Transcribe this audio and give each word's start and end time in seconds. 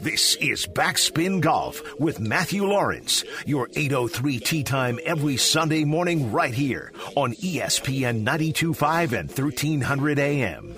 This 0.00 0.36
is 0.36 0.64
Backspin 0.64 1.40
Golf 1.40 1.82
with 1.98 2.20
Matthew 2.20 2.64
Lawrence, 2.64 3.24
your 3.46 3.68
803 3.74 4.38
tea 4.38 4.62
time 4.62 5.00
every 5.04 5.36
Sunday 5.36 5.82
morning 5.82 6.30
right 6.30 6.54
here 6.54 6.92
on 7.16 7.34
ESPN 7.34 8.22
925 8.22 9.12
and 9.12 9.28
1300 9.28 10.20
AM. 10.20 10.76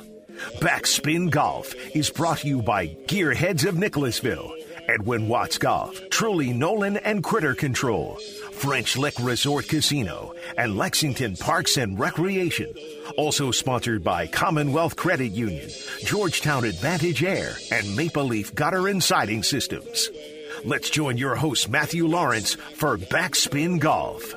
Backspin 0.60 1.30
Golf 1.30 1.74
is 1.94 2.08
brought 2.08 2.38
to 2.38 2.48
you 2.48 2.62
by 2.62 2.88
Gearheads 3.08 3.68
of 3.68 3.76
Nicholasville, 3.76 4.54
Edwin 4.88 5.28
Watts 5.28 5.58
Golf, 5.58 6.00
Truly 6.08 6.54
Nolan 6.54 6.96
and 6.96 7.22
Critter 7.22 7.54
Control, 7.54 8.18
French 8.60 8.98
Lick 8.98 9.14
Resort 9.18 9.68
Casino, 9.68 10.34
and 10.58 10.76
Lexington 10.76 11.34
Parks 11.34 11.78
and 11.78 11.98
Recreation. 11.98 12.70
Also 13.16 13.50
sponsored 13.50 14.04
by 14.04 14.26
Commonwealth 14.26 14.96
Credit 14.96 15.32
Union, 15.32 15.70
Georgetown 16.04 16.64
Advantage 16.66 17.24
Air, 17.24 17.54
and 17.72 17.96
Maple 17.96 18.24
Leaf 18.24 18.54
Gutter 18.54 18.88
and 18.88 19.02
Siding 19.02 19.42
Systems. 19.42 20.10
Let's 20.62 20.90
join 20.90 21.16
your 21.16 21.36
host, 21.36 21.70
Matthew 21.70 22.06
Lawrence, 22.06 22.54
for 22.74 22.98
Backspin 22.98 23.80
Golf. 23.80 24.34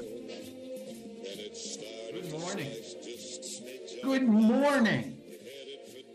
Good 2.14 2.32
morning. 2.32 2.72
Good 4.04 4.24
morning 4.24 5.18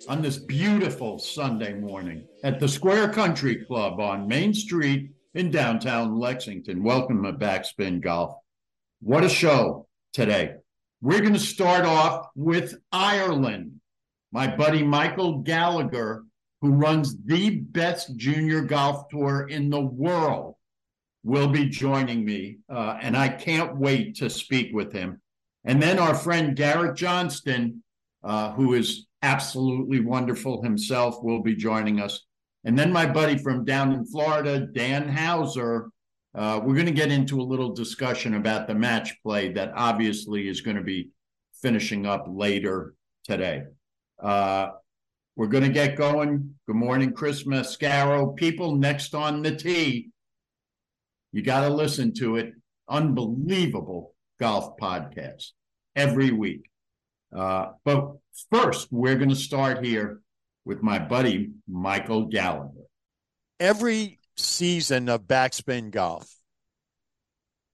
on 0.09 0.23
this 0.23 0.38
beautiful 0.38 1.18
Sunday 1.18 1.74
morning 1.74 2.27
at 2.43 2.59
the 2.59 2.68
Square 2.68 3.12
Country 3.12 3.66
Club 3.66 4.01
on 4.01 4.27
Main 4.27 4.54
Street 4.54 5.10
in 5.38 5.52
downtown 5.52 6.19
Lexington. 6.19 6.83
Welcome 6.83 7.23
to 7.23 7.33
Backspin 7.33 8.01
Golf. 8.01 8.34
What 9.01 9.23
a 9.23 9.29
show 9.29 9.87
today. 10.12 10.55
We're 11.01 11.20
going 11.20 11.33
to 11.33 11.38
start 11.38 11.84
off 11.84 12.27
with 12.34 12.74
Ireland. 12.91 13.80
My 14.32 14.48
buddy 14.48 14.82
Michael 14.82 15.38
Gallagher, 15.38 16.24
who 16.60 16.70
runs 16.70 17.16
the 17.24 17.51
best 17.51 18.16
junior 18.16 18.62
golf 18.62 19.09
tour 19.10 19.46
in 19.49 19.71
the 19.71 19.80
world, 19.80 20.57
will 21.23 21.46
be 21.46 21.68
joining 21.68 22.24
me. 22.24 22.59
Uh, 22.68 22.99
and 23.01 23.16
I 23.16 23.29
can't 23.29 23.77
wait 23.77 24.16
to 24.16 24.29
speak 24.29 24.74
with 24.74 24.93
him. 24.93 25.23
And 25.65 25.80
then 25.80 26.01
our 26.01 26.16
friend 26.16 26.57
Garrett 26.57 26.96
Johnston, 26.96 27.84
uh, 28.24 28.55
who 28.55 28.74
is 28.74 29.07
absolutely 29.23 30.01
wonderful 30.01 30.65
himself, 30.65 31.23
will 31.23 31.45
be 31.45 31.55
joining 31.55 32.01
us. 32.01 32.27
And 32.64 32.78
then 32.78 32.92
my 32.92 33.06
buddy 33.06 33.38
from 33.38 33.64
down 33.64 33.92
in 33.92 34.04
Florida, 34.04 34.60
Dan 34.60 35.09
Hauser, 35.09 35.90
uh, 36.34 36.60
we're 36.62 36.74
going 36.74 36.87
to 36.87 36.92
get 36.92 37.12
into 37.12 37.40
a 37.40 37.42
little 37.42 37.73
discussion 37.73 38.34
about 38.34 38.66
the 38.66 38.74
match 38.74 39.15
play 39.23 39.52
that 39.52 39.73
obviously 39.74 40.48
is 40.48 40.60
going 40.60 40.76
to 40.76 40.82
be 40.82 41.10
finishing 41.62 42.06
up 42.06 42.26
later 42.28 42.95
today. 43.24 43.62
Uh, 44.23 44.70
we're 45.37 45.46
going 45.46 45.65
to 45.65 45.70
get 45.70 45.96
going. 45.96 46.54
Good 46.66 46.76
morning, 46.76 47.12
Chris 47.12 47.45
Mascaro. 47.45 48.37
People 48.37 48.74
next 48.74 49.15
on 49.15 49.43
the 49.43 49.54
tee. 49.54 50.10
You 51.32 51.43
got 51.43 51.60
to 51.60 51.68
listen 51.68 52.12
to 52.15 52.37
it. 52.37 52.54
Unbelievable 52.88 54.15
golf 54.40 54.76
podcast 54.78 55.50
every 55.95 56.30
week. 56.30 56.68
Uh, 57.34 57.68
but 57.84 58.15
first, 58.50 58.88
we're 58.90 59.16
going 59.16 59.28
to 59.28 59.37
start 59.37 59.84
here 59.84 60.20
with 60.64 60.82
my 60.82 60.98
buddy, 60.98 61.51
Michael 61.66 62.26
Gallagher. 62.26 62.87
Every 63.60 64.19
season 64.37 65.09
of 65.09 65.22
Backspin 65.22 65.91
Golf, 65.91 66.32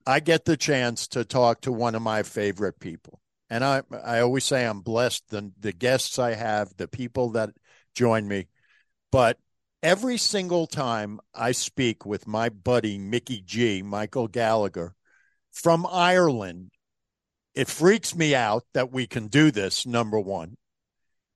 I 0.07 0.19
get 0.19 0.45
the 0.45 0.57
chance 0.57 1.07
to 1.09 1.25
talk 1.25 1.61
to 1.61 1.71
one 1.71 1.95
of 1.95 2.01
my 2.01 2.23
favorite 2.23 2.79
people. 2.79 3.19
And 3.49 3.63
I, 3.63 3.83
I 4.03 4.19
always 4.19 4.43
say 4.43 4.65
I'm 4.65 4.81
blessed 4.81 5.29
the 5.29 5.51
the 5.59 5.71
guests 5.71 6.17
I 6.17 6.33
have, 6.33 6.75
the 6.77 6.87
people 6.87 7.31
that 7.31 7.51
join 7.93 8.27
me. 8.27 8.47
But 9.11 9.37
every 9.83 10.17
single 10.17 10.65
time 10.65 11.19
I 11.33 11.51
speak 11.51 12.05
with 12.05 12.27
my 12.27 12.49
buddy 12.49 12.97
Mickey 12.97 13.41
G, 13.41 13.81
Michael 13.83 14.27
Gallagher 14.27 14.95
from 15.51 15.85
Ireland, 15.89 16.71
it 17.53 17.69
freaks 17.69 18.15
me 18.15 18.35
out 18.35 18.63
that 18.73 18.91
we 18.91 19.07
can 19.07 19.27
do 19.27 19.51
this, 19.51 19.85
number 19.85 20.19
one. 20.19 20.57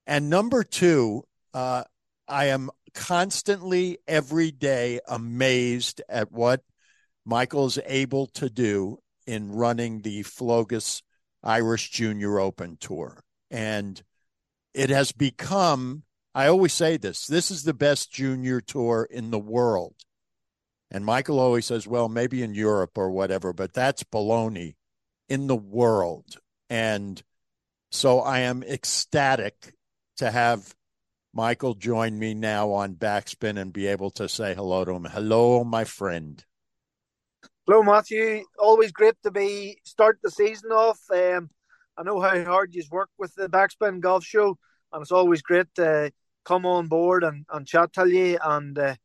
And 0.05 0.29
number 0.29 0.63
two, 0.63 1.23
uh, 1.53 1.83
I 2.27 2.45
am 2.45 2.69
constantly 2.93 3.99
every 4.07 4.51
day 4.51 4.99
amazed 5.07 6.01
at 6.09 6.31
what 6.31 6.61
Michael's 7.25 7.79
able 7.85 8.27
to 8.27 8.49
do 8.49 8.99
in 9.27 9.51
running 9.51 10.01
the 10.01 10.23
Flogas 10.23 11.01
Irish 11.43 11.91
Junior 11.91 12.39
Open 12.39 12.77
Tour. 12.79 13.23
And 13.51 14.01
it 14.73 14.89
has 14.89 15.11
become, 15.11 16.03
I 16.33 16.47
always 16.47 16.73
say 16.73 16.97
this, 16.97 17.25
this 17.27 17.51
is 17.51 17.63
the 17.63 17.73
best 17.73 18.11
junior 18.11 18.61
tour 18.61 19.07
in 19.09 19.31
the 19.31 19.39
world. 19.39 19.95
And 20.91 21.05
Michael 21.05 21.39
always 21.39 21.67
says, 21.67 21.87
well, 21.87 22.09
maybe 22.09 22.41
in 22.41 22.55
Europe 22.55 22.97
or 22.97 23.11
whatever, 23.11 23.53
but 23.53 23.73
that's 23.73 24.03
baloney 24.03 24.75
in 25.27 25.47
the 25.47 25.55
world. 25.55 26.37
And 26.69 27.21
so 27.91 28.19
I 28.19 28.39
am 28.39 28.63
ecstatic 28.63 29.73
to 30.17 30.31
have 30.31 30.75
Michael 31.39 31.73
join 31.73 32.19
me 32.19 32.33
now 32.33 32.69
on 32.73 32.95
Backspin 32.95 33.57
and 33.57 33.71
be 33.71 33.87
able 33.87 34.09
to 34.11 34.27
say 34.27 34.53
hello 34.53 34.83
to 34.83 34.91
him. 34.91 35.05
Hello, 35.05 35.63
my 35.63 35.85
friend. 35.85 36.43
Hello, 37.65 37.81
Matthew. 37.81 38.43
Always 38.57 38.91
great 38.91 39.15
to 39.23 39.31
be 39.31 39.79
start 39.85 40.19
the 40.21 40.31
season 40.31 40.71
off. 40.71 40.99
Um, 41.09 41.49
I 41.97 42.03
know 42.03 42.19
how 42.19 42.43
hard 42.43 42.75
you've 42.75 42.91
worked 42.91 43.13
with 43.17 43.33
the 43.35 43.47
Backspin 43.47 44.01
Golf 44.01 44.25
Show, 44.25 44.57
and 44.91 45.01
it's 45.01 45.13
always 45.13 45.41
great 45.41 45.73
to 45.75 46.11
come 46.43 46.65
on 46.65 46.87
board 46.87 47.23
and, 47.23 47.45
and 47.49 47.65
chat 47.65 47.93
to 47.93 48.05
you 48.05 48.37
and 48.43 48.77
uh, 48.77 48.95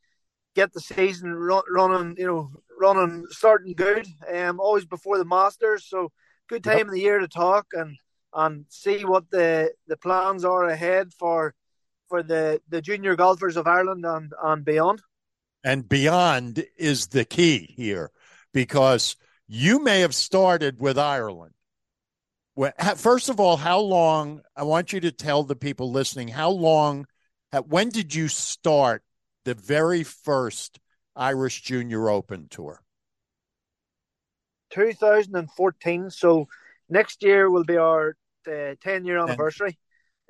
get 0.57 0.73
the 0.73 0.81
season 0.81 1.33
run, 1.33 1.63
running. 1.73 2.17
You 2.19 2.27
know, 2.27 2.51
running 2.81 3.27
starting 3.31 3.75
good. 3.75 4.09
Um, 4.29 4.59
always 4.59 4.87
before 4.87 5.19
the 5.19 5.25
Masters, 5.25 5.87
so 5.87 6.11
good 6.49 6.65
time 6.65 6.79
yep. 6.79 6.87
of 6.87 6.93
the 6.95 7.01
year 7.01 7.21
to 7.21 7.29
talk 7.29 7.67
and 7.75 7.97
and 8.33 8.65
see 8.71 9.05
what 9.05 9.31
the 9.31 9.73
the 9.87 9.97
plans 9.97 10.45
are 10.45 10.65
ahead 10.65 11.13
for 11.17 11.55
for 12.09 12.23
the 12.23 12.61
the 12.69 12.81
junior 12.81 13.17
golfers 13.17 13.57
of 13.57 13.67
Ireland 13.67 14.05
and 14.05 14.33
and 14.43 14.65
beyond. 14.65 15.03
And 15.63 15.89
beyond 15.89 16.65
is 16.77 17.09
the 17.09 17.25
key 17.25 17.73
here 17.77 18.11
because 18.53 19.17
you 19.47 19.83
may 19.83 20.01
have 20.01 20.15
started 20.15 20.79
with 20.79 20.99
Ireland. 20.99 21.55
First 22.97 23.31
of 23.31 23.41
all, 23.41 23.57
how 23.57 23.81
long? 23.81 24.43
I 24.57 24.63
want 24.63 24.93
you 24.93 25.01
to 25.01 25.11
tell 25.11 25.43
the 25.43 25.57
people 25.57 25.91
listening 25.91 26.29
how 26.29 26.51
long, 26.51 27.07
when 27.67 27.89
did 27.89 28.15
you 28.15 28.29
start 28.29 29.03
the 29.45 29.55
very 29.55 30.05
first 30.05 30.79
Irish 31.17 31.63
Junior 31.63 32.09
Open 32.09 32.47
Tour? 32.49 32.81
2014. 34.71 36.11
So 36.11 36.49
next 36.89 37.23
year 37.23 37.51
will 37.51 37.65
be 37.65 37.77
our 37.77 38.17
uh, 38.47 38.75
10 38.81 39.05
year 39.05 39.19
anniversary, 39.19 39.79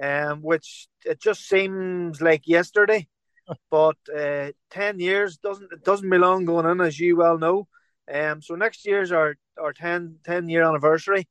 um, 0.02 0.42
which 0.42 0.88
it 1.04 1.20
just 1.20 1.46
seems 1.48 2.20
like 2.20 2.46
yesterday. 2.46 3.06
but 3.70 3.96
uh, 4.14 4.52
10 4.70 5.00
years 5.00 5.36
doesn't 5.36 5.70
it 5.72 5.84
doesn't 5.84 6.08
belong 6.08 6.44
going 6.44 6.66
in, 6.66 6.80
as 6.80 6.98
you 6.98 7.16
well 7.16 7.38
know. 7.38 7.68
Um, 8.12 8.42
so 8.42 8.54
next 8.54 8.86
year's 8.86 9.12
our 9.12 9.36
our 9.60 9.72
10, 9.72 10.16
10 10.24 10.48
year 10.48 10.62
anniversary, 10.62 11.28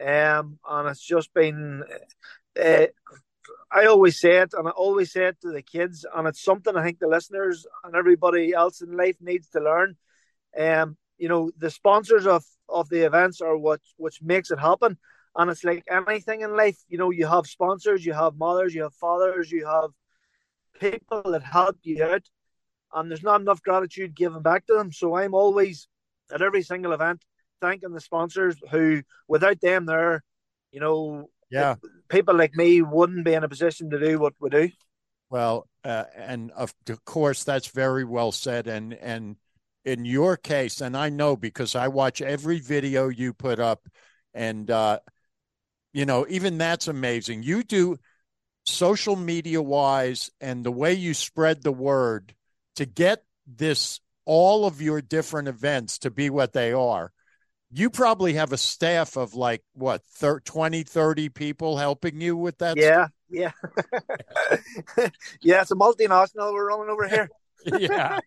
um, 0.00 0.58
and 0.68 0.88
it's 0.88 1.04
just 1.04 1.32
been. 1.34 1.82
Uh, 2.60 2.86
I 3.70 3.86
always 3.86 4.18
say 4.18 4.38
it, 4.38 4.54
and 4.54 4.66
I 4.66 4.70
always 4.70 5.12
say 5.12 5.26
it 5.26 5.40
to 5.42 5.50
the 5.50 5.62
kids, 5.62 6.06
and 6.14 6.26
it's 6.26 6.42
something 6.42 6.76
I 6.76 6.82
think 6.82 6.98
the 6.98 7.08
listeners 7.08 7.66
and 7.84 7.94
everybody 7.94 8.52
else 8.52 8.80
in 8.80 8.96
life 8.96 9.16
needs 9.20 9.48
to 9.50 9.60
learn. 9.60 9.96
Um, 10.58 10.96
you 11.18 11.28
know, 11.28 11.50
the 11.58 11.70
sponsors 11.70 12.26
of 12.26 12.44
of 12.68 12.88
the 12.88 13.06
events 13.06 13.40
are 13.40 13.56
what 13.56 13.80
which 13.96 14.22
makes 14.22 14.50
it 14.50 14.58
happen, 14.58 14.98
and 15.36 15.50
it's 15.50 15.64
like 15.64 15.84
anything 15.90 16.40
in 16.40 16.56
life. 16.56 16.78
You 16.88 16.98
know, 16.98 17.10
you 17.10 17.26
have 17.26 17.46
sponsors, 17.46 18.04
you 18.04 18.14
have 18.14 18.36
mothers, 18.36 18.74
you 18.74 18.82
have 18.82 18.94
fathers, 18.94 19.50
you 19.50 19.66
have 19.66 19.90
people 20.80 21.22
that 21.30 21.42
help 21.42 21.76
you 21.82 22.02
out, 22.02 22.22
and 22.94 23.10
there's 23.10 23.22
not 23.22 23.40
enough 23.40 23.62
gratitude 23.62 24.14
given 24.14 24.42
back 24.42 24.66
to 24.66 24.74
them. 24.74 24.92
So 24.92 25.16
I'm 25.16 25.34
always 25.34 25.88
at 26.32 26.42
every 26.42 26.62
single 26.62 26.92
event, 26.92 27.22
thanking 27.60 27.92
the 27.92 28.00
sponsors 28.00 28.56
who, 28.70 29.02
without 29.28 29.60
them 29.60 29.86
there, 29.86 30.22
you 30.72 30.80
know, 30.80 31.28
yeah, 31.50 31.76
people 32.08 32.34
like 32.34 32.54
me 32.56 32.82
wouldn't 32.82 33.24
be 33.24 33.34
in 33.34 33.44
a 33.44 33.48
position 33.48 33.90
to 33.90 34.00
do 34.00 34.18
what 34.18 34.34
we 34.40 34.50
do. 34.50 34.70
Well, 35.30 35.68
uh, 35.84 36.04
and 36.16 36.50
of 36.52 36.74
course, 37.04 37.44
that's 37.44 37.68
very 37.68 38.04
well 38.04 38.32
said. 38.32 38.66
And 38.66 38.94
and 38.94 39.36
in 39.84 40.04
your 40.04 40.36
case, 40.36 40.80
and 40.80 40.96
I 40.96 41.08
know 41.08 41.36
because 41.36 41.76
I 41.76 41.88
watch 41.88 42.20
every 42.20 42.58
video 42.58 43.08
you 43.08 43.32
put 43.32 43.60
up, 43.60 43.86
and 44.34 44.68
uh, 44.70 44.98
you 45.96 46.04
know, 46.04 46.26
even 46.28 46.58
that's 46.58 46.88
amazing. 46.88 47.42
You 47.42 47.62
do 47.62 47.96
social 48.64 49.16
media 49.16 49.62
wise, 49.62 50.30
and 50.42 50.62
the 50.62 50.70
way 50.70 50.92
you 50.92 51.14
spread 51.14 51.62
the 51.62 51.72
word 51.72 52.34
to 52.74 52.84
get 52.84 53.24
this 53.46 54.00
all 54.26 54.66
of 54.66 54.82
your 54.82 55.00
different 55.00 55.48
events 55.48 55.98
to 56.00 56.10
be 56.10 56.28
what 56.28 56.52
they 56.52 56.72
are 56.72 57.12
you 57.70 57.90
probably 57.90 58.34
have 58.34 58.52
a 58.52 58.58
staff 58.58 59.16
of 59.16 59.34
like 59.34 59.62
what 59.74 60.02
30, 60.04 60.42
20 60.44 60.82
30 60.84 61.28
people 61.30 61.76
helping 61.76 62.20
you 62.20 62.36
with 62.36 62.58
that 62.58 62.76
yeah 62.76 63.06
stuff? 63.06 63.10
yeah 63.28 63.50
yeah 65.40 65.62
it's 65.62 65.70
a 65.70 65.74
multinational 65.74 66.52
we're 66.52 66.68
rolling 66.68 66.90
over 66.90 67.08
here 67.08 67.28
yeah. 67.78 68.20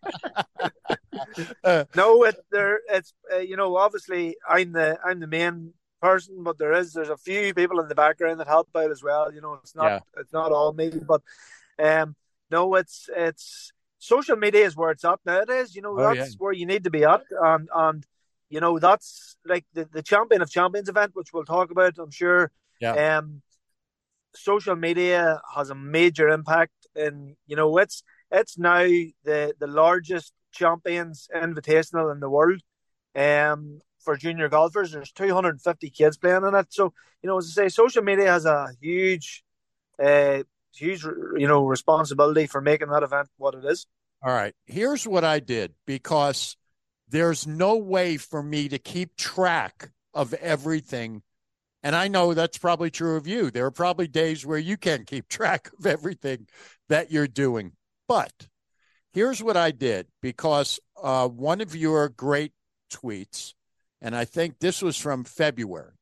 no, 1.95 2.23
it 2.23 2.35
there. 2.51 2.79
It's 2.89 3.13
uh, 3.33 3.37
you 3.37 3.55
know 3.55 3.77
obviously 3.77 4.37
I'm 4.47 4.73
the 4.73 4.97
I'm 5.03 5.19
the 5.19 5.27
main 5.27 5.73
person, 6.01 6.43
but 6.43 6.57
there 6.57 6.73
is 6.73 6.93
there's 6.93 7.09
a 7.09 7.17
few 7.17 7.53
people 7.53 7.79
in 7.79 7.87
the 7.87 7.95
background 7.95 8.39
that 8.39 8.47
help 8.47 8.69
out 8.75 8.91
as 8.91 9.03
well. 9.03 9.33
You 9.33 9.41
know, 9.41 9.59
it's 9.61 9.75
not 9.75 9.85
yeah. 9.85 9.99
it's 10.17 10.33
not 10.33 10.51
all 10.51 10.73
me, 10.73 10.89
but 10.89 11.21
um, 11.77 12.15
no, 12.51 12.75
it's 12.75 13.09
it's 13.15 13.71
social 13.99 14.35
media 14.35 14.65
is 14.65 14.75
where 14.75 14.91
it's 14.91 15.05
at 15.05 15.19
nowadays. 15.25 15.75
You 15.75 15.81
know, 15.81 15.99
oh, 15.99 16.13
that's 16.13 16.31
yeah. 16.31 16.35
where 16.37 16.53
you 16.53 16.65
need 16.65 16.83
to 16.85 16.89
be 16.89 17.03
at, 17.03 17.21
and 17.41 17.69
and 17.73 18.05
you 18.49 18.59
know 18.59 18.79
that's 18.79 19.37
like 19.45 19.65
the 19.73 19.85
the 19.85 20.03
champion 20.03 20.41
of 20.41 20.49
champions 20.49 20.89
event, 20.89 21.11
which 21.13 21.33
we'll 21.33 21.45
talk 21.45 21.71
about. 21.71 21.97
I'm 21.97 22.11
sure. 22.11 22.51
Yeah. 22.81 23.17
Um, 23.17 23.41
social 24.35 24.75
media 24.75 25.41
has 25.55 25.69
a 25.69 25.75
major 25.75 26.29
impact, 26.29 26.87
and 26.95 27.35
you 27.47 27.55
know 27.55 27.77
it's 27.77 28.03
it's 28.31 28.57
now 28.57 28.83
the 29.23 29.53
the 29.59 29.67
largest 29.67 30.33
champions 30.51 31.27
invitational 31.35 32.11
in 32.11 32.19
the 32.19 32.29
world. 32.29 32.61
Um, 33.15 33.81
for 34.09 34.17
junior 34.17 34.49
golfers. 34.49 34.91
There's 34.91 35.11
250 35.11 35.91
kids 35.91 36.17
playing 36.17 36.43
in 36.43 36.55
it. 36.55 36.65
So, 36.69 36.93
you 37.21 37.27
know, 37.27 37.37
as 37.37 37.55
I 37.55 37.65
say, 37.65 37.69
social 37.69 38.01
media 38.01 38.31
has 38.31 38.45
a 38.45 38.69
huge, 38.81 39.43
uh, 40.03 40.41
huge, 40.73 41.03
you 41.03 41.47
know, 41.47 41.63
responsibility 41.63 42.47
for 42.47 42.59
making 42.59 42.89
that 42.89 43.03
event 43.03 43.27
what 43.37 43.53
it 43.53 43.63
is. 43.65 43.85
All 44.23 44.33
right. 44.33 44.55
Here's 44.65 45.07
what 45.07 45.23
I 45.23 45.39
did 45.39 45.75
because 45.85 46.57
there's 47.07 47.45
no 47.45 47.77
way 47.77 48.17
for 48.17 48.41
me 48.41 48.67
to 48.69 48.79
keep 48.79 49.15
track 49.15 49.91
of 50.15 50.33
everything. 50.33 51.21
And 51.83 51.95
I 51.95 52.07
know 52.07 52.33
that's 52.33 52.57
probably 52.57 52.89
true 52.89 53.15
of 53.15 53.27
you. 53.27 53.51
There 53.51 53.67
are 53.67 53.71
probably 53.71 54.07
days 54.07 54.43
where 54.43 54.57
you 54.57 54.75
can't 54.75 55.05
keep 55.05 55.27
track 55.29 55.69
of 55.77 55.85
everything 55.85 56.47
that 56.87 57.11
you're 57.11 57.27
doing. 57.27 57.73
But 58.07 58.47
here's 59.13 59.43
what 59.43 59.55
I 59.55 59.69
did 59.69 60.07
because 60.19 60.79
uh, 60.99 61.27
one 61.27 61.61
of 61.61 61.75
your 61.75 62.09
great 62.09 62.53
tweets 62.91 63.53
and 64.01 64.15
I 64.15 64.25
think 64.25 64.59
this 64.59 64.81
was 64.81 64.97
from 64.97 65.23
February. 65.23 65.93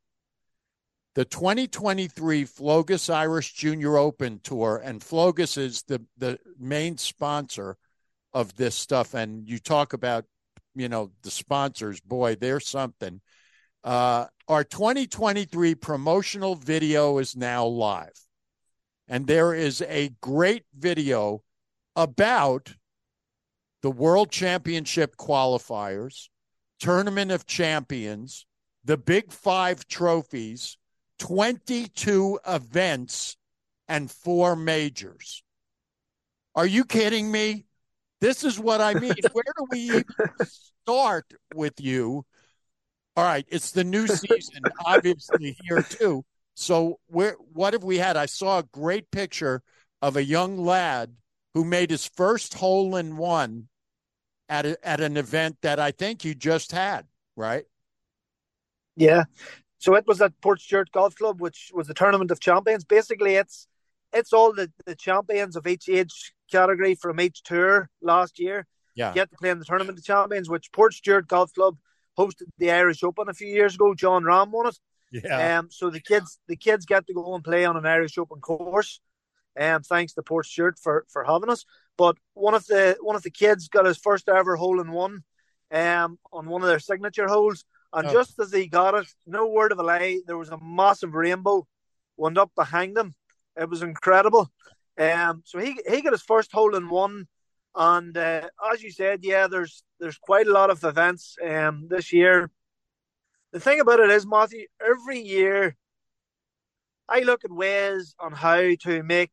The 1.15 1.25
2023 1.25 2.45
Flogas 2.45 3.11
Irish 3.11 3.53
Junior 3.53 3.97
Open 3.97 4.39
Tour, 4.43 4.81
and 4.83 5.01
Flogas 5.01 5.57
is 5.57 5.81
the, 5.83 6.05
the 6.17 6.37
main 6.59 6.97
sponsor 6.97 7.77
of 8.33 8.55
this 8.55 8.75
stuff. 8.75 9.15
And 9.15 9.49
you 9.49 9.57
talk 9.57 9.93
about, 9.93 10.25
you 10.75 10.89
know, 10.89 11.11
the 11.23 11.31
sponsors, 11.31 11.99
boy, 12.01 12.35
they're 12.35 12.59
something. 12.59 13.21
Uh, 13.83 14.25
our 14.47 14.63
2023 14.63 15.73
promotional 15.73 16.55
video 16.55 17.17
is 17.17 17.35
now 17.35 17.65
live. 17.65 18.19
And 19.07 19.25
there 19.25 19.55
is 19.55 19.81
a 19.81 20.11
great 20.21 20.65
video 20.77 21.41
about 21.95 22.75
the 23.81 23.89
World 23.89 24.29
Championship 24.29 25.15
qualifiers 25.15 26.27
Tournament 26.79 27.31
of 27.31 27.45
Champions, 27.45 28.45
the 28.83 28.97
Big 28.97 29.31
Five 29.31 29.87
trophies, 29.87 30.77
22 31.19 32.39
events, 32.47 33.37
and 33.87 34.11
four 34.11 34.55
majors. 34.55 35.43
Are 36.55 36.65
you 36.65 36.85
kidding 36.85 37.31
me? 37.31 37.65
This 38.19 38.43
is 38.43 38.59
what 38.59 38.81
I 38.81 38.93
mean. 38.95 39.13
Where 39.31 39.43
do 39.57 39.65
we 39.69 40.03
start 40.43 41.33
with 41.53 41.79
you? 41.79 42.25
All 43.15 43.23
right, 43.23 43.45
it's 43.49 43.71
the 43.71 43.83
new 43.83 44.07
season, 44.07 44.61
obviously 44.85 45.57
here 45.63 45.81
too. 45.81 46.23
So 46.53 46.99
where 47.07 47.33
what 47.53 47.73
have 47.73 47.83
we 47.83 47.97
had? 47.97 48.15
I 48.17 48.25
saw 48.25 48.59
a 48.59 48.63
great 48.63 49.11
picture 49.11 49.61
of 50.01 50.15
a 50.15 50.23
young 50.23 50.57
lad 50.57 51.15
who 51.53 51.63
made 51.65 51.89
his 51.89 52.07
first 52.07 52.55
hole 52.55 52.95
in 52.95 53.17
one 53.17 53.69
at 54.49 54.65
a, 54.65 54.87
at 54.87 55.01
an 55.01 55.17
event 55.17 55.57
that 55.61 55.79
I 55.79 55.91
think 55.91 56.23
you 56.23 56.33
just 56.35 56.71
had, 56.71 57.05
right? 57.35 57.65
Yeah. 58.95 59.25
So 59.79 59.95
it 59.95 60.05
was 60.07 60.21
at 60.21 60.39
Portstewart 60.41 60.91
Golf 60.91 61.15
Club, 61.15 61.39
which 61.39 61.71
was 61.73 61.87
the 61.87 61.93
tournament 61.93 62.31
of 62.31 62.39
champions. 62.39 62.83
Basically, 62.83 63.35
it's 63.35 63.67
it's 64.13 64.33
all 64.33 64.53
the, 64.53 64.71
the 64.85 64.95
champions 64.95 65.55
of 65.55 65.67
each 65.67 65.87
age 65.89 66.33
category 66.51 66.95
from 66.95 67.19
each 67.19 67.43
tour 67.43 67.89
last 68.01 68.39
year. 68.39 68.65
Yeah. 68.95 69.13
Get 69.13 69.29
to 69.29 69.37
play 69.37 69.51
in 69.51 69.59
the 69.59 69.65
tournament 69.65 69.99
of 69.99 70.03
champions, 70.03 70.49
which 70.49 70.71
Portstewart 70.71 71.27
Golf 71.27 71.53
Club 71.53 71.77
hosted 72.17 72.47
the 72.57 72.71
Irish 72.71 73.03
Open 73.03 73.29
a 73.29 73.33
few 73.33 73.47
years 73.47 73.75
ago. 73.75 73.93
Jon 73.93 74.23
Rahm 74.23 74.49
won 74.49 74.67
it. 74.67 74.79
Yeah. 75.11 75.59
Um, 75.59 75.69
so 75.69 75.89
the 75.89 75.99
kids 75.99 76.39
the 76.47 76.55
kids 76.55 76.85
get 76.85 77.05
to 77.07 77.13
go 77.13 77.35
and 77.35 77.43
play 77.43 77.65
on 77.65 77.77
an 77.77 77.85
Irish 77.85 78.17
Open 78.17 78.41
course. 78.41 78.99
Um, 79.59 79.83
thanks 79.83 80.13
to 80.13 80.21
Portstewart 80.23 80.79
for 80.79 81.05
for 81.09 81.23
having 81.23 81.49
us. 81.49 81.65
But 81.97 82.17
one 82.33 82.53
of 82.53 82.65
the 82.67 82.97
one 83.01 83.15
of 83.15 83.23
the 83.23 83.31
kids 83.31 83.67
got 83.67 83.85
his 83.85 83.97
first 83.97 84.29
ever 84.29 84.55
hole 84.55 84.79
in 84.79 84.91
one 84.91 85.23
um, 85.71 86.19
on 86.31 86.47
one 86.47 86.61
of 86.61 86.67
their 86.67 86.79
signature 86.79 87.27
holes. 87.27 87.65
And 87.93 88.07
oh. 88.07 88.13
just 88.13 88.37
as 88.39 88.51
he 88.51 88.67
got 88.67 88.95
it, 88.95 89.07
no 89.25 89.47
word 89.47 89.71
of 89.71 89.79
a 89.79 89.83
lie, 89.83 90.19
there 90.27 90.37
was 90.37 90.49
a 90.49 90.59
massive 90.61 91.13
rainbow 91.13 91.65
went 92.17 92.37
up 92.37 92.51
behind 92.55 92.97
him. 92.97 93.13
It 93.55 93.69
was 93.69 93.81
incredible. 93.81 94.51
Um, 94.99 95.43
so 95.45 95.59
he 95.59 95.79
he 95.87 96.01
got 96.01 96.13
his 96.13 96.23
first 96.23 96.51
hole 96.51 96.75
in 96.75 96.89
one, 96.89 97.27
and 97.75 98.17
uh, 98.17 98.49
as 98.71 98.81
you 98.81 98.91
said, 98.91 99.19
yeah, 99.23 99.47
there's 99.47 99.83
there's 99.99 100.17
quite 100.17 100.47
a 100.47 100.51
lot 100.51 100.69
of 100.69 100.83
events 100.83 101.37
um, 101.43 101.87
this 101.89 102.11
year. 102.11 102.49
The 103.53 103.59
thing 103.59 103.79
about 103.79 103.99
it 103.99 104.09
is, 104.09 104.25
Matthew, 104.25 104.65
every 104.85 105.19
year 105.19 105.75
I 107.07 107.19
look 107.19 107.45
at 107.45 107.51
ways 107.51 108.15
on 108.19 108.33
how 108.33 108.73
to 108.81 109.03
make 109.03 109.31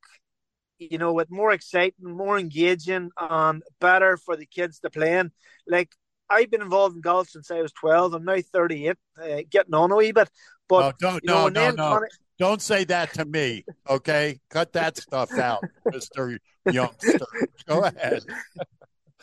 you 0.78 0.98
know, 0.98 1.12
with 1.12 1.30
more 1.30 1.52
exciting, 1.52 1.94
more 2.16 2.38
engaging, 2.38 3.10
and 3.18 3.62
better 3.80 4.16
for 4.16 4.36
the 4.36 4.46
kids 4.46 4.80
to 4.80 4.90
play 4.90 5.18
in. 5.18 5.30
Like 5.66 5.90
I've 6.28 6.50
been 6.50 6.62
involved 6.62 6.96
in 6.96 7.02
golf 7.02 7.28
since 7.28 7.50
I 7.50 7.62
was 7.62 7.72
twelve. 7.72 8.14
I'm 8.14 8.24
now 8.24 8.40
thirty 8.40 8.88
eight, 8.88 8.96
uh, 9.22 9.42
getting 9.50 9.74
on 9.74 9.92
a 9.92 9.96
wee 9.96 10.12
bit. 10.12 10.28
But 10.68 10.84
oh, 10.84 10.92
don't 10.98 11.24
no 11.24 11.48
no 11.48 11.70
no. 11.70 12.00
don't 12.38 12.62
say 12.62 12.84
that 12.84 13.12
to 13.14 13.24
me, 13.24 13.64
okay? 13.88 14.40
Cut 14.50 14.72
that 14.72 14.96
stuff 14.96 15.32
out, 15.38 15.64
Mister 15.92 16.38
Youngster. 16.70 17.26
Go 17.66 17.82
ahead. 17.82 18.22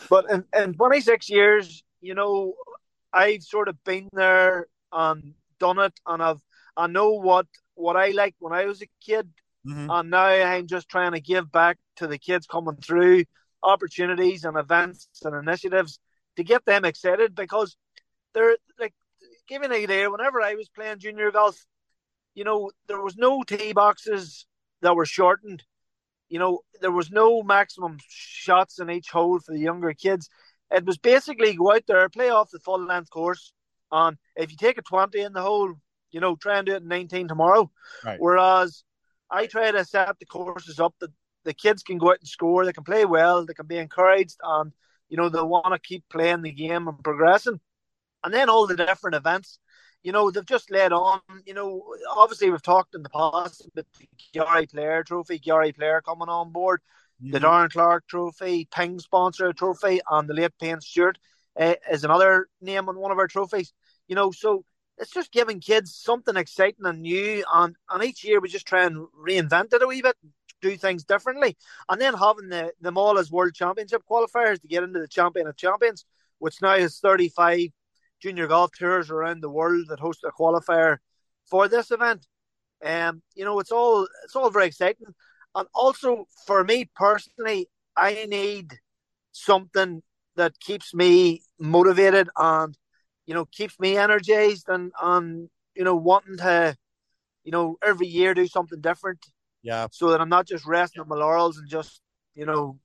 but 0.09 0.30
in, 0.30 0.45
in 0.56 0.74
26 0.74 1.30
years, 1.30 1.83
you 2.00 2.13
know, 2.13 2.54
I've 3.12 3.44
sort 3.44 3.68
of 3.68 3.83
been 3.83 4.09
there 4.13 4.68
and 4.92 5.33
done 5.59 5.80
it, 5.80 5.94
and 6.06 6.21
I've 6.21 6.42
I 6.77 6.88
know 6.88 7.13
what 7.13 7.47
what 7.75 7.95
I 7.95 8.09
liked 8.09 8.38
when 8.39 8.54
I 8.54 8.65
was 8.65 8.81
a 8.81 8.88
kid 9.04 9.30
Mm-hmm. 9.67 9.89
And 9.89 10.09
now 10.09 10.25
I'm 10.25 10.67
just 10.67 10.89
trying 10.89 11.11
to 11.11 11.19
give 11.19 11.51
back 11.51 11.77
to 11.97 12.07
the 12.07 12.17
kids 12.17 12.47
coming 12.47 12.77
through 12.77 13.25
opportunities 13.63 14.44
and 14.44 14.57
events 14.57 15.07
and 15.23 15.35
initiatives 15.35 15.99
to 16.35 16.44
get 16.44 16.65
them 16.65 16.85
excited 16.85 17.35
because 17.35 17.75
they're 18.33 18.57
like, 18.80 18.94
give 19.47 19.61
me 19.61 19.68
an 19.68 19.73
idea, 19.73 20.09
whenever 20.09 20.41
I 20.41 20.56
was 20.56 20.69
playing 20.69 20.99
junior 20.99 21.31
golf, 21.31 21.63
you 22.33 22.44
know, 22.44 22.71
there 22.87 23.01
was 23.01 23.18
no 23.18 23.44
tee 23.44 23.73
boxes 23.73 24.45
that 24.81 24.95
were 24.95 25.06
shortened. 25.06 25.63
You 26.30 26.39
know, 26.39 26.59
there 26.80 26.91
was 26.91 27.11
no 27.11 27.44
maximum 27.44 27.97
shots 28.07 28.80
in 28.80 28.89
each 28.89 29.09
hole 29.09 29.39
for 29.39 29.51
the 29.51 29.59
younger 29.59 29.94
kids. 29.94 30.30
It 30.71 30.85
was 30.85 30.97
basically 30.97 31.53
go 31.53 31.73
out 31.73 31.83
there, 31.87 32.07
play 32.07 32.30
off 32.30 32.51
the 32.51 32.59
full 32.59 32.83
length 32.83 33.09
course, 33.09 33.51
and 33.91 34.18
if 34.37 34.51
you 34.51 34.57
take 34.57 34.77
a 34.77 34.81
20 34.81 35.19
in 35.19 35.33
the 35.33 35.41
hole, 35.41 35.73
you 36.11 36.21
know, 36.21 36.35
try 36.35 36.57
and 36.57 36.65
do 36.65 36.73
it 36.73 36.81
in 36.81 36.87
19 36.87 37.27
tomorrow. 37.27 37.69
Right. 38.06 38.19
Whereas 38.19 38.83
I 39.31 39.47
try 39.47 39.71
to 39.71 39.85
set 39.85 40.19
the 40.19 40.26
courses 40.26 40.80
up 40.80 40.94
that 41.00 41.11
the 41.44 41.54
kids 41.54 41.83
can 41.83 41.97
go 41.97 42.11
out 42.11 42.19
and 42.19 42.28
score, 42.28 42.66
they 42.66 42.73
can 42.73 42.83
play 42.83 43.06
well, 43.06 43.45
they 43.45 43.54
can 43.54 43.66
be 43.66 43.78
encouraged, 43.78 44.38
and 44.44 44.71
you 45.09 45.18
know 45.18 45.30
they 45.30 45.42
want 45.42 45.73
to 45.73 45.80
keep 45.80 46.04
playing 46.09 46.42
the 46.42 46.52
game 46.52 46.88
and 46.88 47.04
progressing. 47.04 47.59
And 48.23 48.33
then 48.33 48.50
all 48.50 48.68
the 48.68 48.76
different 48.76 49.16
events, 49.16 49.57
you 50.04 50.11
know, 50.11 50.30
they've 50.30 50.45
just 50.45 50.69
led 50.71 50.94
on. 50.94 51.21
You 51.45 51.54
know, 51.54 51.83
obviously 52.09 52.50
we've 52.50 52.61
talked 52.61 52.95
in 52.95 53.04
the 53.04 53.09
past 53.09 53.66
about 53.66 53.85
the 54.00 54.07
Gary 54.33 54.68
Player 54.68 55.04
Trophy, 55.04 55.40
Gary 55.40 55.71
Player 55.71 56.02
coming 56.02 56.30
on 56.30 56.52
board, 56.52 56.81
mm-hmm. 57.21 57.31
the 57.31 57.40
Darren 57.40 57.71
Clarke 57.71 58.07
Trophy, 58.07 58.68
Ping 58.73 59.00
sponsor 59.00 59.54
trophy, 59.54 60.02
and 60.09 60.30
the 60.30 60.33
late 60.33 60.52
Payne 60.59 60.81
Stewart 60.81 61.18
uh, 61.59 61.76
is 61.92 62.04
another 62.04 62.47
name 62.61 62.90
on 62.90 62.97
one 62.97 63.11
of 63.11 63.18
our 63.18 63.28
trophies. 63.28 63.73
You 64.07 64.16
know, 64.16 64.31
so 64.31 64.66
it's 65.01 65.11
just 65.11 65.31
giving 65.31 65.59
kids 65.59 65.95
something 65.95 66.37
exciting 66.37 66.85
and 66.85 67.01
new. 67.01 67.43
And, 67.51 67.75
and 67.89 68.03
each 68.03 68.23
year 68.23 68.39
we 68.39 68.47
just 68.49 68.67
try 68.67 68.85
and 68.85 69.07
reinvent 69.19 69.73
it 69.73 69.81
a 69.81 69.87
wee 69.87 70.03
bit, 70.03 70.15
do 70.61 70.77
things 70.77 71.03
differently. 71.03 71.57
And 71.89 71.99
then 71.99 72.13
having 72.13 72.49
the, 72.49 72.71
them 72.79 72.97
all 72.97 73.17
as 73.17 73.31
world 73.31 73.55
championship 73.55 74.03
qualifiers 74.09 74.61
to 74.61 74.67
get 74.67 74.83
into 74.83 74.99
the 74.99 75.07
champion 75.07 75.47
of 75.47 75.57
champions, 75.57 76.05
which 76.37 76.61
now 76.61 76.77
has 76.77 76.99
35 76.99 77.69
junior 78.21 78.45
golf 78.45 78.71
tours 78.77 79.09
around 79.09 79.41
the 79.41 79.49
world 79.49 79.87
that 79.89 79.99
host 79.99 80.23
a 80.23 80.31
qualifier 80.31 80.97
for 81.49 81.67
this 81.67 81.89
event. 81.89 82.27
Um, 82.85 83.23
you 83.35 83.43
know, 83.43 83.59
it's 83.59 83.71
all 83.71 84.07
it's 84.23 84.35
all 84.35 84.51
very 84.51 84.67
exciting. 84.67 85.07
And 85.55 85.67
also 85.73 86.25
for 86.45 86.63
me 86.63 86.89
personally, 86.95 87.67
I 87.97 88.25
need 88.29 88.71
something 89.31 90.03
that 90.35 90.59
keeps 90.59 90.93
me 90.93 91.41
motivated 91.59 92.29
and 92.37 92.77
you 93.25 93.33
know, 93.33 93.45
keeps 93.45 93.80
me 93.80 93.97
energized 93.97 94.69
and 94.69 94.92
on, 95.01 95.49
you 95.75 95.83
know, 95.83 95.95
wanting 95.95 96.37
to, 96.37 96.75
you 97.44 97.51
know, 97.51 97.78
every 97.83 98.07
year 98.07 98.33
do 98.33 98.47
something 98.47 98.81
different. 98.81 99.25
Yeah. 99.63 99.87
So 99.92 100.09
that 100.09 100.21
I'm 100.21 100.30
not 100.30 100.47
just 100.47 100.66
resting 100.66 101.01
on 101.01 101.07
my 101.07 101.16
laurels 101.16 101.57
and 101.57 101.69
just, 101.69 102.01
you 102.33 102.45
know, 102.45 102.80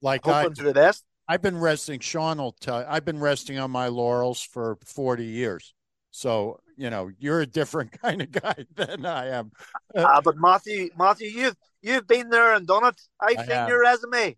like 0.00 0.24
hoping 0.24 0.52
I, 0.52 0.54
for 0.54 0.64
the 0.64 0.74
best. 0.74 1.04
I've 1.28 1.42
been 1.42 1.58
resting. 1.58 2.00
Sean 2.00 2.38
will 2.38 2.52
tell. 2.52 2.84
I've 2.88 3.04
been 3.04 3.20
resting 3.20 3.58
on 3.58 3.70
my 3.70 3.88
laurels 3.88 4.42
for 4.42 4.78
forty 4.84 5.24
years. 5.24 5.74
So 6.10 6.60
you 6.76 6.90
know, 6.90 7.10
you're 7.18 7.40
a 7.40 7.46
different 7.46 7.92
kind 8.02 8.22
of 8.22 8.30
guy 8.30 8.66
than 8.74 9.06
I 9.06 9.28
am. 9.28 9.52
Uh, 9.94 10.20
but 10.20 10.36
Matthew, 10.36 10.90
Matthew, 10.98 11.28
you've 11.28 11.56
you've 11.82 12.06
been 12.06 12.30
there 12.30 12.54
and 12.54 12.66
done 12.66 12.86
it. 12.86 13.00
I've 13.20 13.38
I 13.38 13.42
seen 13.42 13.50
have. 13.50 13.68
your 13.68 13.80
resume. 13.80 14.36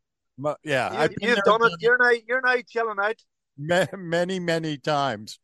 yeah, 0.64 1.08
you, 1.20 1.28
have 1.30 1.44
done 1.44 1.62
it. 1.62 1.70
Done 1.70 1.76
you're 1.80 1.98
now 1.98 2.12
you're 2.26 2.42
now 2.42 2.56
chilling 2.66 2.98
out. 3.00 3.16
Many 3.58 4.38
many 4.38 4.76
times. 4.78 5.38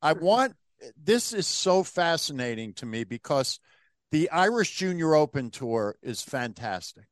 I 0.00 0.12
want 0.14 0.54
this 0.96 1.32
is 1.32 1.46
so 1.46 1.82
fascinating 1.82 2.72
to 2.74 2.86
me 2.86 3.04
because 3.04 3.60
the 4.10 4.30
Irish 4.30 4.76
Junior 4.76 5.14
Open 5.14 5.50
Tour 5.50 5.96
is 6.02 6.22
fantastic. 6.22 7.06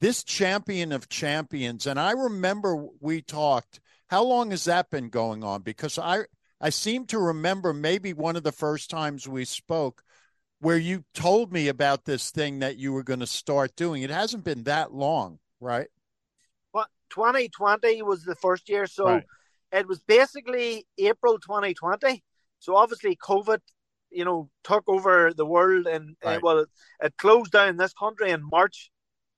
This 0.00 0.22
champion 0.22 0.92
of 0.92 1.08
champions, 1.08 1.86
and 1.86 1.98
I 1.98 2.12
remember 2.12 2.86
we 3.00 3.22
talked. 3.22 3.80
How 4.08 4.22
long 4.22 4.50
has 4.50 4.64
that 4.64 4.90
been 4.90 5.08
going 5.08 5.42
on? 5.42 5.62
Because 5.62 5.98
I 5.98 6.24
I 6.60 6.70
seem 6.70 7.06
to 7.06 7.18
remember 7.18 7.72
maybe 7.72 8.12
one 8.12 8.36
of 8.36 8.42
the 8.42 8.52
first 8.52 8.90
times 8.90 9.26
we 9.26 9.44
spoke 9.44 10.02
where 10.60 10.78
you 10.78 11.04
told 11.14 11.52
me 11.52 11.68
about 11.68 12.04
this 12.04 12.30
thing 12.30 12.60
that 12.60 12.78
you 12.78 12.92
were 12.92 13.02
going 13.02 13.20
to 13.20 13.26
start 13.26 13.76
doing. 13.76 14.02
It 14.02 14.10
hasn't 14.10 14.44
been 14.44 14.64
that 14.64 14.92
long, 14.92 15.38
right? 15.60 15.88
Well, 16.72 16.86
2020 17.10 18.02
was 18.02 18.24
the 18.24 18.34
first 18.34 18.68
year. 18.68 18.86
So 18.86 19.04
right. 19.04 19.24
It 19.74 19.88
was 19.88 19.98
basically 19.98 20.86
April 20.98 21.38
2020. 21.38 22.22
So 22.60 22.76
obviously, 22.76 23.16
COVID, 23.16 23.58
you 24.10 24.24
know, 24.24 24.48
took 24.62 24.84
over 24.86 25.32
the 25.34 25.44
world 25.44 25.86
and, 25.86 26.16
right. 26.24 26.36
uh, 26.36 26.40
well, 26.42 26.66
it 27.02 27.14
closed 27.18 27.50
down 27.50 27.76
this 27.76 27.92
country 27.92 28.30
in 28.30 28.48
March 28.48 28.90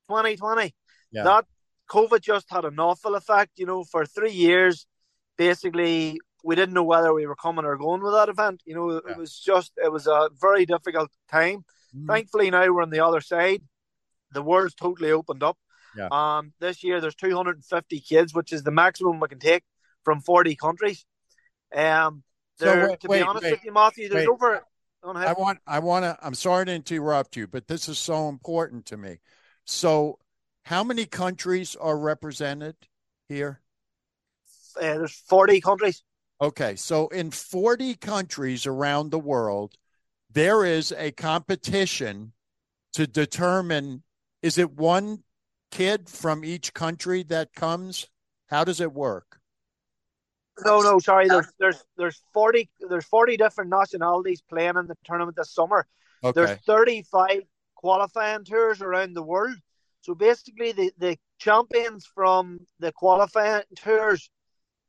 2020. 0.07 0.73
Yeah. 1.11 1.23
That 1.23 1.45
COVID 1.89 2.21
just 2.21 2.45
had 2.51 2.65
an 2.65 2.79
awful 2.79 3.15
effect, 3.15 3.53
you 3.55 3.65
know, 3.65 3.83
for 3.83 4.05
three 4.05 4.31
years. 4.31 4.85
Basically, 5.37 6.19
we 6.43 6.55
didn't 6.55 6.75
know 6.75 6.83
whether 6.83 7.13
we 7.13 7.25
were 7.25 7.35
coming 7.35 7.65
or 7.65 7.75
going 7.75 8.03
with 8.03 8.13
that 8.13 8.29
event. 8.29 8.61
You 8.65 8.75
know, 8.75 8.91
yeah. 8.91 9.11
it 9.11 9.17
was 9.17 9.39
just 9.39 9.71
it 9.77 9.91
was 9.91 10.05
a 10.05 10.29
very 10.39 10.65
difficult 10.65 11.09
time. 11.31 11.65
Mm. 11.95 12.07
Thankfully, 12.07 12.51
now 12.51 12.71
we're 12.71 12.83
on 12.83 12.91
the 12.91 13.05
other 13.05 13.21
side. 13.21 13.61
The 14.33 14.43
world's 14.43 14.75
totally 14.75 15.11
opened 15.11 15.41
up. 15.41 15.57
Yeah. 15.97 16.09
Um, 16.11 16.53
this 16.59 16.83
year 16.83 17.01
there's 17.01 17.15
250 17.15 17.99
kids, 18.01 18.33
which 18.33 18.53
is 18.53 18.63
the 18.63 18.71
maximum 18.71 19.19
we 19.19 19.27
can 19.27 19.39
take 19.39 19.63
from 20.07 20.21
40 20.21 20.55
countries. 20.55 21.05
Um, 21.75 22.23
there, 22.59 22.87
wait, 22.87 23.01
to 23.01 23.09
be 23.09 23.19
honest 23.19 23.43
wait, 23.43 23.51
with 23.51 23.65
you, 23.65 23.73
Matthew, 23.73 24.07
there's 24.07 24.25
wait. 24.25 24.29
over. 24.29 24.63
I 25.03 25.33
want, 25.33 25.59
I 25.67 25.79
want 25.79 26.05
to. 26.05 26.17
I'm 26.21 26.33
sorry 26.33 26.65
to 26.65 26.73
interrupt 26.73 27.35
you, 27.35 27.45
but 27.45 27.67
this 27.67 27.89
is 27.89 27.99
so 27.99 28.29
important 28.29 28.85
to 28.85 28.95
me. 28.95 29.19
So, 29.65 30.17
how 30.63 30.85
many 30.85 31.05
countries 31.05 31.75
are 31.75 31.97
represented 31.97 32.77
here? 33.27 33.59
Uh, 34.77 34.95
there's 34.95 35.13
40 35.27 35.59
countries. 35.59 36.03
Okay, 36.41 36.77
so 36.77 37.09
in 37.09 37.31
40 37.31 37.95
countries 37.95 38.65
around 38.65 39.09
the 39.09 39.19
world, 39.19 39.75
there 40.31 40.63
is 40.63 40.93
a 40.97 41.11
competition 41.11 42.31
to 42.93 43.07
determine 43.07 44.03
is 44.41 44.57
it 44.57 44.71
one 44.71 45.23
kid 45.69 46.07
from 46.07 46.45
each 46.45 46.73
country 46.73 47.23
that 47.23 47.53
comes? 47.53 48.07
How 48.47 48.63
does 48.63 48.79
it 48.79 48.93
work? 48.93 49.36
No, 50.65 50.81
no, 50.81 50.99
sorry. 50.99 51.27
There's 51.27 51.47
there's 51.59 51.83
there's 51.97 52.21
40 52.33 52.69
there's 52.89 53.05
40 53.05 53.37
different 53.37 53.69
nationalities 53.69 54.41
playing 54.41 54.77
in 54.77 54.87
the 54.87 54.95
tournament 55.03 55.37
this 55.37 55.53
summer. 55.53 55.87
Okay. 56.23 56.33
There's 56.33 56.59
35 56.61 57.43
qualifying 57.75 58.43
tours 58.43 58.81
around 58.81 59.13
the 59.13 59.23
world. 59.23 59.55
So 60.01 60.15
basically 60.15 60.71
the 60.71 60.91
the 60.97 61.17
champions 61.39 62.05
from 62.05 62.59
the 62.79 62.91
qualifying 62.91 63.63
tours 63.75 64.29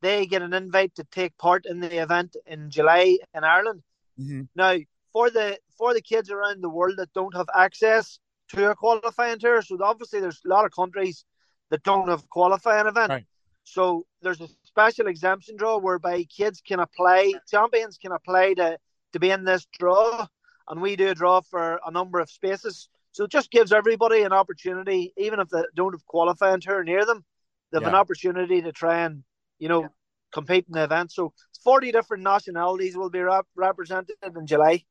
they 0.00 0.26
get 0.26 0.42
an 0.42 0.54
invite 0.54 0.94
to 0.94 1.04
take 1.10 1.36
part 1.38 1.66
in 1.66 1.80
the 1.80 2.00
event 2.00 2.36
in 2.46 2.70
July 2.70 3.18
in 3.34 3.44
Ireland. 3.44 3.82
Mm-hmm. 4.18 4.42
Now, 4.54 4.76
for 5.12 5.30
the 5.30 5.58
for 5.76 5.94
the 5.94 6.00
kids 6.00 6.30
around 6.30 6.62
the 6.62 6.68
world 6.68 6.94
that 6.98 7.12
don't 7.12 7.34
have 7.34 7.48
access 7.54 8.18
to 8.50 8.70
a 8.70 8.74
qualifying 8.74 9.38
tour, 9.38 9.62
so 9.62 9.78
obviously 9.82 10.20
there's 10.20 10.40
a 10.44 10.48
lot 10.48 10.64
of 10.64 10.72
countries 10.72 11.24
that 11.70 11.82
don't 11.82 12.08
have 12.08 12.28
qualifying 12.28 12.86
event. 12.86 13.10
Right. 13.10 13.26
So 13.64 14.06
there's 14.22 14.40
a 14.40 14.48
special 14.78 15.08
exemption 15.08 15.56
draw 15.56 15.78
whereby 15.78 16.24
kids 16.24 16.62
can 16.66 16.80
apply, 16.80 17.34
champions 17.50 17.98
can 17.98 18.12
apply 18.12 18.54
to 18.54 18.78
to 19.12 19.18
be 19.18 19.30
in 19.30 19.44
this 19.44 19.66
draw, 19.78 20.26
and 20.68 20.82
we 20.82 20.94
do 20.96 21.08
a 21.08 21.14
draw 21.14 21.40
for 21.40 21.80
a 21.86 21.90
number 21.90 22.20
of 22.20 22.30
spaces. 22.30 22.88
So 23.12 23.24
it 23.24 23.30
just 23.30 23.50
gives 23.50 23.72
everybody 23.72 24.22
an 24.22 24.32
opportunity, 24.32 25.12
even 25.16 25.40
if 25.40 25.48
they 25.48 25.62
don't 25.74 25.94
have 25.94 26.06
qualifying 26.06 26.60
tour 26.60 26.84
near 26.84 27.06
them, 27.06 27.24
they 27.72 27.76
have 27.76 27.82
yeah. 27.82 27.88
an 27.88 27.94
opportunity 27.94 28.60
to 28.60 28.70
try 28.70 29.00
and 29.00 29.24
you 29.58 29.68
know, 29.68 29.82
yeah. 29.82 29.88
compete 30.32 30.66
in 30.68 30.72
the 30.72 30.84
event. 30.84 31.12
So 31.12 31.32
40 31.64 31.92
different 31.92 32.22
nationalities 32.22 32.96
will 32.96 33.10
be 33.10 33.20
rep- 33.20 33.46
represented 33.56 34.16
in 34.22 34.46
July. 34.46 34.84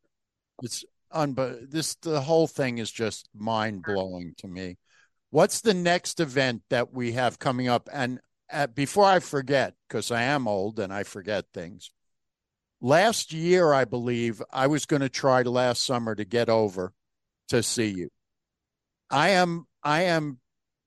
It's 0.61 0.83
unbe- 1.13 1.69
this 1.69 1.95
the 1.95 2.21
whole 2.21 2.47
thing 2.47 2.77
is 2.77 2.91
just 2.91 3.29
mind 3.33 3.83
blowing 3.83 4.33
to 4.39 4.47
me. 4.47 4.77
What's 5.29 5.61
the 5.61 5.73
next 5.73 6.19
event 6.19 6.63
that 6.69 6.93
we 6.93 7.13
have 7.13 7.39
coming 7.39 7.67
up? 7.67 7.89
And 7.91 8.19
uh, 8.51 8.67
before 8.67 9.05
I 9.05 9.19
forget, 9.19 9.73
because 9.87 10.11
I 10.11 10.23
am 10.23 10.47
old 10.47 10.79
and 10.79 10.93
I 10.93 11.03
forget 11.03 11.45
things. 11.53 11.91
Last 12.79 13.33
year, 13.33 13.73
I 13.73 13.85
believe 13.85 14.41
I 14.51 14.67
was 14.67 14.85
going 14.85 15.01
to 15.01 15.09
try 15.09 15.41
last 15.41 15.85
summer 15.85 16.13
to 16.15 16.25
get 16.25 16.49
over 16.49 16.93
to 17.49 17.63
see 17.63 17.87
you. 17.87 18.09
I 19.09 19.29
am 19.29 19.65
I 19.83 20.03
am 20.03 20.39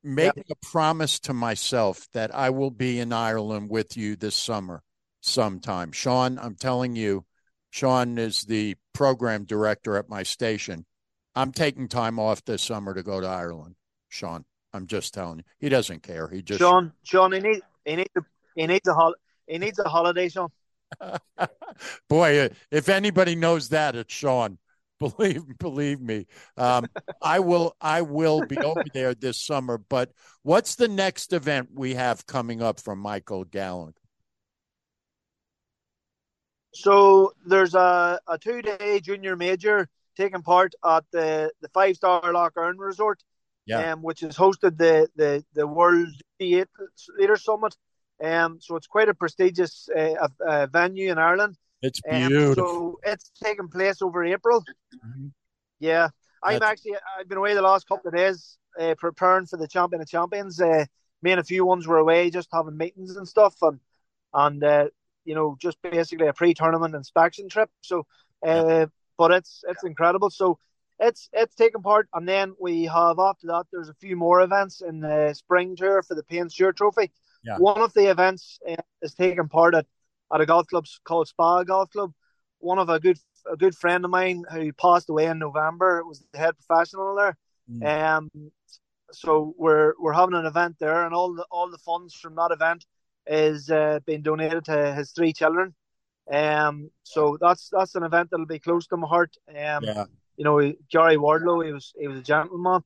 making 0.03 0.45
yep. 0.49 0.59
a 0.63 0.67
promise 0.67 1.19
to 1.21 1.35
myself 1.35 2.09
that 2.13 2.35
I 2.35 2.51
will 2.51 2.71
be 2.71 3.01
in 3.01 3.13
Ireland 3.13 3.71
with 3.71 3.97
you 3.97 4.17
this 4.17 4.37
summer 4.37 4.83
sometime. 5.21 5.93
Sean, 5.93 6.39
I'm 6.39 6.55
telling 6.55 6.97
you, 6.97 7.25
Sean 7.71 8.19
is 8.19 8.43
the 8.43 8.77
program 8.93 9.45
director 9.45 9.97
at 9.97 10.09
my 10.09 10.23
station. 10.23 10.87
I'm 11.35 11.53
taking 11.53 11.89
time 11.89 12.19
off 12.19 12.45
this 12.45 12.63
summer 12.63 12.95
to 12.95 13.03
go 13.03 13.21
to 13.21 13.27
Ireland. 13.27 13.77
Sean, 14.09 14.45
I'm 14.73 14.87
just 14.87 15.15
telling 15.15 15.39
you, 15.39 15.45
he 15.59 15.69
doesn't 15.69 16.03
care. 16.03 16.29
He 16.29 16.43
just 16.43 16.61
Sean, 16.61 16.93
Sean, 17.03 17.33
he 17.33 17.41
needs 17.41 17.63
he 17.85 17.97
needs 17.97 18.11
a, 18.17 18.21
he 18.55 18.67
needs 18.67 18.89
a 18.89 18.95
hol- 18.95 19.15
he 19.47 19.59
needs 19.59 19.79
a 19.79 19.89
holiday, 19.89 20.29
Sean. 20.29 20.49
Boy, 22.09 22.51
if 22.71 22.89
anybody 22.89 23.35
knows 23.37 23.69
that, 23.71 23.97
it's 23.97 24.13
Sean. 24.13 24.59
Believe 25.01 25.59
believe 25.59 25.99
me. 25.99 26.27
Um, 26.59 26.87
i 27.23 27.39
will 27.39 27.75
i 27.81 28.03
will 28.03 28.43
be 28.43 28.59
over 28.59 28.83
there 28.95 29.15
this 29.15 29.41
summer 29.41 29.79
but 29.79 30.13
what's 30.43 30.75
the 30.75 30.89
next 30.89 31.33
event 31.33 31.71
we 31.75 31.95
have 31.95 32.27
coming 32.27 32.63
up 32.63 32.81
from 32.81 32.99
Michael 32.99 33.45
Gallagher 33.45 33.95
so 36.73 37.33
there's 37.47 37.75
a, 37.75 38.21
a 38.27 38.39
two 38.39 38.63
day 38.63 39.01
junior 39.01 39.37
major 39.37 39.89
taking 40.17 40.43
part 40.43 40.75
at 40.87 41.05
the 41.13 41.51
the 41.61 41.69
five 41.69 41.97
star 41.97 42.33
Lough 42.33 42.51
Erne 42.57 42.79
resort 42.79 43.23
yeah. 43.67 43.93
Um, 43.93 44.03
which 44.03 44.21
has 44.21 44.37
hosted 44.37 44.79
the 44.79 45.09
the 45.17 45.45
the 45.55 45.67
world 45.67 46.09
leader 46.41 47.37
summit 47.37 47.77
um 48.23 48.59
so 48.61 48.77
it's 48.77 48.87
quite 48.87 49.09
a 49.09 49.15
prestigious 49.15 49.89
uh, 49.97 50.29
uh, 50.47 50.67
venue 50.67 51.11
in 51.11 51.19
ireland 51.19 51.57
it's 51.83 52.01
beautiful. 52.01 52.49
Um, 52.49 52.55
so 52.55 53.01
it's 53.05 53.31
taking 53.43 53.69
place 53.69 54.03
over 54.03 54.25
April. 54.25 54.61
Mm-hmm. 54.95 55.29
Yeah, 55.79 56.09
I'm 56.43 56.59
That's... 56.59 56.73
actually 56.73 56.97
I've 57.19 57.29
been 57.29 57.39
away 57.39 57.55
the 57.55 57.63
last 57.63 57.89
couple 57.89 58.09
of 58.09 58.15
days 58.15 58.59
uh, 58.79 58.95
preparing 58.99 59.47
for 59.47 59.57
the 59.57 59.69
Champion 59.69 60.03
of 60.03 60.09
Champions. 60.09 60.61
Uh, 60.61 60.85
me 61.23 61.33
and 61.33 61.41
a 61.41 61.45
few 61.45 61.65
ones 61.65 61.87
were 61.87 61.99
away 61.99 62.31
just 62.31 62.49
having 62.53 62.77
meetings 62.77 63.17
and 63.17 63.27
stuff, 63.27 63.55
and 63.63 63.81
and 64.35 64.63
uh, 64.63 64.89
you 65.25 65.35
know 65.35 65.57
just 65.61 65.79
basically 65.83 66.27
a 66.27 66.33
pre-tournament 66.33 66.95
inspection 66.95 67.49
trip. 67.49 67.71
So, 67.81 68.07
uh, 68.47 68.65
yeah. 68.67 68.87
but 69.17 69.31
it's 69.31 69.65
it's 69.69 69.85
incredible. 69.85 70.31
So 70.31 70.59
it's 71.01 71.29
it's 71.33 71.55
taking 71.55 71.83
part, 71.83 72.09
and 72.15 72.29
then 72.29 72.55
we 72.61 72.85
have 72.85 73.19
after 73.19 73.47
that 73.49 73.65
there's 73.73 73.89
a 73.89 73.95
few 73.95 74.17
more 74.17 74.43
events 74.43 74.83
in 74.83 75.01
the 75.01 75.35
spring 75.35 75.75
tour 75.75 76.03
for 76.03 76.15
the 76.15 76.23
Payne 76.23 76.51
Stewart 76.51 76.77
Trophy. 76.77 77.11
Yeah. 77.43 77.57
One 77.57 77.81
of 77.81 77.95
the 77.95 78.11
events 78.11 78.59
uh, 78.69 78.77
is 79.03 79.15
taking 79.15 79.49
part 79.49 79.75
at 79.75 79.87
at 80.33 80.41
a 80.41 80.47
golf 80.47 80.67
club 80.67 80.87
called 81.05 81.29
Spa 81.29 81.65
Golf 81.65 81.91
Club. 81.91 82.13
One 82.59 82.79
of 82.79 82.91
a 82.91 83.01
good 83.01 83.19
a 83.51 83.57
good 83.57 83.75
friend 83.75 84.05
of 84.05 84.11
mine 84.11 84.45
who 84.53 84.73
passed 84.75 85.09
away 85.09 85.27
in 85.27 85.39
November 85.39 86.05
was 86.05 86.25
the 86.33 86.39
head 86.39 86.55
professional 86.57 87.17
there. 87.17 87.37
Mm. 87.71 88.17
Um, 88.17 88.53
so 89.13 89.55
we're 89.57 89.95
we're 89.99 90.13
having 90.13 90.35
an 90.35 90.47
event 90.47 90.77
there, 90.79 91.05
and 91.05 91.15
all 91.15 91.35
the 91.35 91.47
all 91.51 91.71
the 91.71 91.79
funds 91.79 92.15
from 92.15 92.37
that 92.37 92.51
event 92.53 92.85
is 93.27 93.71
uh, 93.71 94.01
being 94.07 94.23
donated 94.23 94.67
to 94.67 94.95
his 94.95 95.13
three 95.13 95.33
children. 95.33 95.75
Um, 96.31 96.91
so 97.03 97.39
that's 97.41 97.71
that's 97.73 97.95
an 97.95 98.03
event 98.03 98.31
that'll 98.31 98.47
be 98.47 98.59
close 98.59 98.87
to 98.89 98.97
my 98.97 99.09
heart. 99.09 99.35
Um, 99.49 99.85
yeah. 99.85 100.05
You 100.37 100.45
know, 100.45 100.61
Gary 100.91 101.17
Wardlow, 101.17 101.65
he 101.65 101.73
was 101.73 101.93
he 101.99 102.09
was 102.09 102.19
a 102.19 102.23
gentleman. 102.23 102.83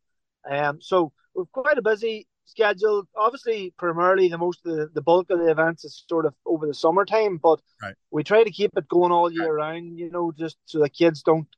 Um, 0.48 0.80
so 0.80 1.12
we're 1.34 1.44
quite 1.46 1.78
a 1.78 1.82
busy 1.82 2.26
schedule. 2.44 3.04
Obviously, 3.16 3.72
primarily 3.78 4.28
the 4.28 4.38
most 4.38 4.60
of 4.66 4.76
the, 4.76 4.90
the 4.92 5.02
bulk 5.02 5.30
of 5.30 5.38
the 5.38 5.50
events 5.50 5.84
is 5.84 6.04
sort 6.08 6.26
of 6.26 6.34
over 6.44 6.66
the 6.66 6.74
summertime, 6.74 7.38
but 7.38 7.60
right. 7.82 7.94
we 8.10 8.22
try 8.22 8.44
to 8.44 8.50
keep 8.50 8.76
it 8.76 8.88
going 8.88 9.12
all 9.12 9.32
year 9.32 9.54
round. 9.54 9.98
You 9.98 10.10
know, 10.10 10.32
just 10.32 10.56
so 10.66 10.80
the 10.80 10.88
kids 10.88 11.22
don't 11.22 11.48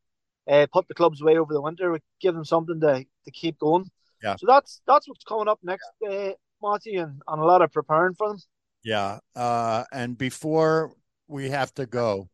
uh, 0.48 0.66
put 0.72 0.88
the 0.88 0.94
clubs 0.94 1.20
away 1.20 1.38
over 1.38 1.52
the 1.52 1.60
winter. 1.60 1.92
We 1.92 1.98
give 2.20 2.34
them 2.34 2.44
something 2.44 2.80
to, 2.80 3.04
to 3.24 3.30
keep 3.30 3.58
going. 3.58 3.90
Yeah. 4.22 4.36
So 4.36 4.46
that's 4.46 4.80
that's 4.86 5.08
what's 5.08 5.24
coming 5.24 5.48
up 5.48 5.58
next 5.62 5.88
uh, 6.08 6.30
Matthew, 6.62 7.00
and, 7.02 7.20
and 7.26 7.42
a 7.42 7.44
lot 7.44 7.62
of 7.62 7.72
preparing 7.72 8.14
for 8.14 8.28
them. 8.28 8.38
Yeah. 8.82 9.18
Uh, 9.34 9.84
and 9.92 10.16
before 10.16 10.92
we 11.26 11.50
have 11.50 11.74
to 11.74 11.86
go, 11.86 12.28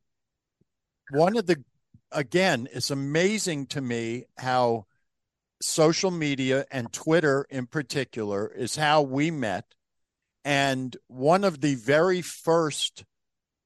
one 1.11 1.37
of 1.37 1.47
the, 1.47 1.63
again, 2.13 2.69
it's 2.73 2.91
amazing 2.91 3.67
to 3.67 3.81
me 3.81 4.25
how 4.39 4.87
social 5.61 6.11
media 6.11 6.67
and 6.71 6.93
Twitter 6.93 7.47
in 7.51 7.67
particular 7.67 8.49
is 8.49 8.77
how 8.77 9.03
we 9.03 9.31
met. 9.31 9.65
And 10.45 10.97
one 11.07 11.45
of 11.45 11.61
the 11.61 11.77
very 11.77 12.21
first 12.21 13.05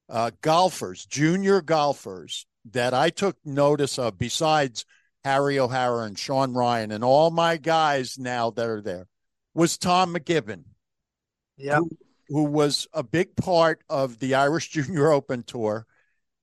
uh, 0.09 0.31
golfers, 0.41 1.05
junior 1.05 1.61
golfers 1.61 2.45
that 2.71 2.93
I 2.93 3.09
took 3.09 3.37
notice 3.43 3.97
of, 3.97 4.17
besides 4.17 4.85
Harry 5.23 5.59
O'Hara 5.59 6.03
and 6.03 6.17
Sean 6.17 6.53
Ryan 6.53 6.91
and 6.91 7.03
all 7.03 7.31
my 7.31 7.57
guys 7.57 8.17
now 8.19 8.51
that 8.51 8.67
are 8.69 8.81
there, 8.81 9.07
was 9.53 9.77
Tom 9.77 10.13
McGibbon. 10.13 10.63
Yeah. 11.57 11.77
Who, 11.77 11.89
who 12.29 12.43
was 12.43 12.87
a 12.93 13.01
big 13.01 13.35
part 13.35 13.81
of 13.89 14.19
the 14.19 14.35
Irish 14.35 14.69
Junior 14.71 15.11
Open 15.11 15.43
Tour. 15.43 15.86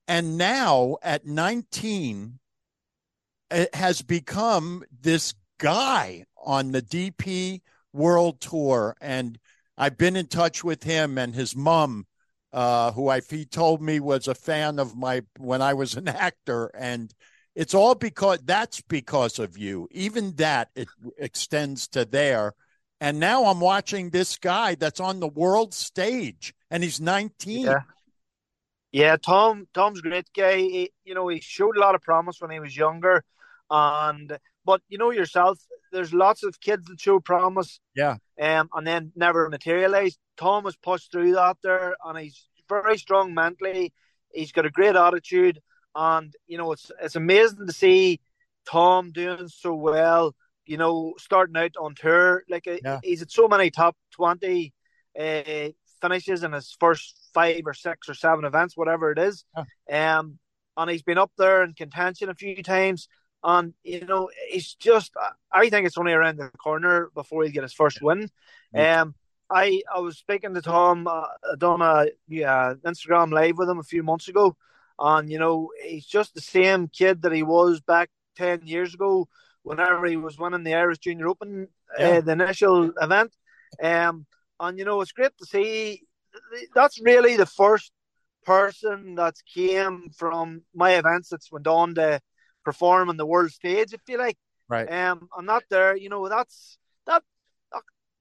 And 0.07 0.37
now 0.37 0.97
at 1.01 1.25
19, 1.25 2.39
it 3.51 3.75
has 3.75 4.01
become 4.01 4.83
this 5.01 5.33
guy 5.57 6.25
on 6.37 6.71
the 6.71 6.81
DP 6.81 7.61
World 7.93 8.41
Tour. 8.41 8.95
And 9.01 9.39
I've 9.77 9.97
been 9.97 10.15
in 10.15 10.27
touch 10.27 10.63
with 10.63 10.83
him 10.83 11.17
and 11.17 11.33
his 11.33 11.55
mom, 11.55 12.05
uh, 12.53 12.91
who 12.91 13.09
I 13.09 13.21
he 13.21 13.45
told 13.45 13.81
me 13.81 13.99
was 13.99 14.27
a 14.27 14.35
fan 14.35 14.79
of 14.79 14.95
my 14.95 15.21
when 15.39 15.61
I 15.61 15.73
was 15.73 15.95
an 15.95 16.07
actor. 16.07 16.71
And 16.75 17.13
it's 17.55 17.73
all 17.73 17.95
because 17.95 18.39
that's 18.43 18.81
because 18.81 19.39
of 19.39 19.57
you. 19.57 19.87
Even 19.91 20.35
that 20.35 20.69
it 20.75 20.87
extends 21.17 21.87
to 21.89 22.05
there. 22.05 22.53
And 23.01 23.19
now 23.19 23.45
I'm 23.45 23.59
watching 23.59 24.09
this 24.09 24.37
guy 24.37 24.75
that's 24.75 24.99
on 24.99 25.19
the 25.19 25.27
world 25.27 25.73
stage 25.73 26.53
and 26.71 26.83
he's 26.83 27.01
19. 27.01 27.65
Yeah. 27.65 27.79
Yeah, 28.95 29.17
Tom. 29.17 29.67
Tom's 29.73 29.99
a 29.99 30.03
great 30.03 30.29
guy. 30.33 30.55
He, 30.55 30.89
you 31.03 31.15
know, 31.15 31.27
he 31.27 31.41
showed 31.41 31.75
a 31.75 31.81
lot 31.81 31.95
of 31.95 32.01
promise 32.01 32.39
when 32.39 32.49
he 32.49 32.61
was 32.61 32.77
younger, 32.77 33.25
and 33.69 34.39
but 34.63 34.79
you 34.87 34.97
know 34.97 35.11
yourself, 35.11 35.59
there's 35.91 36.13
lots 36.13 36.43
of 36.43 36.61
kids 36.61 36.85
that 36.85 37.01
show 37.01 37.19
promise, 37.19 37.81
yeah, 37.93 38.15
um, 38.39 38.69
and 38.73 38.87
then 38.87 39.11
never 39.13 39.49
materialize. 39.49 40.17
Tom 40.37 40.63
has 40.63 40.77
pushed 40.77 41.11
through 41.11 41.33
that 41.33 41.57
there, 41.61 41.97
and 42.05 42.17
he's 42.17 42.47
very 42.69 42.97
strong 42.97 43.33
mentally. 43.33 43.91
He's 44.33 44.53
got 44.53 44.65
a 44.65 44.69
great 44.69 44.95
attitude, 44.95 45.59
and 45.93 46.33
you 46.47 46.57
know 46.57 46.71
it's 46.71 46.89
it's 47.01 47.17
amazing 47.17 47.67
to 47.67 47.73
see 47.73 48.21
Tom 48.65 49.11
doing 49.11 49.49
so 49.49 49.75
well. 49.75 50.33
You 50.65 50.77
know, 50.77 51.15
starting 51.17 51.57
out 51.57 51.75
on 51.77 51.95
tour, 51.95 52.45
like 52.47 52.65
yeah. 52.65 53.01
he's 53.03 53.21
at 53.21 53.29
so 53.29 53.49
many 53.49 53.71
top 53.71 53.97
twenty 54.11 54.73
uh, 55.19 55.71
finishes 55.99 56.43
in 56.43 56.53
his 56.53 56.73
first 56.79 57.24
five 57.35 57.61
or 57.65 57.73
six 57.73 58.09
or 58.09 58.15
seven 58.15 58.45
events, 58.45 58.75
whatever 58.75 59.11
it 59.11 59.19
is. 59.19 59.45
Yeah. 59.87 60.19
Um, 60.19 60.39
and 60.77 60.89
he's 60.89 61.03
been 61.03 61.19
up 61.19 61.31
there 61.37 61.63
in 61.63 61.73
contention 61.73 62.29
a 62.29 62.35
few 62.35 62.63
times. 62.63 63.07
And 63.43 63.73
you 63.83 64.05
know, 64.05 64.29
he's 64.49 64.73
just 64.73 65.11
I 65.51 65.69
think 65.69 65.85
it's 65.85 65.99
only 65.99 66.13
around 66.13 66.37
the 66.37 66.49
corner 66.57 67.11
before 67.13 67.43
he 67.43 67.51
get 67.51 67.63
his 67.63 67.73
first 67.73 68.01
win. 68.01 68.29
Um, 68.73 69.13
I 69.51 69.83
I 69.93 69.99
was 69.99 70.17
speaking 70.17 70.55
to 70.55 70.61
Tom, 70.61 71.07
uh, 71.07 71.27
done 71.59 71.81
a 71.81 72.07
yeah 72.27 72.73
Instagram 72.83 73.31
live 73.31 73.57
with 73.57 73.69
him 73.69 73.77
a 73.77 73.83
few 73.83 74.01
months 74.01 74.27
ago, 74.27 74.55
and 74.97 75.31
you 75.31 75.37
know 75.37 75.69
he's 75.83 76.07
just 76.07 76.33
the 76.33 76.41
same 76.41 76.87
kid 76.87 77.21
that 77.21 77.31
he 77.31 77.43
was 77.43 77.81
back 77.81 78.09
ten 78.35 78.61
years 78.65 78.95
ago 78.95 79.27
whenever 79.61 80.05
he 80.05 80.15
was 80.15 80.37
winning 80.37 80.63
the 80.63 80.75
Irish 80.75 80.99
Junior 80.99 81.27
Open, 81.27 81.67
yeah. 81.99 82.09
uh, 82.09 82.21
the 82.21 82.31
initial 82.31 82.91
event. 83.01 83.31
Um, 83.81 84.25
and 84.59 84.79
you 84.79 84.85
know 84.85 85.01
it's 85.01 85.11
great 85.11 85.37
to 85.37 85.45
see. 85.45 86.01
That's 86.73 87.01
really 87.01 87.37
the 87.37 87.45
first 87.45 87.91
person 88.45 89.15
that 89.15 89.35
came 89.53 90.09
from 90.15 90.61
my 90.73 90.95
events 90.95 91.29
that's 91.29 91.51
went 91.51 91.67
on 91.67 91.95
to 91.95 92.21
perform 92.63 93.09
on 93.09 93.17
the 93.17 93.25
world 93.25 93.51
stage. 93.51 93.93
If 93.93 94.01
you 94.07 94.17
like, 94.17 94.37
right? 94.69 94.91
Um, 94.91 95.29
I'm 95.35 95.45
not 95.45 95.63
there. 95.69 95.95
You 95.95 96.09
know 96.09 96.27
that's 96.29 96.77
that. 97.07 97.23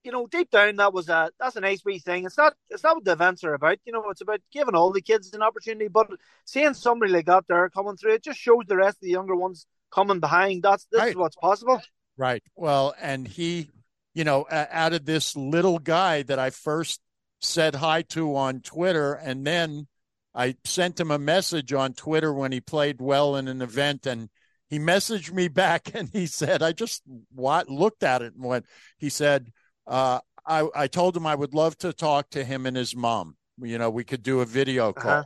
You 0.03 0.13
know, 0.13 0.27
deep 0.27 0.51
down, 0.51 0.77
that 0.77 0.93
was 0.93 1.09
a 1.09 1.31
that's 1.41 1.57
a 1.57 1.61
nice 1.61 1.83
wee 1.83 1.99
thing. 1.99 2.27
It's 2.27 2.37
not 2.37 2.55
it's 2.69 2.83
not 2.83 2.97
what 2.97 3.05
the 3.07 3.13
events 3.13 3.43
are 3.43 3.55
about. 3.55 3.79
You 3.87 3.93
know, 3.93 4.11
it's 4.11 4.21
about 4.21 4.41
giving 4.53 4.75
all 4.75 4.93
the 4.93 5.01
kids 5.01 5.33
an 5.33 5.43
opportunity. 5.43 5.89
But 5.89 6.09
seeing 6.45 6.75
somebody 6.75 7.11
like 7.11 7.27
that 7.27 7.45
there 7.49 7.71
coming 7.71 7.97
through, 7.97 8.15
it 8.15 8.25
just 8.25 8.39
shows 8.39 8.65
the 8.69 8.77
rest 8.77 8.99
of 8.99 9.03
the 9.03 9.11
younger 9.11 9.35
ones 9.35 9.67
coming 9.91 10.21
behind. 10.21 10.63
That's 10.63 10.87
this 10.93 11.01
right. 11.01 11.09
is 11.11 11.17
what's 11.17 11.37
possible. 11.37 11.81
Right. 12.19 12.43
Well, 12.55 12.95
and 13.01 13.27
he 13.27 13.71
you 14.15 14.23
know, 14.23 14.47
out 14.51 14.93
of 14.93 15.05
this 15.05 15.37
little 15.37 15.79
guy 15.79 16.23
that 16.23 16.39
I 16.39 16.51
first 16.51 17.01
said 17.45 17.77
hi 17.77 18.03
to 18.03 18.35
on 18.37 18.61
Twitter, 18.61 19.15
and 19.15 19.47
then 19.47 19.87
I 20.35 20.57
sent 20.65 20.99
him 20.99 21.11
a 21.11 21.19
message 21.19 21.73
on 21.73 21.93
Twitter 21.93 22.33
when 22.33 22.53
he 22.53 22.61
played 22.61 23.01
well 23.01 23.37
in 23.37 23.49
an 23.49 23.63
event, 23.63 24.07
and 24.07 24.29
he 24.69 24.79
messaged 24.79 25.33
me 25.33 25.49
back 25.63 25.95
and 25.95 26.09
he 26.13 26.27
said, 26.27 26.63
I 26.63 26.73
just 26.73 27.03
what, 27.33 27.69
looked 27.69 28.03
at 28.03 28.23
it 28.23 28.35
and 28.35 28.45
went, 28.45 28.67
he 28.99 29.09
said, 29.09 29.53
uh, 29.87 30.21
I, 30.47 30.69
I 30.75 30.87
told 30.89 31.17
him 31.17 31.27
I 31.27 31.35
would 31.35 31.55
love 31.55 31.79
to 31.79 31.93
talk 31.93 32.31
to 32.31 32.45
him 32.45 32.67
and 32.67 32.77
his 32.77 32.95
mom. 32.95 33.37
You 33.59 33.79
know, 33.79 33.91
we 33.91 34.05
could 34.05 34.23
do 34.23 34.41
a 34.41 34.47
video 34.47 34.93
call. 34.93 35.11
Uh-huh. 35.11 35.25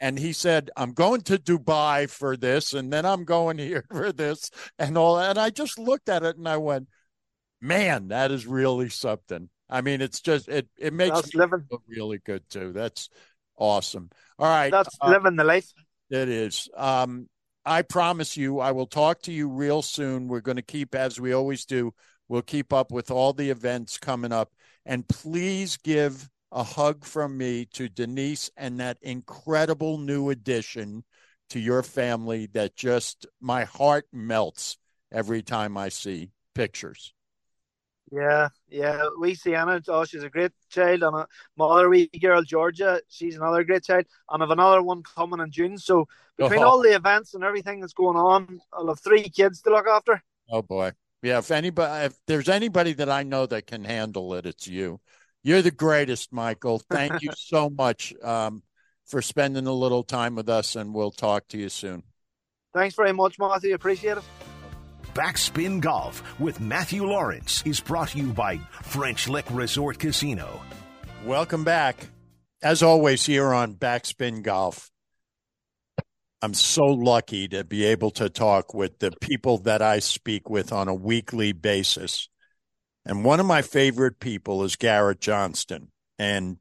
And 0.00 0.18
he 0.18 0.32
said, 0.32 0.70
I'm 0.76 0.92
going 0.92 1.22
to 1.22 1.38
Dubai 1.38 2.08
for 2.08 2.36
this, 2.36 2.72
and 2.72 2.92
then 2.92 3.04
I'm 3.04 3.24
going 3.24 3.58
here 3.58 3.84
for 3.90 4.12
this, 4.12 4.50
and 4.78 4.96
all. 4.96 5.18
And 5.18 5.38
I 5.38 5.50
just 5.50 5.78
looked 5.78 6.08
at 6.08 6.22
it 6.22 6.36
and 6.36 6.48
I 6.48 6.56
went, 6.56 6.88
man, 7.60 8.08
that 8.08 8.30
is 8.30 8.46
really 8.46 8.88
something. 8.88 9.50
I 9.70 9.80
mean, 9.80 10.00
it's 10.00 10.20
just 10.20 10.48
it 10.48 10.68
it 10.78 10.92
makes 10.92 11.34
living 11.34 11.66
really 11.86 12.18
good 12.24 12.48
too. 12.48 12.72
That's 12.72 13.08
awesome. 13.56 14.10
All 14.38 14.48
right, 14.48 14.70
that's 14.70 14.96
uh, 15.00 15.10
living 15.10 15.36
the 15.36 15.44
life. 15.44 15.72
It 16.10 16.28
is. 16.28 16.68
Um, 16.76 17.28
I 17.64 17.82
promise 17.82 18.36
you, 18.36 18.60
I 18.60 18.72
will 18.72 18.86
talk 18.86 19.20
to 19.22 19.32
you 19.32 19.48
real 19.48 19.82
soon. 19.82 20.26
We're 20.26 20.40
going 20.40 20.56
to 20.56 20.62
keep, 20.62 20.94
as 20.94 21.20
we 21.20 21.32
always 21.32 21.66
do, 21.66 21.92
we'll 22.28 22.42
keep 22.42 22.72
up 22.72 22.90
with 22.90 23.10
all 23.10 23.34
the 23.34 23.50
events 23.50 23.98
coming 23.98 24.32
up. 24.32 24.50
And 24.86 25.06
please 25.06 25.76
give 25.76 26.30
a 26.50 26.62
hug 26.62 27.04
from 27.04 27.36
me 27.36 27.66
to 27.74 27.90
Denise 27.90 28.50
and 28.56 28.80
that 28.80 28.96
incredible 29.02 29.98
new 29.98 30.30
addition 30.30 31.04
to 31.50 31.60
your 31.60 31.82
family 31.82 32.46
that 32.54 32.74
just 32.74 33.26
my 33.40 33.64
heart 33.64 34.06
melts 34.12 34.78
every 35.12 35.42
time 35.42 35.76
I 35.76 35.90
see 35.90 36.30
pictures. 36.54 37.12
Yeah, 38.10 38.48
yeah. 38.68 39.08
We 39.18 39.34
see 39.34 39.54
Anna. 39.54 39.82
Oh, 39.88 40.04
she's 40.04 40.22
a 40.22 40.30
great 40.30 40.52
child. 40.70 41.02
And 41.02 41.26
my 41.56 41.66
other 41.66 41.88
wee 41.88 42.08
girl, 42.20 42.42
Georgia, 42.42 43.00
she's 43.08 43.36
another 43.36 43.64
great 43.64 43.84
child. 43.84 44.06
And 44.30 44.42
I've 44.42 44.50
another 44.50 44.82
one 44.82 45.02
coming 45.02 45.40
in 45.40 45.50
June. 45.50 45.78
So 45.78 46.06
between 46.36 46.60
oh. 46.60 46.68
all 46.68 46.82
the 46.82 46.94
events 46.94 47.34
and 47.34 47.44
everything 47.44 47.80
that's 47.80 47.92
going 47.92 48.16
on, 48.16 48.60
I'll 48.72 48.88
have 48.88 49.00
three 49.00 49.28
kids 49.28 49.62
to 49.62 49.70
look 49.70 49.86
after. 49.86 50.22
Oh 50.50 50.62
boy. 50.62 50.92
Yeah, 51.22 51.38
if 51.38 51.50
anybody 51.50 52.06
if 52.06 52.14
there's 52.26 52.48
anybody 52.48 52.92
that 52.94 53.10
I 53.10 53.24
know 53.24 53.46
that 53.46 53.66
can 53.66 53.84
handle 53.84 54.34
it, 54.34 54.46
it's 54.46 54.66
you. 54.66 55.00
You're 55.42 55.62
the 55.62 55.70
greatest, 55.70 56.32
Michael. 56.32 56.80
Thank 56.90 57.22
you 57.22 57.30
so 57.36 57.68
much 57.70 58.14
um, 58.22 58.62
for 59.06 59.20
spending 59.22 59.66
a 59.66 59.72
little 59.72 60.04
time 60.04 60.34
with 60.36 60.48
us, 60.48 60.76
and 60.76 60.94
we'll 60.94 61.10
talk 61.10 61.48
to 61.48 61.58
you 61.58 61.68
soon. 61.68 62.04
Thanks 62.74 62.94
very 62.94 63.12
much, 63.12 63.38
Matthew. 63.38 63.74
Appreciate 63.74 64.18
it. 64.18 64.47
Backspin 65.18 65.80
Golf 65.80 66.22
with 66.38 66.60
Matthew 66.60 67.02
Lawrence 67.02 67.64
is 67.66 67.80
brought 67.80 68.10
to 68.10 68.18
you 68.18 68.28
by 68.28 68.58
French 68.84 69.26
Lick 69.26 69.46
Resort 69.50 69.98
Casino. 69.98 70.62
Welcome 71.24 71.64
back. 71.64 72.06
As 72.62 72.84
always, 72.84 73.26
here 73.26 73.52
on 73.52 73.74
Backspin 73.74 74.44
Golf. 74.44 74.92
I'm 76.40 76.54
so 76.54 76.84
lucky 76.86 77.48
to 77.48 77.64
be 77.64 77.84
able 77.86 78.12
to 78.12 78.28
talk 78.28 78.72
with 78.74 79.00
the 79.00 79.10
people 79.20 79.58
that 79.58 79.82
I 79.82 79.98
speak 79.98 80.48
with 80.48 80.72
on 80.72 80.86
a 80.86 80.94
weekly 80.94 81.50
basis. 81.50 82.28
And 83.04 83.24
one 83.24 83.40
of 83.40 83.46
my 83.46 83.62
favorite 83.62 84.20
people 84.20 84.62
is 84.62 84.76
Garrett 84.76 85.20
Johnston. 85.20 85.90
And 86.20 86.58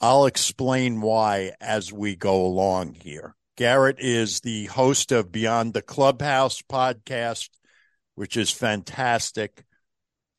I'll 0.00 0.26
explain 0.26 1.00
why 1.00 1.52
as 1.60 1.92
we 1.92 2.16
go 2.16 2.44
along 2.44 2.94
here. 2.94 3.36
Garrett 3.56 4.00
is 4.00 4.40
the 4.40 4.66
host 4.66 5.12
of 5.12 5.30
Beyond 5.30 5.74
the 5.74 5.82
Clubhouse 5.82 6.60
podcast 6.62 7.50
which 8.18 8.36
is 8.36 8.50
fantastic. 8.50 9.64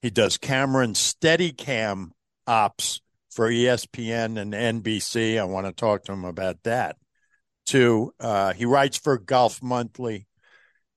He 0.02 0.10
does 0.10 0.38
camera 0.38 0.84
and 0.84 0.98
steady 0.98 1.54
cam 1.54 2.12
ops 2.46 3.00
for 3.32 3.50
ESPN 3.50 4.38
and 4.38 4.54
NBC. 4.84 5.40
I 5.40 5.46
want 5.46 5.66
to 5.66 5.72
talk 5.72 6.04
to 6.04 6.12
him 6.12 6.26
about 6.26 6.62
that. 6.64 6.98
Too, 7.66 8.14
uh, 8.20 8.52
he 8.52 8.66
writes 8.66 8.98
for 8.98 9.18
Golf 9.18 9.64
Monthly, 9.64 10.28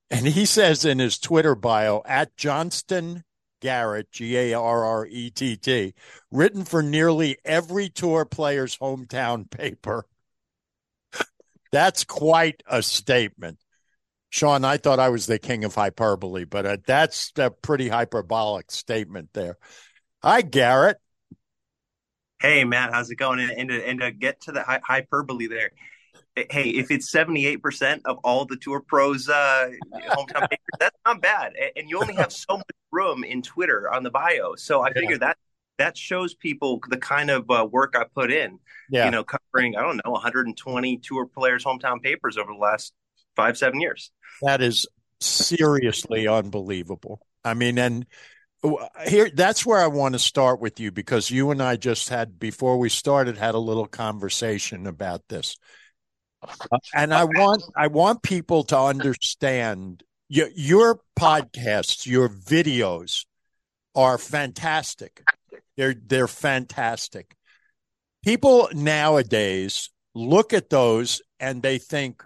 and 0.09 0.27
he 0.27 0.45
says 0.45 0.83
in 0.83 0.99
his 0.99 1.17
Twitter 1.17 1.55
bio 1.55 2.01
at 2.05 2.35
Johnston 2.35 3.23
Garrett, 3.61 4.11
G 4.11 4.35
A 4.35 4.53
R 4.53 4.83
R 4.83 5.05
E 5.05 5.29
T 5.29 5.55
T, 5.55 5.93
written 6.31 6.65
for 6.65 6.83
nearly 6.83 7.37
every 7.45 7.87
tour 7.87 8.25
player's 8.25 8.77
hometown 8.77 9.49
paper. 9.49 10.05
That's 11.71 12.03
quite 12.03 12.61
a 12.67 12.83
statement. 12.83 13.59
Sean, 14.33 14.65
I 14.65 14.77
thought 14.77 14.99
I 14.99 15.09
was 15.09 15.27
the 15.27 15.37
king 15.37 15.63
of 15.63 15.75
hyperbole, 15.75 16.45
but 16.45 16.65
uh, 16.65 16.77
that's 16.87 17.31
a 17.37 17.51
pretty 17.51 17.87
hyperbolic 17.87 18.71
statement 18.71 19.29
there. 19.33 19.59
Hi, 20.23 20.41
Garrett. 20.41 20.97
Hey, 22.41 22.63
Matt, 22.63 22.91
how's 22.91 23.11
it 23.11 23.17
going? 23.17 23.39
And, 23.39 23.51
and, 23.51 23.69
to, 23.69 23.87
and 23.87 23.99
to 23.99 24.11
get 24.11 24.41
to 24.41 24.51
the 24.51 24.63
hyperbole 24.63 25.45
there, 25.45 25.69
hey, 26.35 26.69
if 26.69 26.89
it's 26.89 27.13
78% 27.13 27.99
of 28.05 28.17
all 28.23 28.45
the 28.45 28.57
tour 28.57 28.79
pros 28.79 29.29
uh, 29.29 29.69
hometown 29.93 30.25
papers, 30.49 30.79
that's 30.79 30.97
not 31.05 31.21
bad. 31.21 31.53
And 31.75 31.87
you 31.87 32.01
only 32.01 32.15
have 32.15 32.33
so 32.33 32.57
much 32.57 32.65
room 32.91 33.23
in 33.23 33.43
Twitter 33.43 33.93
on 33.93 34.01
the 34.01 34.09
bio. 34.09 34.55
So 34.55 34.81
I 34.81 34.87
yeah. 34.87 34.93
figure 34.99 35.17
that 35.19 35.37
that 35.77 35.95
shows 35.95 36.33
people 36.33 36.81
the 36.89 36.97
kind 36.97 37.29
of 37.29 37.49
uh, 37.51 37.67
work 37.71 37.95
I 37.95 38.05
put 38.05 38.31
in. 38.31 38.57
Yeah. 38.89 39.05
You 39.05 39.11
know, 39.11 39.23
covering 39.23 39.75
I 39.75 39.83
don't 39.83 39.97
know 40.03 40.11
120 40.11 40.97
tour 40.97 41.27
players' 41.27 41.63
hometown 41.63 42.01
papers 42.01 42.35
over 42.37 42.51
the 42.51 42.59
last 42.59 42.93
five 43.35 43.57
seven 43.57 43.81
years. 43.81 44.11
That 44.41 44.61
is 44.61 44.87
seriously 45.19 46.27
unbelievable. 46.27 47.19
I 47.43 47.53
mean, 47.53 47.77
and 47.77 48.05
here 49.05 49.29
that's 49.33 49.65
where 49.65 49.81
I 49.81 49.87
want 49.87 50.13
to 50.13 50.19
start 50.19 50.61
with 50.61 50.79
you 50.79 50.91
because 50.91 51.29
you 51.29 51.51
and 51.51 51.61
I 51.61 51.75
just 51.75 52.09
had 52.09 52.39
before 52.39 52.77
we 52.77 52.89
started 52.89 53.37
had 53.37 53.55
a 53.55 53.59
little 53.59 53.87
conversation 53.87 54.87
about 54.87 55.21
this. 55.27 55.57
Uh, 56.41 56.77
and 56.93 57.13
I 57.13 57.25
want 57.25 57.63
I 57.75 57.87
want 57.87 58.21
people 58.21 58.63
to 58.65 58.77
understand 58.77 60.03
your, 60.29 60.49
your 60.55 60.99
podcasts, 61.19 62.05
your 62.05 62.29
videos 62.29 63.25
are 63.95 64.17
fantastic. 64.17 65.23
They're 65.77 65.93
they're 65.93 66.27
fantastic. 66.27 67.35
People 68.23 68.69
nowadays 68.73 69.89
look 70.15 70.53
at 70.53 70.69
those 70.69 71.21
and 71.39 71.61
they 71.61 71.77
think, 71.77 72.23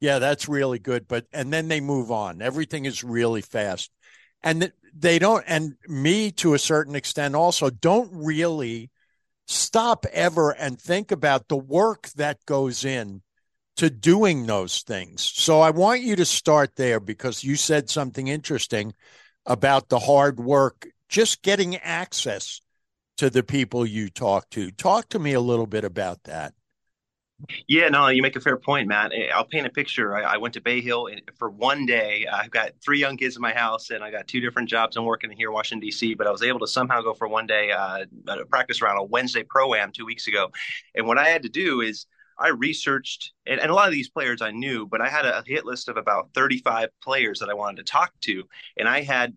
yeah, 0.00 0.18
that's 0.18 0.48
really 0.48 0.78
good, 0.78 1.08
but 1.08 1.26
and 1.32 1.52
then 1.52 1.68
they 1.68 1.80
move 1.80 2.10
on. 2.10 2.40
Everything 2.42 2.84
is 2.84 3.02
really 3.02 3.42
fast. 3.42 3.90
And 4.42 4.72
they 4.94 5.18
don't 5.18 5.44
and 5.46 5.74
me 5.88 6.30
to 6.32 6.54
a 6.54 6.58
certain 6.58 6.94
extent 6.94 7.34
also 7.34 7.70
don't 7.70 8.10
really 8.12 8.90
stop 9.46 10.06
ever 10.12 10.50
and 10.50 10.80
think 10.80 11.10
about 11.10 11.48
the 11.48 11.56
work 11.56 12.08
that 12.16 12.44
goes 12.46 12.84
in 12.84 13.22
to 13.76 13.90
doing 13.90 14.46
those 14.46 14.82
things. 14.82 15.22
So 15.22 15.60
I 15.60 15.70
want 15.70 16.02
you 16.02 16.16
to 16.16 16.24
start 16.24 16.76
there 16.76 17.00
because 17.00 17.44
you 17.44 17.56
said 17.56 17.88
something 17.88 18.28
interesting 18.28 18.92
about 19.46 19.88
the 19.88 20.00
hard 20.00 20.38
work, 20.38 20.88
just 21.08 21.42
getting 21.42 21.76
access 21.76 22.60
to 23.16 23.30
the 23.30 23.42
people 23.42 23.86
you 23.86 24.10
talk 24.10 24.50
to. 24.50 24.70
Talk 24.72 25.08
to 25.10 25.18
me 25.18 25.32
a 25.32 25.40
little 25.40 25.66
bit 25.66 25.84
about 25.84 26.24
that. 26.24 26.54
Yeah, 27.68 27.88
no, 27.88 28.08
you 28.08 28.20
make 28.20 28.34
a 28.34 28.40
fair 28.40 28.56
point, 28.56 28.88
Matt. 28.88 29.12
Eh, 29.14 29.28
I'll 29.32 29.44
paint 29.44 29.66
a 29.66 29.70
picture. 29.70 30.16
I, 30.16 30.34
I 30.34 30.36
went 30.38 30.54
to 30.54 30.60
Bay 30.60 30.80
Hill 30.80 31.08
for 31.36 31.50
one 31.50 31.86
day. 31.86 32.26
I've 32.26 32.50
got 32.50 32.72
three 32.84 32.98
young 32.98 33.16
kids 33.16 33.36
in 33.36 33.42
my 33.42 33.52
house, 33.52 33.90
and 33.90 34.02
I 34.02 34.10
got 34.10 34.26
two 34.26 34.40
different 34.40 34.68
jobs. 34.68 34.96
I'm 34.96 35.04
working 35.04 35.30
here 35.30 35.48
in 35.48 35.54
Washington 35.54 35.86
D.C., 35.86 36.14
but 36.14 36.26
I 36.26 36.32
was 36.32 36.42
able 36.42 36.58
to 36.60 36.66
somehow 36.66 37.00
go 37.00 37.14
for 37.14 37.28
one 37.28 37.46
day 37.46 37.70
uh, 37.70 38.06
practice 38.50 38.82
around 38.82 38.98
a 38.98 39.04
Wednesday 39.04 39.44
pro 39.44 39.74
am 39.74 39.92
two 39.92 40.04
weeks 40.04 40.26
ago. 40.26 40.50
And 40.96 41.06
what 41.06 41.16
I 41.16 41.28
had 41.28 41.42
to 41.44 41.48
do 41.48 41.80
is 41.80 42.06
I 42.40 42.48
researched, 42.48 43.32
and, 43.46 43.60
and, 43.60 43.70
a 43.70 43.74
lot 43.74 43.86
of 43.86 43.94
these 43.94 44.08
players 44.08 44.42
I 44.42 44.50
knew, 44.50 44.86
but 44.86 45.00
I 45.00 45.08
had 45.08 45.24
a 45.24 45.42
hit 45.46 45.64
list 45.64 45.88
of 45.88 45.96
about 45.96 46.30
35 46.34 46.88
players 47.02 47.38
that 47.38 47.48
I 47.48 47.54
wanted 47.54 47.78
to 47.78 47.92
talk 47.92 48.12
to. 48.22 48.44
And 48.76 48.88
I 48.88 49.02
had 49.02 49.34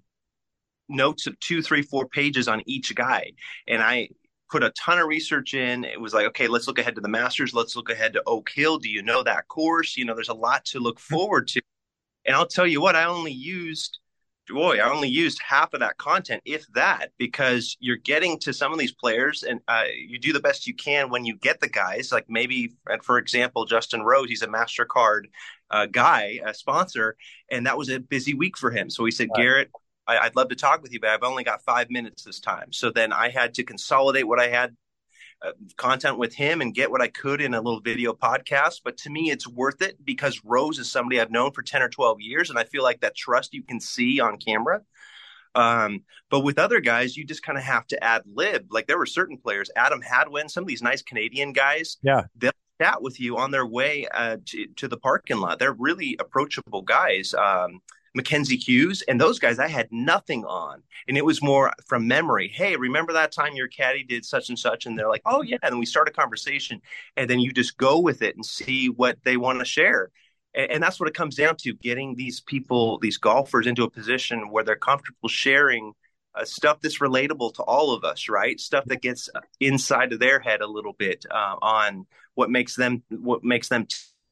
notes 0.90 1.28
of 1.28 1.40
two, 1.40 1.62
three, 1.62 1.82
four 1.82 2.08
pages 2.08 2.48
on 2.48 2.62
each 2.66 2.94
guy. 2.96 3.32
And 3.68 3.82
I 3.82 4.10
put 4.52 4.64
a 4.64 4.72
ton 4.72 5.00
of 5.00 5.08
research 5.08 5.54
in. 5.54 5.86
It 5.86 6.00
was 6.00 6.14
like, 6.14 6.28
okay, 6.28 6.48
let's 6.48 6.68
look 6.68 6.78
ahead 6.78 6.96
to 6.96 7.02
the 7.02 7.08
Masters. 7.08 7.54
Let's 7.54 7.76
look 7.76 7.90
ahead 7.90 8.14
to 8.14 8.24
Oak 8.28 8.50
Hill. 8.50 8.78
Do 8.78 8.90
you 8.90 9.02
know 9.02 9.24
that 9.24 9.48
course? 9.48 9.96
You 9.98 10.06
know, 10.06 10.14
there's 10.14 10.30
a 10.30 10.34
lot 10.34 10.66
to 10.66 10.80
look 10.80 11.00
forward 11.00 11.48
to. 11.50 11.62
And 12.26 12.36
I'll 12.36 12.48
tell 12.48 12.68
you 12.68 12.82
what, 12.82 12.96
I 12.96 13.06
only 13.06 13.32
used 13.32 13.98
boy, 14.50 14.78
I 14.80 14.92
only 14.92 15.10
used 15.10 15.40
half 15.42 15.74
of 15.74 15.80
that 15.80 15.98
content, 15.98 16.42
if 16.46 16.66
that, 16.74 17.12
because 17.18 17.78
you're 17.80 17.98
getting 17.98 18.38
to 18.40 18.54
some 18.54 18.74
of 18.74 18.80
these 18.80 18.92
players 18.92 19.44
and 19.44 19.62
uh, 19.68 19.84
you 19.96 20.20
do 20.20 20.34
the 20.34 20.40
best 20.40 20.68
you 20.68 20.74
can 20.74 21.10
when 21.10 21.26
you 21.26 21.38
get 21.38 21.60
the 21.60 21.70
guys. 21.70 22.12
Like 22.12 22.26
maybe, 22.28 22.74
for 23.04 23.18
example, 23.18 23.66
Justin 23.66 24.02
Rose, 24.02 24.30
he's 24.30 24.42
a 24.42 24.48
MasterCard 24.48 25.26
uh, 25.70 25.86
guy, 25.86 26.40
a 26.46 26.54
sponsor, 26.54 27.16
and 27.50 27.66
that 27.66 27.78
was 27.78 27.90
a 27.90 28.00
busy 28.00 28.34
week 28.34 28.58
for 28.58 28.72
him. 28.72 28.90
So 28.90 29.06
he 29.06 29.12
said. 29.12 29.30
Garrett, 29.36 29.72
I, 30.08 30.26
would 30.26 30.36
love 30.36 30.50
to 30.50 30.56
talk 30.56 30.82
with 30.82 30.92
you, 30.92 31.00
but 31.00 31.10
I've 31.10 31.24
only 31.24 31.44
got 31.44 31.64
five 31.64 31.90
minutes 31.90 32.24
this 32.24 32.40
time. 32.40 32.72
So 32.72 32.90
then 32.90 33.14
I 33.14 33.30
had 33.30 33.54
to 33.56 33.64
consolidate 33.64 34.28
what 34.28 34.40
I 34.40 34.48
had 34.48 34.76
uh, 35.44 35.52
content 35.78 36.18
with 36.18 36.36
him 36.36 36.62
and 36.62 36.74
get 36.74 36.92
what 36.92 37.02
I 37.02 37.08
could 37.08 37.42
in 37.42 37.54
a 37.54 37.62
little 37.62 37.80
video 37.80 38.14
podcast. 38.14 38.82
But 38.84 38.98
to 38.98 39.10
me, 39.10 39.32
it's 39.32 39.48
worth 39.48 39.82
it 39.82 40.04
because 40.04 40.42
Rose 40.44 40.80
is 40.80 40.92
somebody 40.92 41.20
I've 41.20 41.32
known 41.32 41.52
for 41.52 41.62
10 41.62 41.82
or 41.82 41.90
12 41.90 42.22
years. 42.22 42.50
And 42.50 42.60
I 42.60 42.64
feel 42.64 42.84
like 42.84 43.02
that 43.02 43.16
trust 43.16 43.54
you 43.54 43.64
can 43.64 43.80
see 43.80 44.20
on 44.20 44.38
camera. 44.38 44.82
Um, 45.54 46.04
but 46.30 46.42
with 46.42 46.60
other 46.60 46.80
guys, 46.80 47.18
you 47.18 47.26
just 47.26 47.44
kind 47.44 47.58
of 47.58 47.64
have 47.64 47.88
to 47.88 48.04
ad 48.04 48.24
lib. 48.26 48.68
Like 48.70 48.88
there 48.88 48.98
were 48.98 49.06
certain 49.06 49.38
players, 49.38 49.70
Adam 49.76 50.02
Hadwin, 50.02 50.50
some 50.50 50.64
of 50.64 50.68
these 50.68 50.82
nice 50.82 51.02
Canadian 51.02 51.54
guys. 51.54 51.98
Yeah. 52.02 52.24
They'll 52.36 52.52
chat 52.82 53.02
with 53.02 53.20
you 53.20 53.38
on 53.38 53.52
their 53.52 53.66
way 53.66 54.08
uh, 54.14 54.38
to, 54.46 54.68
to, 54.78 54.88
the 54.88 54.98
parking 54.98 55.38
lot. 55.38 55.60
They're 55.60 55.74
really 55.74 56.18
approachable 56.20 56.82
guys. 56.82 57.34
Um, 57.34 57.82
Mackenzie 58.14 58.58
Hughes, 58.58 59.02
and 59.08 59.20
those 59.20 59.40
guys 59.40 59.60
I 59.60 59.68
had 59.68 59.88
nothing 59.92 60.44
on. 60.46 60.84
And 61.08 61.18
it 61.18 61.26
was 61.26 61.42
more 61.42 61.74
from 61.88 62.08
memory. 62.08 62.50
Hey, 62.54 62.76
remember 62.76 63.14
that 63.14 63.32
time 63.32 63.56
your 63.56 63.68
caddy 63.68 64.04
did 64.04 64.26
such 64.26 64.50
and 64.50 64.60
such? 64.60 64.86
And 64.86 64.98
they're 64.98 65.08
like, 65.10 65.22
oh, 65.26 65.42
yeah. 65.42 65.58
And 65.64 65.80
we 65.80 65.86
start 65.86 66.10
a 66.10 66.12
conversation, 66.12 66.82
and 67.16 67.30
then 67.30 67.40
you 67.40 67.52
just 67.52 67.78
go 67.78 68.00
with 68.00 68.22
it 68.22 68.36
and 68.36 68.46
see 68.46 68.90
what 68.90 69.18
they 69.24 69.38
want 69.38 69.60
to 69.60 69.66
share. 69.66 70.12
And, 70.54 70.72
and 70.72 70.84
that's 70.84 71.00
what 71.00 71.10
it 71.10 71.16
comes 71.16 71.36
down 71.36 71.56
to 71.62 71.74
getting 71.74 72.16
these 72.16 72.42
people, 72.42 73.00
these 73.00 73.18
golfers, 73.18 73.68
into 73.68 73.84
a 73.84 73.90
position 73.90 74.52
where 74.52 74.64
they're 74.64 74.76
comfortable 74.76 75.30
sharing. 75.30 75.94
Uh, 76.34 76.46
stuff 76.46 76.80
that's 76.80 77.00
relatable 77.00 77.54
to 77.54 77.62
all 77.64 77.94
of 77.94 78.06
us, 78.06 78.30
right? 78.30 78.58
Stuff 78.58 78.86
that 78.86 79.02
gets 79.02 79.30
inside 79.60 80.14
of 80.14 80.20
their 80.22 80.40
head 80.40 80.62
a 80.62 80.66
little 80.66 80.94
bit 80.94 81.26
uh, 81.30 81.58
on 81.62 82.06
what 82.36 82.50
makes 82.50 82.74
them 82.76 83.04
what 83.10 83.44
makes 83.44 83.68
them 83.68 83.86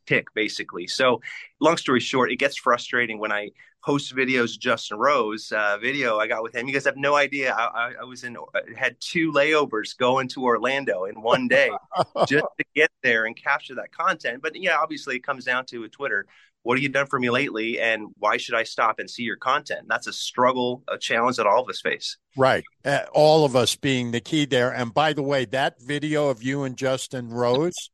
tick, 0.10 0.34
basically. 0.34 0.88
So, 0.88 1.22
long 1.60 1.78
story 1.78 2.00
short, 2.00 2.32
it 2.32 2.38
gets 2.38 2.58
frustrating 2.58 3.20
when 3.20 3.32
I 3.32 3.52
post 3.84 4.16
videos. 4.16 4.58
Justin 4.58 4.98
Rose 4.98 5.52
uh, 5.52 5.78
video 5.80 6.18
I 6.18 6.28
got 6.28 6.44
with 6.44 6.56
him. 6.56 6.68
You 6.68 6.74
guys 6.74 6.86
have 6.86 6.98
no 6.98 7.16
idea. 7.16 7.54
I, 7.54 7.64
I, 7.64 7.94
I 8.02 8.04
was 8.04 8.24
in 8.24 8.36
had 8.76 8.98
two 9.00 9.32
layovers 9.32 9.96
going 9.98 10.28
to 10.30 10.44
Orlando 10.44 11.06
in 11.06 11.22
one 11.22 11.48
day 11.48 11.70
just 12.28 12.46
to 12.58 12.66
get 12.76 12.92
there 13.04 13.26
and 13.26 13.36
capture 13.36 13.76
that 13.76 13.92
content. 13.92 14.42
But 14.42 14.56
yeah, 14.56 14.78
obviously 14.82 15.16
it 15.16 15.24
comes 15.24 15.46
down 15.46 15.66
to 15.68 15.88
Twitter. 15.88 16.26
What 16.64 16.78
have 16.78 16.84
you 16.84 16.90
done 16.90 17.08
for 17.08 17.18
me 17.18 17.30
lately, 17.30 17.80
and 17.80 18.10
why 18.18 18.36
should 18.36 18.54
I 18.54 18.64
stop 18.64 19.00
and 19.00 19.10
see 19.10 19.24
your 19.24 19.38
content? 19.38 19.88
That's 19.88 20.08
a 20.08 20.14
struggle, 20.14 20.84
a 20.90 20.98
challenge 20.98 21.38
that 21.38 21.48
all 21.48 21.62
of 21.64 21.70
us 21.70 21.80
face. 21.80 22.18
Right, 22.36 22.66
uh, 22.84 23.06
all 23.14 23.46
of 23.46 23.56
us 23.56 23.78
being 23.78 24.12
the 24.12 24.20
key 24.20 24.46
there. 24.46 24.70
And 24.70 24.94
by 24.94 25.14
the 25.14 25.24
way, 25.24 25.46
that 25.46 25.82
video 25.82 26.28
of 26.28 26.44
you 26.44 26.64
and 26.64 26.76
Justin 26.76 27.30
Rose, 27.30 27.90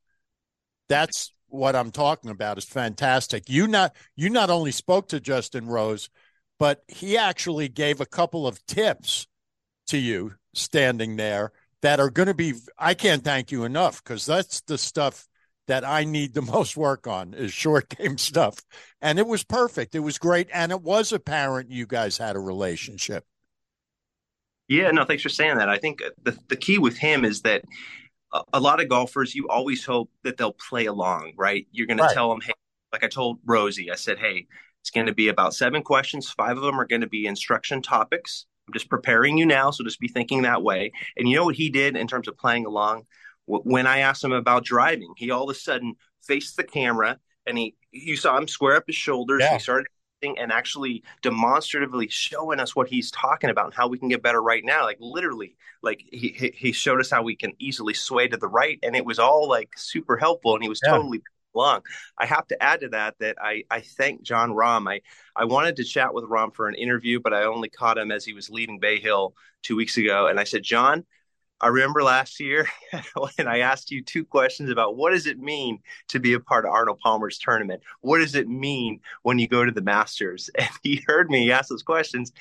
that's 0.89 1.31
what 1.47 1.75
I'm 1.75 1.91
talking 1.91 2.29
about 2.29 2.57
is 2.57 2.65
fantastic. 2.65 3.49
You 3.49 3.67
not 3.67 3.95
you 4.15 4.29
not 4.29 4.49
only 4.49 4.71
spoke 4.71 5.09
to 5.09 5.19
Justin 5.19 5.67
Rose, 5.67 6.09
but 6.59 6.83
he 6.87 7.17
actually 7.17 7.67
gave 7.67 8.01
a 8.01 8.05
couple 8.05 8.47
of 8.47 8.65
tips 8.65 9.27
to 9.87 9.97
you 9.97 10.33
standing 10.53 11.15
there 11.15 11.51
that 11.81 11.99
are 11.99 12.09
going 12.09 12.27
to 12.27 12.33
be 12.33 12.53
I 12.77 12.93
can't 12.93 13.23
thank 13.23 13.51
you 13.51 13.63
enough 13.63 14.03
because 14.03 14.25
that's 14.25 14.61
the 14.61 14.77
stuff 14.77 15.27
that 15.67 15.85
I 15.85 16.03
need 16.03 16.33
the 16.33 16.41
most 16.53 16.77
work 16.77 17.07
on 17.07 17.33
is 17.33 17.53
short 17.53 17.89
game 17.89 18.17
stuff. 18.17 18.59
And 19.01 19.19
it 19.19 19.27
was 19.27 19.43
perfect. 19.43 19.95
It 19.95 19.99
was 19.99 20.17
great 20.17 20.47
and 20.53 20.71
it 20.71 20.81
was 20.81 21.11
apparent 21.11 21.71
you 21.71 21.85
guys 21.85 22.17
had 22.17 22.35
a 22.35 22.39
relationship. 22.39 23.23
Yeah, 24.67 24.89
no, 24.89 25.05
thanks 25.05 25.21
for 25.21 25.29
saying 25.29 25.57
that. 25.57 25.69
I 25.69 25.77
think 25.77 26.01
the 26.23 26.37
the 26.47 26.55
key 26.55 26.79
with 26.79 26.97
him 26.97 27.23
is 27.23 27.41
that 27.43 27.63
a 28.53 28.59
lot 28.59 28.81
of 28.81 28.89
golfers, 28.89 29.35
you 29.35 29.47
always 29.47 29.85
hope 29.85 30.09
that 30.23 30.37
they'll 30.37 30.53
play 30.53 30.85
along, 30.85 31.33
right? 31.37 31.67
You're 31.71 31.87
going 31.87 31.99
right. 31.99 32.09
to 32.09 32.13
tell 32.13 32.29
them, 32.29 32.41
hey, 32.41 32.53
like 32.91 33.03
I 33.03 33.07
told 33.07 33.39
Rosie, 33.45 33.91
I 33.91 33.95
said, 33.95 34.19
hey, 34.19 34.47
it's 34.81 34.89
going 34.89 35.07
to 35.07 35.13
be 35.13 35.27
about 35.27 35.53
seven 35.53 35.81
questions. 35.81 36.29
Five 36.29 36.57
of 36.57 36.63
them 36.63 36.79
are 36.79 36.85
going 36.85 37.01
to 37.01 37.07
be 37.07 37.25
instruction 37.25 37.81
topics. 37.81 38.45
I'm 38.67 38.73
just 38.73 38.89
preparing 38.89 39.37
you 39.37 39.45
now, 39.45 39.71
so 39.71 39.83
just 39.83 39.99
be 39.99 40.07
thinking 40.07 40.43
that 40.43 40.63
way. 40.63 40.91
And 41.17 41.27
you 41.27 41.35
know 41.35 41.45
what 41.45 41.55
he 41.55 41.69
did 41.69 41.95
in 41.95 42.07
terms 42.07 42.27
of 42.27 42.37
playing 42.37 42.65
along? 42.65 43.03
When 43.47 43.85
I 43.85 43.99
asked 43.99 44.23
him 44.23 44.31
about 44.31 44.65
driving, 44.65 45.13
he 45.17 45.29
all 45.29 45.49
of 45.49 45.55
a 45.55 45.59
sudden 45.59 45.95
faced 46.23 46.57
the 46.57 46.63
camera 46.63 47.19
and 47.45 47.57
he 47.57 47.75
you 47.91 48.15
saw 48.17 48.37
him 48.37 48.47
square 48.47 48.75
up 48.75 48.83
his 48.87 48.95
shoulders. 48.95 49.41
Yeah. 49.41 49.53
He 49.53 49.59
started 49.59 49.87
and 50.23 50.51
actually 50.51 51.03
demonstratively 51.21 52.07
showing 52.07 52.59
us 52.59 52.75
what 52.75 52.87
he's 52.87 53.11
talking 53.11 53.49
about 53.49 53.65
and 53.65 53.73
how 53.73 53.87
we 53.87 53.97
can 53.97 54.09
get 54.09 54.23
better 54.23 54.41
right 54.41 54.63
now. 54.63 54.83
Like 54.83 54.97
literally, 54.99 55.55
like 55.81 56.03
he 56.11 56.53
he 56.55 56.71
showed 56.71 56.99
us 56.99 57.11
how 57.11 57.23
we 57.23 57.35
can 57.35 57.53
easily 57.59 57.93
sway 57.93 58.27
to 58.27 58.37
the 58.37 58.47
right, 58.47 58.79
and 58.83 58.95
it 58.95 59.05
was 59.05 59.19
all 59.19 59.47
like 59.47 59.69
super 59.75 60.17
helpful. 60.17 60.55
And 60.55 60.63
he 60.63 60.69
was 60.69 60.81
yeah. 60.83 60.91
totally 60.91 61.21
along. 61.53 61.81
I 62.17 62.25
have 62.25 62.47
to 62.47 62.61
add 62.61 62.81
to 62.81 62.89
that 62.89 63.15
that 63.19 63.37
I 63.41 63.63
I 63.69 63.81
thank 63.81 64.23
Jon 64.23 64.51
Rahm. 64.51 64.89
I 64.89 65.01
I 65.35 65.45
wanted 65.45 65.75
to 65.77 65.83
chat 65.83 66.13
with 66.13 66.25
Rahm 66.25 66.53
for 66.53 66.67
an 66.67 66.75
interview, 66.75 67.19
but 67.19 67.33
I 67.33 67.43
only 67.43 67.69
caught 67.69 67.97
him 67.97 68.11
as 68.11 68.25
he 68.25 68.33
was 68.33 68.49
leaving 68.49 68.79
Bay 68.79 68.99
Hill 68.99 69.35
two 69.63 69.75
weeks 69.75 69.97
ago, 69.97 70.27
and 70.27 70.39
I 70.39 70.43
said, 70.43 70.63
Jon, 70.63 71.05
I 71.61 71.67
remember 71.67 72.03
last 72.03 72.39
year 72.39 72.67
when 73.15 73.47
I 73.47 73.59
asked 73.59 73.91
you 73.91 74.01
two 74.01 74.25
questions 74.25 74.69
about 74.69 74.97
what 74.97 75.11
does 75.11 75.25
it 75.25 75.39
mean 75.39 75.79
to 76.09 76.19
be 76.19 76.33
a 76.33 76.39
part 76.39 76.65
of 76.65 76.71
Arnold 76.71 76.99
Palmer's 76.99 77.37
tournament? 77.37 77.81
What 78.01 78.19
does 78.19 78.35
it 78.35 78.47
mean 78.47 78.99
when 79.23 79.39
you 79.39 79.47
go 79.47 79.63
to 79.63 79.71
the 79.71 79.81
Masters? 79.81 80.49
And 80.59 80.69
he 80.83 81.03
heard 81.07 81.29
me 81.29 81.51
ask 81.51 81.69
those 81.69 81.83
questions. 81.83 82.33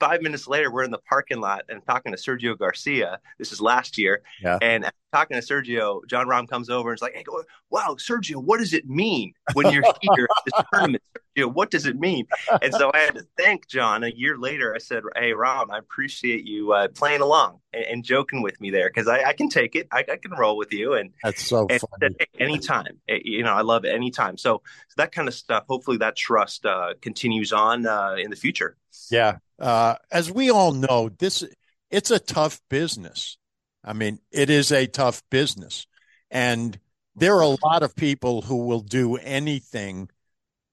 Five 0.00 0.22
minutes 0.22 0.46
later, 0.46 0.70
we're 0.70 0.84
in 0.84 0.90
the 0.90 0.98
parking 1.08 1.40
lot 1.40 1.64
and 1.68 1.84
talking 1.84 2.12
to 2.12 2.18
Sergio 2.18 2.56
Garcia. 2.56 3.18
This 3.38 3.52
is 3.52 3.60
last 3.60 3.98
year. 3.98 4.22
Yeah. 4.40 4.58
And 4.62 4.90
talking 5.12 5.40
to 5.40 5.42
Sergio, 5.42 6.06
Jon 6.06 6.26
Rahm 6.26 6.48
comes 6.48 6.70
over 6.70 6.90
and 6.90 6.96
is 6.96 7.02
like, 7.02 7.14
"Hey, 7.14 7.24
wow, 7.70 7.96
Sergio, 7.98 8.36
what 8.36 8.58
does 8.58 8.72
it 8.72 8.88
mean 8.88 9.32
when 9.54 9.72
you're 9.72 9.82
here 10.02 10.28
at 10.36 10.44
this 10.44 10.64
tournament? 10.72 11.02
Sergio, 11.36 11.52
what 11.52 11.70
does 11.70 11.86
it 11.86 11.98
mean?" 11.98 12.26
And 12.62 12.72
so 12.74 12.90
I 12.92 12.98
had 12.98 13.14
to 13.14 13.26
thank 13.36 13.66
Jon 13.68 14.04
A 14.04 14.08
year 14.08 14.36
later, 14.38 14.74
I 14.74 14.78
said, 14.78 15.02
"Hey, 15.16 15.32
Rahm, 15.32 15.70
I 15.70 15.78
appreciate 15.78 16.44
you 16.44 16.72
uh, 16.72 16.88
playing 16.88 17.20
along 17.20 17.60
and, 17.72 17.84
and, 17.84 18.04
joking 18.04 18.42
with 18.42 18.60
me 18.60 18.70
there 18.70 18.88
because 18.88 19.08
I, 19.08 19.22
I, 19.24 19.32
can 19.32 19.48
take 19.48 19.74
it. 19.74 19.88
I, 19.92 20.04
I, 20.10 20.16
can 20.16 20.32
roll 20.32 20.56
with 20.56 20.72
you." 20.72 20.94
And 20.94 21.10
that's 21.22 21.42
so 21.42 21.66
and 21.68 21.80
funny. 21.80 21.90
Said, 22.00 22.16
hey, 22.18 22.44
anytime, 22.44 23.00
eh, 23.08 23.18
you 23.24 23.42
know, 23.42 23.52
I 23.52 23.62
love 23.62 23.84
it 23.84 23.94
anytime. 23.94 24.36
So, 24.36 24.62
so 24.88 24.94
that 24.96 25.12
kind 25.12 25.28
of 25.28 25.34
stuff. 25.34 25.64
Hopefully, 25.68 25.98
that 25.98 26.16
trust 26.16 26.66
uh, 26.66 26.94
continues 27.00 27.52
on 27.52 27.86
uh, 27.86 28.16
in 28.18 28.30
the 28.30 28.36
future. 28.36 28.76
Yeah, 29.10 29.38
uh, 29.58 29.96
as 30.10 30.30
we 30.30 30.50
all 30.50 30.72
know, 30.72 31.08
this 31.08 31.44
it's 31.90 32.10
a 32.10 32.18
tough 32.18 32.60
business 32.68 33.38
I 33.84 33.92
mean, 33.92 34.18
it 34.30 34.50
is 34.50 34.72
a 34.72 34.86
tough 34.86 35.22
business. 35.30 35.86
And 36.30 36.78
there 37.16 37.36
are 37.36 37.42
a 37.42 37.56
lot 37.64 37.82
of 37.82 37.96
people 37.96 38.42
who 38.42 38.66
will 38.66 38.80
do 38.80 39.16
anything 39.16 40.08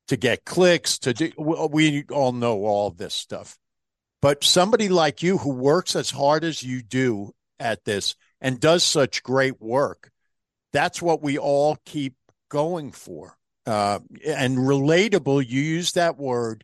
to 0.07 0.17
get 0.17 0.45
clicks 0.45 0.99
to 0.99 1.13
do 1.13 1.31
we 1.37 2.03
all 2.11 2.31
know 2.31 2.65
all 2.65 2.91
this 2.91 3.13
stuff. 3.13 3.57
But 4.21 4.43
somebody 4.43 4.89
like 4.89 5.23
you 5.23 5.37
who 5.37 5.51
works 5.51 5.95
as 5.95 6.11
hard 6.11 6.43
as 6.43 6.63
you 6.63 6.81
do 6.81 7.33
at 7.59 7.85
this 7.85 8.15
and 8.41 8.59
does 8.59 8.83
such 8.83 9.23
great 9.23 9.61
work, 9.61 10.11
that's 10.73 11.01
what 11.01 11.21
we 11.21 11.37
all 11.37 11.77
keep 11.85 12.15
going 12.49 12.91
for. 12.91 13.37
Uh, 13.65 13.99
and 14.25 14.57
relatable, 14.57 15.47
you 15.47 15.61
use 15.61 15.93
that 15.93 16.17
word. 16.17 16.63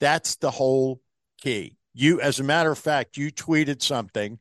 That's 0.00 0.36
the 0.36 0.50
whole 0.50 1.00
key. 1.40 1.76
You, 1.92 2.20
as 2.20 2.40
a 2.40 2.44
matter 2.44 2.70
of 2.70 2.78
fact, 2.78 3.16
you 3.16 3.30
tweeted 3.30 3.82
something 3.82 4.38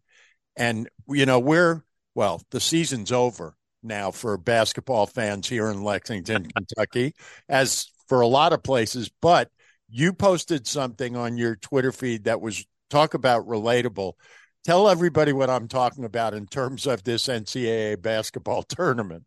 and, 0.58 0.90
you 1.08 1.26
know, 1.26 1.40
we're, 1.40 1.84
well, 2.16 2.42
the 2.52 2.60
season's 2.60 3.12
over 3.12 3.56
now 3.84 4.12
for 4.12 4.38
basketball 4.38 5.06
fans 5.06 5.48
here 5.48 5.70
in 5.70 5.84
Lexington, 5.84 6.50
Kentucky, 6.56 7.14
as 7.48 7.88
for 8.08 8.22
a 8.22 8.28
lot 8.28 8.54
of 8.54 8.64
places. 8.64 9.10
But 9.22 9.50
you 9.90 10.14
posted 10.14 10.68
something 10.68 11.16
on 11.16 11.38
your 11.38 11.56
Twitter 11.56 11.92
feed 11.92 12.26
that 12.26 12.42
was 12.42 12.66
talk 12.90 13.14
about 13.14 13.48
relatable. 13.48 14.14
Tell 14.66 14.90
everybody 14.90 15.32
what 15.32 15.50
I'm 15.50 15.68
talking 15.68 16.04
about 16.04 16.34
in 16.34 16.46
terms 16.48 16.88
of 16.88 17.04
this 17.04 17.28
NCAA 17.28 18.02
basketball 18.02 18.64
tournament. 18.68 19.24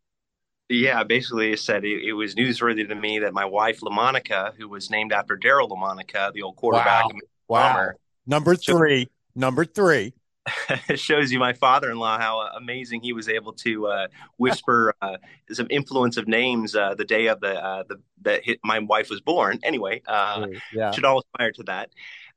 Yeah, 0.68 1.02
basically, 1.02 1.52
it 1.52 1.58
said 1.58 1.84
it, 1.84 2.04
it, 2.04 2.12
was 2.12 2.36
newsworthy 2.36 2.86
to 2.86 2.94
me 2.94 3.20
that 3.20 3.34
my 3.34 3.44
wife, 3.44 3.80
LaMonica, 3.80 4.54
who 4.56 4.68
was 4.68 4.88
named 4.88 5.12
after 5.12 5.36
Daryl 5.36 5.68
Lamonica, 5.68 6.32
the 6.32 6.42
old 6.42 6.54
quarterback, 6.54 7.06
wow. 7.48 7.74
wow. 7.74 7.90
number 8.24 8.54
three, 8.54 9.06
so, 9.06 9.10
number 9.34 9.64
three, 9.64 10.14
shows 10.94 11.32
you 11.32 11.38
my 11.38 11.52
father-in-law 11.52 12.18
how 12.18 12.40
amazing 12.56 13.00
he 13.02 13.12
was 13.12 13.28
able 13.28 13.52
to 13.52 13.86
uh, 13.86 14.08
whisper 14.36 14.94
uh, 15.02 15.16
some 15.50 15.66
influence 15.70 16.16
of 16.16 16.28
names 16.28 16.74
uh, 16.74 16.94
the 16.94 17.04
day 17.04 17.26
of 17.26 17.40
the 17.40 17.62
uh, 17.62 17.82
the 17.88 18.00
that 18.22 18.44
hit, 18.44 18.60
my 18.64 18.78
wife 18.78 19.10
was 19.10 19.20
born. 19.20 19.58
Anyway, 19.62 20.02
uh, 20.06 20.46
yeah. 20.72 20.90
should 20.90 21.04
all 21.04 21.20
aspire 21.20 21.52
to 21.52 21.62
that. 21.64 21.90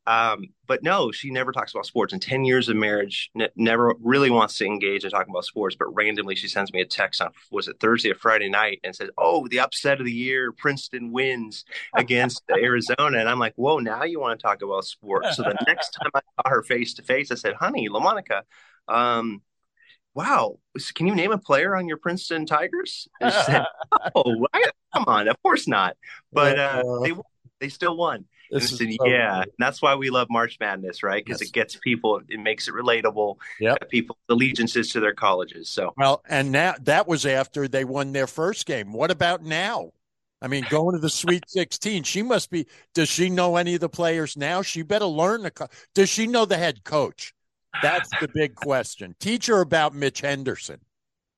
Um, 0.05 0.47
but 0.67 0.83
no, 0.83 1.11
she 1.11 1.31
never 1.31 1.51
talks 1.51 1.73
about 1.73 1.85
sports. 1.85 2.13
In 2.13 2.19
10 2.19 2.43
years 2.43 2.67
of 2.67 2.75
marriage, 2.75 3.29
n- 3.39 3.49
never 3.55 3.93
really 4.01 4.29
wants 4.29 4.57
to 4.57 4.65
engage 4.65 5.05
in 5.05 5.11
talking 5.11 5.31
about 5.31 5.45
sports. 5.45 5.75
But 5.77 5.93
randomly, 5.93 6.35
she 6.35 6.47
sends 6.47 6.73
me 6.73 6.81
a 6.81 6.85
text 6.85 7.21
on, 7.21 7.31
was 7.51 7.67
it 7.67 7.79
Thursday 7.79 8.11
or 8.11 8.15
Friday 8.15 8.49
night, 8.49 8.79
and 8.83 8.95
says, 8.95 9.09
Oh, 9.17 9.47
the 9.47 9.59
upset 9.59 9.99
of 9.99 10.05
the 10.05 10.11
year, 10.11 10.51
Princeton 10.51 11.11
wins 11.11 11.63
against 11.95 12.43
Arizona. 12.51 13.19
And 13.19 13.29
I'm 13.29 13.39
like, 13.39 13.53
Whoa, 13.55 13.79
now 13.79 14.03
you 14.03 14.19
want 14.19 14.39
to 14.39 14.43
talk 14.43 14.61
about 14.61 14.85
sports. 14.85 15.37
So 15.37 15.43
the 15.43 15.57
next 15.67 15.89
time 16.01 16.11
I 16.13 16.19
saw 16.19 16.49
her 16.49 16.63
face 16.63 16.93
to 16.95 17.01
face, 17.01 17.31
I 17.31 17.35
said, 17.35 17.53
Honey, 17.53 17.87
LaMonica, 17.87 18.41
um, 18.87 19.41
wow, 20.13 20.59
can 20.95 21.07
you 21.07 21.15
name 21.15 21.31
a 21.31 21.37
player 21.37 21.75
on 21.75 21.87
your 21.87 21.97
Princeton 21.97 22.45
Tigers? 22.45 23.07
And 23.21 23.33
she 23.33 23.43
said, 23.43 23.65
Oh, 24.15 24.47
I, 24.53 24.69
come 24.93 25.05
on, 25.07 25.27
of 25.27 25.41
course 25.41 25.67
not. 25.67 25.95
But 26.31 26.59
uh, 26.59 26.83
they 27.03 27.13
they 27.59 27.69
still 27.69 27.95
won. 27.95 28.25
This 28.53 28.77
said, 28.77 28.87
so 28.93 29.07
yeah, 29.07 29.43
that's 29.57 29.81
why 29.81 29.95
we 29.95 30.09
love 30.09 30.27
March 30.29 30.57
Madness, 30.59 31.03
right? 31.03 31.23
Because 31.23 31.41
yes. 31.41 31.49
it 31.49 31.53
gets 31.53 31.75
people, 31.75 32.21
it 32.29 32.39
makes 32.39 32.67
it 32.67 32.73
relatable. 32.73 33.37
Yeah, 33.59 33.75
people 33.89 34.17
allegiances 34.29 34.89
to 34.91 34.99
their 34.99 35.13
colleges. 35.13 35.69
So 35.69 35.93
well, 35.97 36.23
and 36.29 36.51
now 36.51 36.75
that 36.81 37.07
was 37.07 37.25
after 37.25 37.67
they 37.67 37.85
won 37.85 38.11
their 38.11 38.27
first 38.27 38.65
game. 38.65 38.93
What 38.93 39.11
about 39.11 39.43
now? 39.43 39.91
I 40.41 40.47
mean, 40.47 40.65
going 40.69 40.93
to 40.93 40.99
the 40.99 41.09
Sweet 41.09 41.45
16, 41.47 42.03
she 42.03 42.21
must 42.21 42.49
be. 42.49 42.67
Does 42.93 43.07
she 43.07 43.29
know 43.29 43.55
any 43.55 43.75
of 43.75 43.79
the 43.79 43.87
players 43.87 44.35
now? 44.35 44.61
She 44.61 44.81
better 44.81 45.05
learn 45.05 45.43
the. 45.43 45.69
Does 45.95 46.09
she 46.09 46.27
know 46.27 46.45
the 46.45 46.57
head 46.57 46.83
coach? 46.83 47.33
That's 47.81 48.09
the 48.19 48.27
big 48.27 48.55
question. 48.55 49.15
Teach 49.19 49.47
her 49.47 49.61
about 49.61 49.95
Mitch 49.95 50.21
Henderson. 50.21 50.79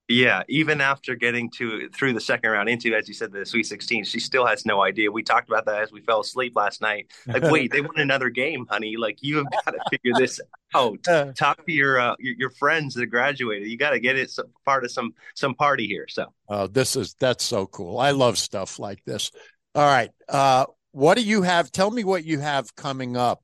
Yeah, 0.08 0.44
even 0.48 0.82
after 0.82 1.16
getting 1.16 1.50
to 1.52 1.90
through 1.90 2.14
the 2.14 2.22
second 2.22 2.52
round 2.52 2.70
into, 2.70 2.94
as 2.94 3.08
you 3.08 3.16
said, 3.16 3.32
the 3.32 3.44
Sweet 3.44 3.66
16, 3.66 4.04
she 4.04 4.20
still 4.20 4.46
has 4.46 4.64
no 4.64 4.84
idea. 4.84 5.12
We 5.12 5.24
talked 5.24 5.50
about 5.50 5.66
that 5.66 5.82
as 5.82 5.92
we 5.92 6.02
fell 6.02 6.22
asleep 6.22 6.56
last 6.56 6.80
night. 6.80 7.08
Like, 7.26 7.42
wait, 7.52 7.72
they 7.72 7.82
won 7.82 7.98
another 7.98 8.30
game, 8.30 8.68
honey. 8.70 8.98
Like, 8.98 9.18
you 9.22 9.38
have 9.38 9.48
got 9.66 9.72
to 9.72 9.80
figure 9.90 10.14
this 10.16 10.40
out. 10.76 11.04
Talk 11.36 11.66
to 11.66 11.72
your, 11.72 12.00
uh, 12.00 12.16
your, 12.20 12.36
your 12.36 12.50
friends 12.52 12.94
that 12.96 13.08
graduated. 13.08 13.68
You 13.68 13.78
got 13.78 13.92
to 13.92 14.00
get 14.00 14.16
it 14.16 14.30
some, 14.30 14.46
part 14.64 14.86
of 14.86 14.92
some 14.92 15.16
some 15.34 15.56
party 15.56 15.88
here. 15.88 16.06
So, 16.08 16.32
oh, 16.50 16.68
this 16.68 16.96
is 16.96 17.16
that's 17.20 17.44
so 17.44 17.66
cool. 17.66 17.98
I 17.98 18.12
love 18.12 18.38
stuff 18.38 18.78
like 18.78 19.04
this. 19.06 19.32
All 19.74 19.86
right, 19.86 20.12
uh, 20.30 20.66
what 20.92 21.18
do 21.18 21.24
you 21.24 21.42
have? 21.42 21.72
Tell 21.72 21.90
me 21.90 22.04
what 22.04 22.24
you 22.24 22.40
have 22.40 22.76
coming 22.76 23.18
up. 23.18 23.42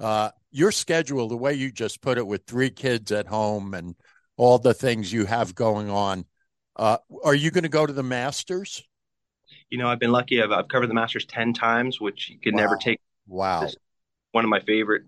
Uh, 0.00 0.30
your 0.50 0.72
schedule, 0.72 1.28
the 1.28 1.36
way 1.36 1.54
you 1.54 1.70
just 1.70 2.00
put 2.00 2.18
it, 2.18 2.26
with 2.26 2.44
three 2.44 2.70
kids 2.70 3.12
at 3.12 3.28
home 3.28 3.72
and 3.72 3.94
all 4.36 4.58
the 4.58 4.74
things 4.74 5.12
you 5.12 5.26
have 5.26 5.54
going 5.54 5.90
on. 5.90 6.24
Uh, 6.76 6.98
are 7.24 7.34
you 7.34 7.50
going 7.50 7.64
to 7.64 7.68
go 7.68 7.86
to 7.86 7.92
the 7.92 8.02
Masters? 8.02 8.82
You 9.70 9.78
know, 9.78 9.88
I've 9.88 9.98
been 9.98 10.12
lucky. 10.12 10.42
I've, 10.42 10.52
I've 10.52 10.68
covered 10.68 10.88
the 10.88 10.94
Masters 10.94 11.26
10 11.26 11.52
times, 11.52 12.00
which 12.00 12.30
you 12.30 12.38
could 12.38 12.54
wow. 12.54 12.60
never 12.60 12.76
take. 12.76 13.00
Wow. 13.26 13.68
One 14.32 14.44
of 14.44 14.50
my 14.50 14.60
favorite 14.60 15.02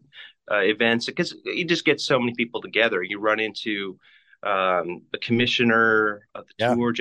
uh, 0.51 0.61
events 0.61 1.07
because 1.07 1.35
you 1.45 1.65
just 1.65 1.85
get 1.85 2.01
so 2.01 2.19
many 2.19 2.35
people 2.35 2.61
together. 2.61 3.03
You 3.03 3.19
run 3.19 3.41
into 3.41 3.99
um, 4.43 5.03
the 5.13 5.19
commissioner 5.19 6.27
of 6.35 6.47
the 6.47 6.55
yeah. 6.59 6.75
tour, 6.75 6.95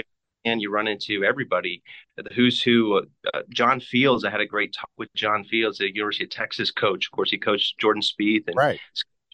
and 0.45 0.61
you 0.61 0.71
run 0.71 0.87
into 0.87 1.23
everybody. 1.23 1.83
The 2.15 2.23
who's 2.33 2.61
who. 2.61 2.97
Uh, 3.33 3.41
John 3.49 3.79
Fields. 3.79 4.23
I 4.23 4.29
had 4.29 4.41
a 4.41 4.45
great 4.45 4.73
talk 4.73 4.89
with 4.97 5.09
John 5.13 5.43
Fields, 5.43 5.77
the 5.77 5.93
University 5.93 6.23
of 6.23 6.29
Texas 6.29 6.71
coach. 6.71 7.07
Of 7.07 7.11
course, 7.11 7.31
he 7.31 7.37
coached 7.37 7.77
Jordan 7.79 8.01
Spieth 8.01 8.47
and 8.47 8.55
right. 8.55 8.79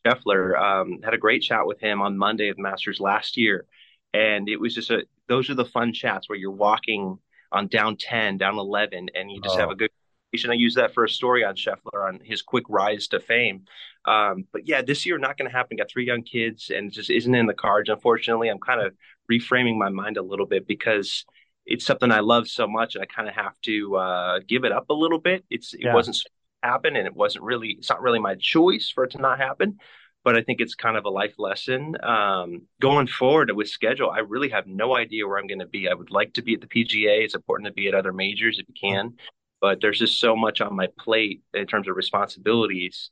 Scheffler. 0.05 0.59
Um, 0.59 0.99
had 1.03 1.13
a 1.13 1.17
great 1.17 1.41
chat 1.41 1.65
with 1.65 1.79
him 1.79 2.01
on 2.01 2.17
Monday 2.17 2.49
of 2.49 2.57
Masters 2.57 2.99
last 2.99 3.37
year, 3.37 3.65
and 4.13 4.49
it 4.49 4.59
was 4.59 4.75
just 4.75 4.89
a. 4.89 5.05
Those 5.27 5.49
are 5.49 5.55
the 5.55 5.65
fun 5.65 5.93
chats 5.93 6.27
where 6.27 6.37
you're 6.37 6.51
walking 6.51 7.19
on 7.51 7.67
down 7.67 7.97
ten, 7.97 8.37
down 8.37 8.57
eleven, 8.57 9.09
and 9.15 9.31
you 9.31 9.41
just 9.41 9.55
oh. 9.55 9.59
have 9.59 9.69
a 9.69 9.75
good. 9.75 9.89
Conversation. 10.31 10.51
I 10.51 10.55
use 10.55 10.75
that 10.75 10.93
for 10.93 11.03
a 11.03 11.09
story 11.09 11.43
on 11.43 11.55
Scheffler 11.55 12.07
on 12.07 12.19
his 12.23 12.41
quick 12.43 12.65
rise 12.69 13.07
to 13.09 13.19
fame. 13.19 13.65
Um, 14.05 14.45
but 14.51 14.67
yeah, 14.67 14.81
this 14.81 15.05
year 15.05 15.17
not 15.17 15.37
going 15.37 15.49
to 15.49 15.55
happen. 15.55 15.77
Got 15.77 15.89
three 15.89 16.05
young 16.05 16.23
kids, 16.23 16.71
and 16.73 16.91
just 16.91 17.09
isn't 17.09 17.33
in 17.33 17.47
the 17.47 17.53
cards. 17.53 17.89
Unfortunately, 17.89 18.49
I'm 18.49 18.59
kind 18.59 18.81
of 18.81 18.93
reframing 19.31 19.77
my 19.77 19.89
mind 19.89 20.17
a 20.17 20.21
little 20.21 20.45
bit 20.45 20.67
because 20.67 21.25
it's 21.65 21.85
something 21.85 22.11
I 22.11 22.19
love 22.21 22.47
so 22.47 22.67
much, 22.67 22.95
and 22.95 23.03
I 23.03 23.05
kind 23.05 23.27
of 23.27 23.35
have 23.35 23.53
to 23.63 23.95
uh, 23.95 24.39
give 24.47 24.63
it 24.63 24.71
up 24.71 24.89
a 24.89 24.93
little 24.93 25.19
bit. 25.19 25.45
It's 25.49 25.73
it 25.73 25.81
yeah. 25.83 25.93
wasn't 25.93 26.17
happen 26.63 26.95
and 26.95 27.07
it 27.07 27.15
wasn't 27.15 27.43
really 27.43 27.69
it's 27.77 27.89
not 27.89 28.01
really 28.01 28.19
my 28.19 28.35
choice 28.35 28.91
for 28.93 29.03
it 29.05 29.11
to 29.11 29.17
not 29.17 29.39
happen 29.39 29.77
but 30.23 30.35
i 30.35 30.41
think 30.41 30.59
it's 30.59 30.75
kind 30.75 30.97
of 30.97 31.05
a 31.05 31.09
life 31.09 31.35
lesson. 31.37 31.95
Um, 32.03 32.63
going 32.81 33.07
forward 33.07 33.51
with 33.51 33.69
schedule 33.69 34.09
i 34.09 34.19
really 34.19 34.49
have 34.49 34.67
no 34.67 34.95
idea 34.95 35.27
where 35.27 35.37
i'm 35.37 35.47
going 35.47 35.59
to 35.59 35.65
be. 35.65 35.87
I 35.87 35.93
would 35.93 36.11
like 36.11 36.33
to 36.33 36.41
be 36.41 36.53
at 36.53 36.61
the 36.61 36.67
pga 36.67 37.23
it's 37.23 37.35
important 37.35 37.67
to 37.67 37.73
be 37.73 37.87
at 37.87 37.95
other 37.95 38.13
majors 38.13 38.59
if 38.59 38.67
you 38.67 38.75
can 38.79 39.13
but 39.61 39.81
there's 39.81 39.99
just 39.99 40.19
so 40.19 40.35
much 40.35 40.61
on 40.61 40.75
my 40.75 40.87
plate 40.97 41.41
in 41.53 41.67
terms 41.67 41.87
of 41.87 41.95
responsibilities 41.95 43.09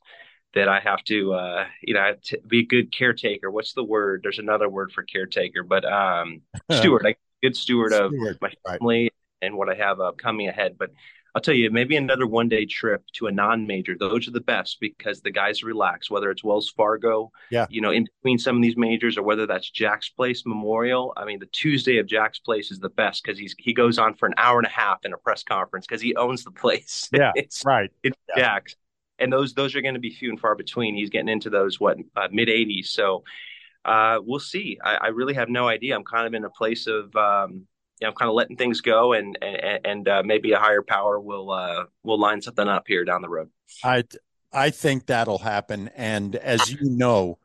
that 0.54 0.68
i 0.68 0.80
have 0.80 1.02
to 1.04 1.34
uh, 1.34 1.66
you 1.82 1.94
know 1.94 2.14
to 2.24 2.38
be 2.46 2.60
a 2.60 2.66
good 2.66 2.90
caretaker. 2.90 3.50
What's 3.50 3.74
the 3.74 3.84
word? 3.84 4.20
There's 4.22 4.38
another 4.38 4.68
word 4.68 4.92
for 4.92 5.02
caretaker 5.02 5.62
but 5.62 5.84
um 5.84 6.42
steward. 6.70 7.02
Like 7.04 7.18
good 7.42 7.56
steward, 7.56 7.92
steward 7.92 8.12
of 8.34 8.40
my 8.40 8.52
family 8.66 9.02
right. 9.02 9.12
and 9.42 9.56
what 9.56 9.68
i 9.68 9.74
have 9.74 10.00
uh, 10.00 10.12
coming 10.12 10.48
ahead 10.48 10.76
but 10.78 10.90
I'll 11.34 11.42
tell 11.42 11.54
you, 11.54 11.70
maybe 11.70 11.96
another 11.96 12.26
one 12.26 12.48
day 12.48 12.64
trip 12.64 13.04
to 13.14 13.26
a 13.26 13.32
non 13.32 13.66
major. 13.66 13.96
Those 13.98 14.26
are 14.28 14.32
the 14.32 14.40
best 14.40 14.78
because 14.80 15.20
the 15.20 15.30
guys 15.30 15.62
relax, 15.62 16.10
whether 16.10 16.30
it's 16.30 16.42
Wells 16.42 16.70
Fargo, 16.70 17.30
yeah. 17.50 17.66
you 17.70 17.80
know, 17.80 17.90
in 17.90 18.04
between 18.04 18.38
some 18.38 18.56
of 18.56 18.62
these 18.62 18.76
majors 18.76 19.18
or 19.18 19.22
whether 19.22 19.46
that's 19.46 19.70
Jack's 19.70 20.08
Place 20.08 20.44
Memorial. 20.46 21.12
I 21.16 21.24
mean, 21.24 21.38
the 21.38 21.46
Tuesday 21.46 21.98
of 21.98 22.06
Jack's 22.06 22.38
Place 22.38 22.70
is 22.70 22.78
the 22.78 22.88
best 22.88 23.22
because 23.22 23.38
he's 23.38 23.54
he 23.58 23.72
goes 23.72 23.98
on 23.98 24.14
for 24.14 24.26
an 24.26 24.34
hour 24.36 24.58
and 24.58 24.66
a 24.66 24.70
half 24.70 25.04
in 25.04 25.12
a 25.12 25.18
press 25.18 25.42
conference 25.42 25.86
because 25.86 26.02
he 26.02 26.14
owns 26.16 26.44
the 26.44 26.50
place. 26.50 27.08
Yeah, 27.18 27.32
it's 27.34 27.64
right. 27.64 27.90
It's 28.04 28.16
yeah. 28.28 28.42
Jack's. 28.42 28.76
And 29.18 29.32
those 29.32 29.52
those 29.54 29.74
are 29.74 29.80
going 29.80 29.94
to 29.94 30.00
be 30.00 30.10
few 30.10 30.30
and 30.30 30.38
far 30.38 30.54
between. 30.54 30.94
He's 30.94 31.10
getting 31.10 31.28
into 31.28 31.50
those 31.50 31.80
what 31.80 31.96
uh, 32.14 32.28
mid 32.30 32.48
80s. 32.48 32.86
So 32.88 33.24
uh, 33.84 34.18
we'll 34.22 34.38
see. 34.38 34.78
I, 34.84 34.96
I, 34.96 35.06
really 35.08 35.34
have 35.34 35.48
no 35.48 35.66
idea. 35.66 35.96
I'm 35.96 36.04
kind 36.04 36.26
of 36.26 36.34
in 36.34 36.44
a 36.44 36.50
place 36.50 36.86
of 36.86 37.14
um, 37.16 37.66
you 38.00 38.06
know, 38.06 38.12
kind 38.12 38.28
of 38.28 38.34
letting 38.34 38.56
things 38.56 38.80
go, 38.80 39.12
and 39.12 39.38
and, 39.42 39.86
and 39.86 40.08
uh, 40.08 40.22
maybe 40.24 40.52
a 40.52 40.58
higher 40.58 40.82
power 40.82 41.18
will 41.18 41.50
uh, 41.50 41.84
will 42.02 42.18
line 42.18 42.42
something 42.42 42.68
up 42.68 42.84
here 42.86 43.04
down 43.04 43.22
the 43.22 43.28
road. 43.28 43.50
I 43.84 44.04
I 44.52 44.70
think 44.70 45.06
that'll 45.06 45.38
happen, 45.38 45.90
and 45.96 46.36
as 46.36 46.70
you 46.70 46.78
know, 46.82 47.38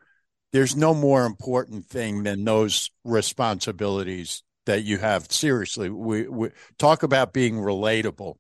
there's 0.51 0.75
no 0.75 0.93
more 0.93 1.25
important 1.25 1.85
thing 1.87 2.23
than 2.23 2.45
those 2.45 2.91
responsibilities 3.03 4.43
that 4.65 4.83
you 4.83 4.99
have. 4.99 5.31
Seriously, 5.31 5.89
we, 5.89 6.27
we 6.27 6.49
talk 6.77 7.03
about 7.03 7.33
being 7.33 7.55
relatable. 7.55 8.35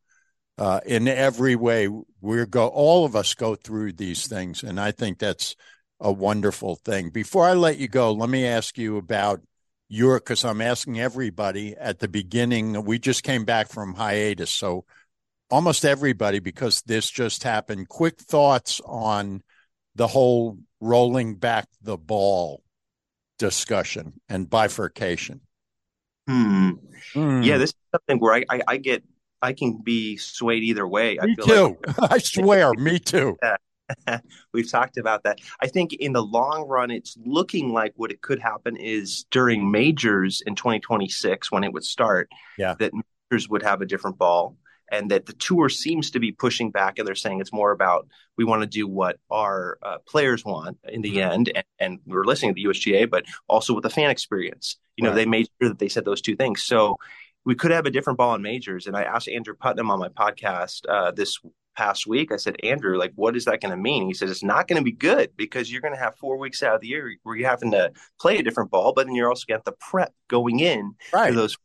Uh, 0.55 0.79
in 0.85 1.07
every 1.07 1.55
way, 1.55 1.89
we're 2.21 2.45
go. 2.45 2.67
All 2.67 3.05
of 3.05 3.15
us 3.15 3.33
go 3.33 3.55
through 3.55 3.93
these 3.93 4.27
things, 4.27 4.61
and 4.61 4.79
I 4.79 4.91
think 4.91 5.17
that's 5.17 5.55
a 5.99 6.11
wonderful 6.11 6.75
thing. 6.75 7.09
Before 7.09 7.45
I 7.45 7.53
let 7.53 7.79
you 7.79 7.87
go, 7.87 8.11
let 8.11 8.29
me 8.29 8.45
ask 8.45 8.77
you 8.77 8.97
about 8.97 9.41
your 9.93 10.19
because 10.19 10.43
I'm 10.43 10.59
asking 10.59 10.99
everybody 10.99 11.75
at 11.77 11.99
the 11.99 12.07
beginning. 12.07 12.83
We 12.83 12.97
just 12.97 13.23
came 13.23 13.45
back 13.45 13.69
from 13.69 13.93
hiatus, 13.93 14.49
so 14.49 14.85
almost 15.51 15.85
everybody 15.85 16.39
because 16.39 16.81
this 16.81 17.09
just 17.09 17.43
happened. 17.43 17.89
Quick 17.89 18.19
thoughts 18.19 18.81
on 18.85 19.43
the 19.95 20.07
whole 20.07 20.57
rolling 20.81 21.35
back 21.35 21.67
the 21.81 21.95
ball 21.95 22.63
discussion 23.37 24.13
and 24.27 24.49
bifurcation. 24.49 25.41
Hmm. 26.27 26.71
Mm. 27.13 27.45
Yeah, 27.45 27.57
this 27.57 27.69
is 27.69 27.75
something 27.91 28.17
where 28.19 28.33
I, 28.33 28.45
I, 28.49 28.61
I, 28.67 28.77
get 28.77 29.03
I 29.41 29.53
can 29.53 29.81
be 29.83 30.17
swayed 30.17 30.63
either 30.63 30.87
way. 30.87 31.19
Me 31.21 31.35
too. 31.35 31.77
Like. 31.85 32.11
I 32.11 32.17
swear, 32.17 32.73
me 32.73 32.97
too. 32.97 33.37
We've 34.53 34.69
talked 34.69 34.97
about 34.97 35.23
that. 35.23 35.39
I 35.61 35.67
think 35.67 35.93
in 35.93 36.13
the 36.13 36.23
long 36.23 36.67
run, 36.67 36.91
it's 36.91 37.17
looking 37.25 37.73
like 37.73 37.93
what 37.95 38.11
it 38.11 38.21
could 38.21 38.39
happen 38.39 38.75
is 38.75 39.25
during 39.31 39.69
majors 39.71 40.41
in 40.45 40.55
2026 40.55 41.51
when 41.51 41.63
it 41.63 41.73
would 41.73 41.83
start. 41.83 42.29
Yeah. 42.57 42.75
That 42.79 42.93
majors 42.93 43.49
would 43.49 43.63
have 43.63 43.81
a 43.81 43.85
different 43.85 44.17
ball 44.17 44.57
and 44.93 45.09
that 45.11 45.25
the 45.25 45.33
tour 45.33 45.69
seems 45.69 46.11
to 46.11 46.19
be 46.19 46.31
pushing 46.31 46.69
back 46.69 46.99
and 46.99 47.07
they're 47.07 47.15
saying 47.15 47.41
it's 47.41 47.51
more 47.51 47.71
about 47.71 48.07
we 48.37 48.45
want 48.45 48.61
to 48.61 48.67
do 48.67 48.87
what 48.87 49.17
our 49.29 49.77
uh, 49.81 49.97
players 50.07 50.45
want 50.45 50.77
in 50.87 51.01
the 51.01 51.17
mm-hmm. 51.17 51.31
end 51.31 51.51
and, 51.55 51.65
and, 51.79 51.99
we're 52.05 52.25
listening 52.25 52.53
to 52.53 52.61
the 52.61 52.69
usga 52.69 53.09
but 53.09 53.25
also 53.47 53.73
with 53.73 53.83
the 53.83 53.89
fan 53.89 54.09
experience 54.09 54.77
you 54.95 55.03
know 55.03 55.09
right. 55.09 55.15
they 55.15 55.25
made 55.25 55.47
sure 55.59 55.69
that 55.69 55.79
they 55.79 55.89
said 55.89 56.05
those 56.05 56.21
two 56.21 56.35
things 56.35 56.61
so 56.61 56.97
we 57.45 57.55
could 57.55 57.71
have 57.71 57.85
a 57.85 57.91
different 57.91 58.17
ball 58.17 58.35
in 58.35 58.41
majors 58.41 58.87
and 58.87 58.95
i 58.95 59.03
asked 59.03 59.27
andrew 59.27 59.55
putnam 59.55 59.89
on 59.89 59.99
my 59.99 60.09
podcast 60.09 60.81
uh, 60.89 61.11
this 61.11 61.39
past 61.75 62.07
week 62.07 62.31
i 62.31 62.35
said 62.35 62.55
andrew 62.63 62.97
like 62.97 63.11
what 63.15 63.35
is 63.35 63.45
that 63.45 63.61
going 63.61 63.71
to 63.71 63.77
mean 63.77 64.07
he 64.07 64.13
said 64.13 64.29
it's 64.29 64.43
not 64.43 64.67
going 64.67 64.79
to 64.79 64.83
be 64.83 64.91
good 64.91 65.29
because 65.35 65.71
you're 65.71 65.81
going 65.81 65.93
to 65.93 65.99
have 65.99 66.15
four 66.15 66.37
weeks 66.37 66.61
out 66.63 66.75
of 66.75 66.81
the 66.81 66.87
year 66.87 67.15
where 67.23 67.35
you're 67.35 67.49
having 67.49 67.71
to 67.71 67.91
play 68.19 68.37
a 68.37 68.43
different 68.43 68.71
ball 68.71 68.93
but 68.93 69.05
then 69.05 69.15
you're 69.15 69.29
also 69.29 69.45
got 69.47 69.65
the 69.65 69.73
prep 69.73 70.13
going 70.27 70.59
in 70.59 70.93
right. 71.13 71.29
to 71.29 71.35
those 71.35 71.57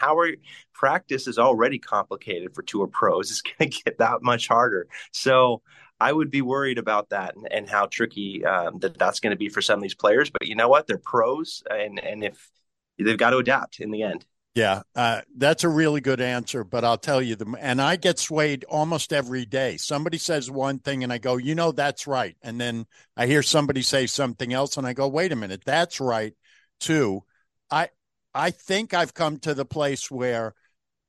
how 0.00 0.18
are 0.18 0.30
practice 0.72 1.26
is 1.26 1.38
already 1.38 1.78
complicated 1.78 2.54
for 2.54 2.62
tour 2.62 2.86
pros. 2.86 3.30
It's 3.30 3.42
going 3.42 3.70
to 3.70 3.82
get 3.84 3.98
that 3.98 4.22
much 4.22 4.48
harder. 4.48 4.88
So 5.12 5.60
I 6.00 6.10
would 6.10 6.30
be 6.30 6.40
worried 6.40 6.78
about 6.78 7.10
that 7.10 7.36
and, 7.36 7.46
and 7.52 7.68
how 7.68 7.84
tricky 7.86 8.44
um, 8.46 8.78
that 8.78 8.98
that's 8.98 9.20
going 9.20 9.32
to 9.32 9.36
be 9.36 9.50
for 9.50 9.60
some 9.60 9.78
of 9.78 9.82
these 9.82 9.94
players. 9.94 10.30
But 10.30 10.46
you 10.46 10.54
know 10.54 10.68
what? 10.68 10.86
They're 10.86 10.96
pros, 10.96 11.62
and 11.70 12.02
and 12.02 12.24
if 12.24 12.50
they've 12.98 13.18
got 13.18 13.30
to 13.30 13.36
adapt 13.36 13.80
in 13.80 13.90
the 13.90 14.02
end. 14.02 14.24
Yeah, 14.54 14.82
uh, 14.96 15.20
that's 15.36 15.62
a 15.62 15.68
really 15.68 16.00
good 16.00 16.20
answer. 16.20 16.64
But 16.64 16.84
I'll 16.84 16.98
tell 16.98 17.22
you, 17.22 17.36
the 17.36 17.56
and 17.60 17.80
I 17.80 17.96
get 17.96 18.18
swayed 18.18 18.64
almost 18.64 19.12
every 19.12 19.46
day. 19.46 19.76
Somebody 19.76 20.18
says 20.18 20.50
one 20.50 20.80
thing, 20.80 21.04
and 21.04 21.12
I 21.12 21.18
go, 21.18 21.36
you 21.36 21.54
know, 21.54 21.70
that's 21.72 22.06
right. 22.06 22.36
And 22.42 22.60
then 22.60 22.86
I 23.16 23.26
hear 23.26 23.42
somebody 23.42 23.82
say 23.82 24.06
something 24.06 24.52
else, 24.52 24.76
and 24.76 24.86
I 24.86 24.92
go, 24.92 25.06
wait 25.06 25.30
a 25.32 25.36
minute, 25.36 25.62
that's 25.64 26.00
right 26.00 26.34
too. 26.80 27.22
I 27.70 27.90
I 28.34 28.50
think 28.50 28.94
I've 28.94 29.14
come 29.14 29.38
to 29.40 29.54
the 29.54 29.64
place 29.64 30.10
where 30.10 30.54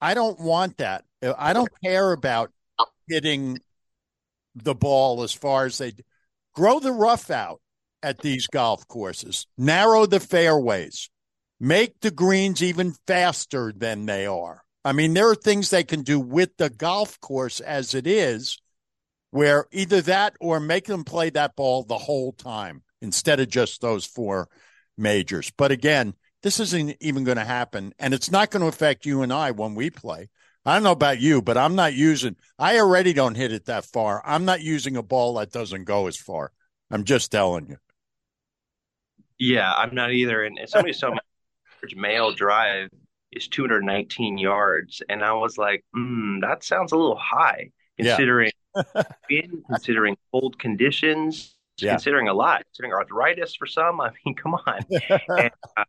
I 0.02 0.14
don't 0.14 0.40
want 0.40 0.78
that. 0.78 1.06
I 1.38 1.54
don't 1.54 1.70
care 1.84 2.12
about 2.12 2.52
hitting 3.08 3.60
the 4.56 4.76
ball 4.76 5.22
as 5.24 5.34
far 5.34 5.66
as 5.66 5.78
they 5.78 5.94
grow 6.54 6.80
the 6.80 6.92
rough 6.92 7.30
out 7.30 7.62
at 8.04 8.20
these 8.22 8.48
golf 8.48 8.88
courses, 8.88 9.46
narrow 9.58 10.08
the 10.08 10.20
fairways, 10.20 11.11
make 11.62 12.00
the 12.02 12.10
greens 12.10 12.64
even 12.64 12.96
faster 13.06 13.72
than 13.72 14.08
they 14.08 14.26
are. 14.26 14.64
I 14.84 14.94
mean, 14.94 15.14
there 15.14 15.30
are 15.30 15.36
things 15.36 15.70
they 15.70 15.84
can 15.84 16.02
do 16.02 16.20
with 16.20 16.58
the 16.58 16.72
golf 16.72 17.20
course 17.20 17.60
as 17.60 17.94
it 17.94 18.08
is, 18.08 18.60
where 19.30 19.68
either 19.72 20.02
that 20.02 20.36
or 20.42 20.60
make 20.60 20.86
them 20.86 21.04
play 21.04 21.30
that 21.30 21.56
ball 21.56 21.84
the 21.84 22.00
whole 22.00 22.34
time 22.34 22.82
instead 23.00 23.40
of 23.40 23.48
just 23.48 23.80
those 23.80 24.06
four 24.06 24.50
majors. 24.98 25.52
But 25.56 25.72
again, 25.72 26.16
this 26.42 26.60
isn't 26.60 26.98
even 27.00 27.24
going 27.24 27.38
to 27.38 27.46
happen. 27.46 27.94
And 28.00 28.16
it's 28.16 28.32
not 28.32 28.50
going 28.50 28.62
to 28.62 28.68
affect 28.68 29.06
you 29.06 29.22
and 29.22 29.32
I 29.32 29.52
when 29.52 29.76
we 29.76 29.92
play. 29.92 30.30
I 30.66 30.74
don't 30.74 30.84
know 30.84 30.92
about 30.92 31.20
you, 31.20 31.44
but 31.44 31.58
I'm 31.58 31.76
not 31.76 31.94
using, 31.94 32.38
I 32.58 32.80
already 32.80 33.14
don't 33.14 33.36
hit 33.36 33.54
it 33.54 33.66
that 33.66 33.86
far. 33.86 34.22
I'm 34.26 34.46
not 34.46 34.62
using 34.62 34.98
a 34.98 35.04
ball 35.04 35.36
that 35.36 35.52
doesn't 35.52 35.84
go 35.84 36.08
as 36.08 36.18
far. 36.18 36.52
I'm 36.90 37.04
just 37.04 37.32
telling 37.32 37.68
you. 37.70 37.78
Yeah, 39.38 39.72
I'm 39.72 39.94
not 39.94 40.12
either. 40.12 40.44
And 40.44 40.60
somebody 40.68 40.94
saw 40.94 41.14
my 41.84 42.02
male 42.02 42.32
drive 42.34 42.90
is 43.32 43.48
219 43.48 44.38
yards. 44.38 45.02
And 45.10 45.24
I 45.24 45.34
was 45.34 45.58
like, 45.58 45.84
mm, 45.96 46.42
that 46.42 46.64
sounds 46.64 46.92
a 46.92 46.98
little 46.98 47.18
high 47.18 47.72
considering 47.98 48.52
yeah. 49.30 49.42
considering 49.70 50.18
cold 50.32 50.58
conditions, 50.60 51.56
yeah. 51.78 51.92
considering 51.92 52.28
a 52.28 52.34
lot, 52.34 52.64
considering 52.66 52.94
arthritis 52.94 53.56
for 53.56 53.66
some. 53.66 54.02
I 54.02 54.12
mean, 54.26 54.36
come 54.36 54.56
on. 54.56 54.80
and, 55.38 55.52
uh, 55.78 55.84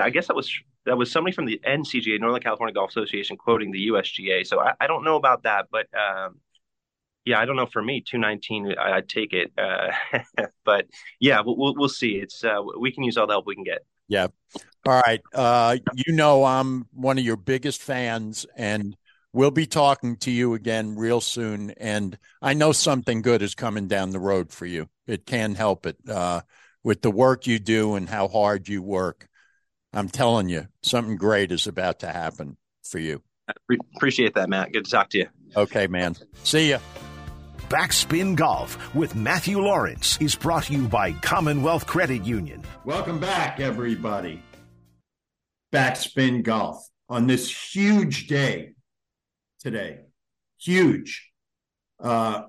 I 0.00 0.10
guess 0.10 0.28
that 0.28 0.36
was 0.36 0.52
that 0.86 0.96
was 0.96 1.10
somebody 1.10 1.34
from 1.34 1.46
the 1.46 1.60
NCGA, 1.66 2.20
Northern 2.20 2.40
California 2.40 2.72
Golf 2.72 2.90
Association, 2.90 3.36
quoting 3.36 3.70
the 3.70 3.88
USGA. 3.88 4.46
So 4.46 4.60
I, 4.60 4.72
I 4.80 4.86
don't 4.86 5.04
know 5.04 5.16
about 5.16 5.42
that, 5.42 5.66
but 5.70 5.86
um, 5.94 6.40
yeah, 7.24 7.38
I 7.38 7.44
don't 7.44 7.56
know. 7.56 7.66
For 7.66 7.82
me, 7.82 8.00
two 8.00 8.18
nineteen, 8.18 8.74
I, 8.78 9.00
take 9.00 9.32
it. 9.32 9.52
Uh, 9.58 9.90
but 10.64 10.86
yeah, 11.18 11.42
we'll, 11.44 11.74
we'll 11.76 11.88
see. 11.88 12.16
It's 12.16 12.44
uh, 12.44 12.62
we 12.78 12.92
can 12.92 13.02
use 13.02 13.16
all 13.16 13.26
the 13.26 13.34
help 13.34 13.46
we 13.46 13.54
can 13.54 13.64
get. 13.64 13.84
Yeah. 14.10 14.26
All 14.86 15.00
right. 15.06 15.20
Uh, 15.32 15.78
you 15.94 16.12
know, 16.12 16.44
I'm 16.44 16.86
one 16.92 17.16
of 17.16 17.24
your 17.24 17.36
biggest 17.36 17.80
fans, 17.80 18.44
and 18.56 18.96
we'll 19.32 19.52
be 19.52 19.66
talking 19.66 20.16
to 20.18 20.30
you 20.30 20.54
again 20.54 20.96
real 20.96 21.20
soon. 21.20 21.70
And 21.76 22.18
I 22.42 22.54
know 22.54 22.72
something 22.72 23.22
good 23.22 23.40
is 23.40 23.54
coming 23.54 23.86
down 23.86 24.10
the 24.10 24.18
road 24.18 24.50
for 24.50 24.66
you. 24.66 24.88
It 25.06 25.26
can't 25.26 25.56
help 25.56 25.86
it 25.86 25.96
uh, 26.08 26.42
with 26.82 27.02
the 27.02 27.10
work 27.10 27.46
you 27.46 27.60
do 27.60 27.94
and 27.94 28.08
how 28.08 28.26
hard 28.26 28.68
you 28.68 28.82
work. 28.82 29.28
I'm 29.92 30.08
telling 30.08 30.48
you, 30.48 30.66
something 30.82 31.16
great 31.16 31.52
is 31.52 31.66
about 31.66 32.00
to 32.00 32.08
happen 32.08 32.56
for 32.82 32.98
you. 32.98 33.22
Appreciate 33.96 34.34
that, 34.34 34.48
Matt. 34.48 34.72
Good 34.72 34.86
to 34.86 34.90
talk 34.90 35.10
to 35.10 35.18
you. 35.18 35.26
Okay, 35.56 35.86
man. 35.86 36.16
See 36.42 36.70
ya. 36.70 36.78
Backspin 37.70 38.34
Golf 38.34 38.92
with 38.96 39.14
Matthew 39.14 39.60
Lawrence 39.60 40.20
is 40.20 40.34
brought 40.34 40.64
to 40.64 40.72
you 40.72 40.88
by 40.88 41.12
Commonwealth 41.12 41.86
Credit 41.86 42.24
Union. 42.24 42.64
Welcome 42.84 43.20
back, 43.20 43.60
everybody. 43.60 44.42
Backspin 45.72 46.42
Golf 46.42 46.84
on 47.08 47.28
this 47.28 47.48
huge 47.72 48.26
day 48.26 48.72
today. 49.60 50.00
Huge. 50.60 51.30
Uh, 52.00 52.46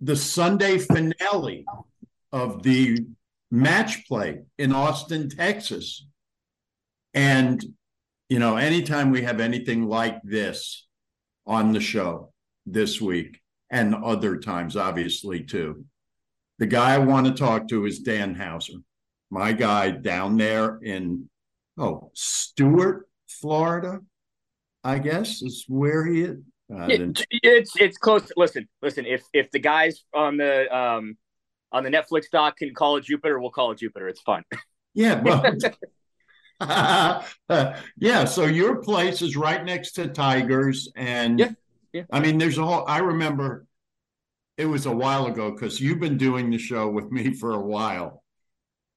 the 0.00 0.16
Sunday 0.16 0.78
finale 0.78 1.66
of 2.32 2.62
the 2.62 3.04
match 3.50 4.08
play 4.08 4.44
in 4.56 4.72
Austin, 4.72 5.28
Texas 5.28 6.06
and, 7.12 7.62
you 8.30 8.38
know, 8.38 8.56
anytime 8.56 9.10
we 9.10 9.20
have 9.20 9.40
anything 9.40 9.86
like 9.86 10.22
this 10.22 10.88
on 11.46 11.72
the 11.72 11.80
show 11.80 12.32
this 12.64 12.98
week 12.98 13.41
and 13.72 13.94
other 13.94 14.36
times, 14.36 14.76
obviously, 14.76 15.42
too, 15.42 15.84
the 16.58 16.66
guy 16.66 16.94
I 16.94 16.98
want 16.98 17.26
to 17.26 17.32
talk 17.32 17.66
to 17.68 17.86
is 17.86 17.98
Dan 18.00 18.34
Hauser, 18.34 18.78
my 19.30 19.52
guy 19.52 19.90
down 19.90 20.36
there 20.36 20.78
in, 20.82 21.28
oh, 21.78 22.10
Stuart, 22.14 23.08
Florida, 23.26 24.00
I 24.84 24.98
guess 24.98 25.42
is 25.42 25.64
where 25.66 26.04
he 26.06 26.22
is. 26.22 26.38
Uh, 26.72 26.86
it's 26.88 27.76
it's 27.76 27.98
close. 27.98 28.30
Listen, 28.36 28.66
listen. 28.80 29.04
If 29.04 29.22
if 29.32 29.50
the 29.50 29.58
guys 29.58 30.04
on 30.14 30.36
the 30.38 30.74
um 30.74 31.16
on 31.70 31.84
the 31.84 31.90
Netflix 31.90 32.24
doc 32.32 32.56
can 32.56 32.74
call 32.74 32.96
it 32.96 33.04
Jupiter, 33.04 33.38
we'll 33.38 33.50
call 33.50 33.72
it 33.72 33.78
Jupiter. 33.78 34.08
It's 34.08 34.22
fun. 34.22 34.42
Yeah, 34.94 35.20
well, 36.60 37.24
yeah. 37.98 38.24
So 38.24 38.46
your 38.46 38.76
place 38.76 39.20
is 39.20 39.36
right 39.36 39.64
next 39.64 39.92
to 39.92 40.08
Tigers, 40.08 40.90
and 40.96 41.40
yeah, 41.40 41.50
yeah. 41.92 42.02
I 42.10 42.20
mean, 42.20 42.38
there's 42.38 42.58
a 42.58 42.64
whole. 42.64 42.84
I 42.86 42.98
remember 42.98 43.66
it 44.56 44.66
was 44.66 44.86
a 44.86 44.92
while 44.92 45.26
ago 45.26 45.50
because 45.50 45.80
you've 45.80 46.00
been 46.00 46.18
doing 46.18 46.50
the 46.50 46.58
show 46.58 46.88
with 46.88 47.10
me 47.10 47.32
for 47.34 47.54
a 47.54 47.60
while. 47.60 48.22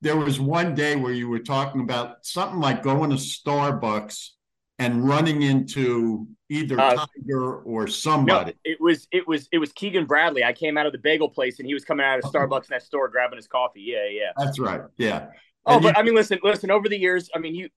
There 0.01 0.17
was 0.17 0.39
one 0.39 0.75
day 0.75 0.95
where 0.95 1.13
you 1.13 1.29
were 1.29 1.39
talking 1.39 1.81
about 1.81 2.25
something 2.25 2.59
like 2.59 2.83
going 2.83 3.09
to 3.09 3.15
Starbucks 3.15 4.29
and 4.77 5.07
running 5.07 5.41
into 5.41 6.27
either 6.49 6.79
uh, 6.79 6.95
Tiger 6.95 7.61
or 7.61 7.87
somebody. 7.87 8.51
No, 8.51 8.71
it 8.71 8.77
was 8.79 9.07
it 9.11 9.27
was 9.27 9.47
it 9.51 9.57
was 9.57 9.71
Keegan 9.71 10.05
Bradley. 10.05 10.43
I 10.43 10.53
came 10.53 10.77
out 10.77 10.85
of 10.85 10.91
the 10.91 10.97
bagel 10.99 11.29
place 11.29 11.59
and 11.59 11.67
he 11.67 11.73
was 11.73 11.85
coming 11.85 12.05
out 12.05 12.19
of 12.19 12.25
Starbucks 12.25 12.69
next 12.69 12.89
door 12.89 13.07
grabbing 13.07 13.37
his 13.37 13.47
coffee. 13.47 13.81
Yeah, 13.81 14.07
yeah. 14.09 14.31
That's 14.37 14.59
right. 14.59 14.81
Yeah. 14.97 15.27
Oh, 15.65 15.79
but 15.79 15.95
you, 15.95 16.01
I 16.01 16.03
mean, 16.03 16.13
listen, 16.13 16.39
listen. 16.43 16.69
Over 16.69 16.89
the 16.89 16.99
years, 16.99 17.29
I 17.33 17.39
mean, 17.39 17.55
you. 17.55 17.69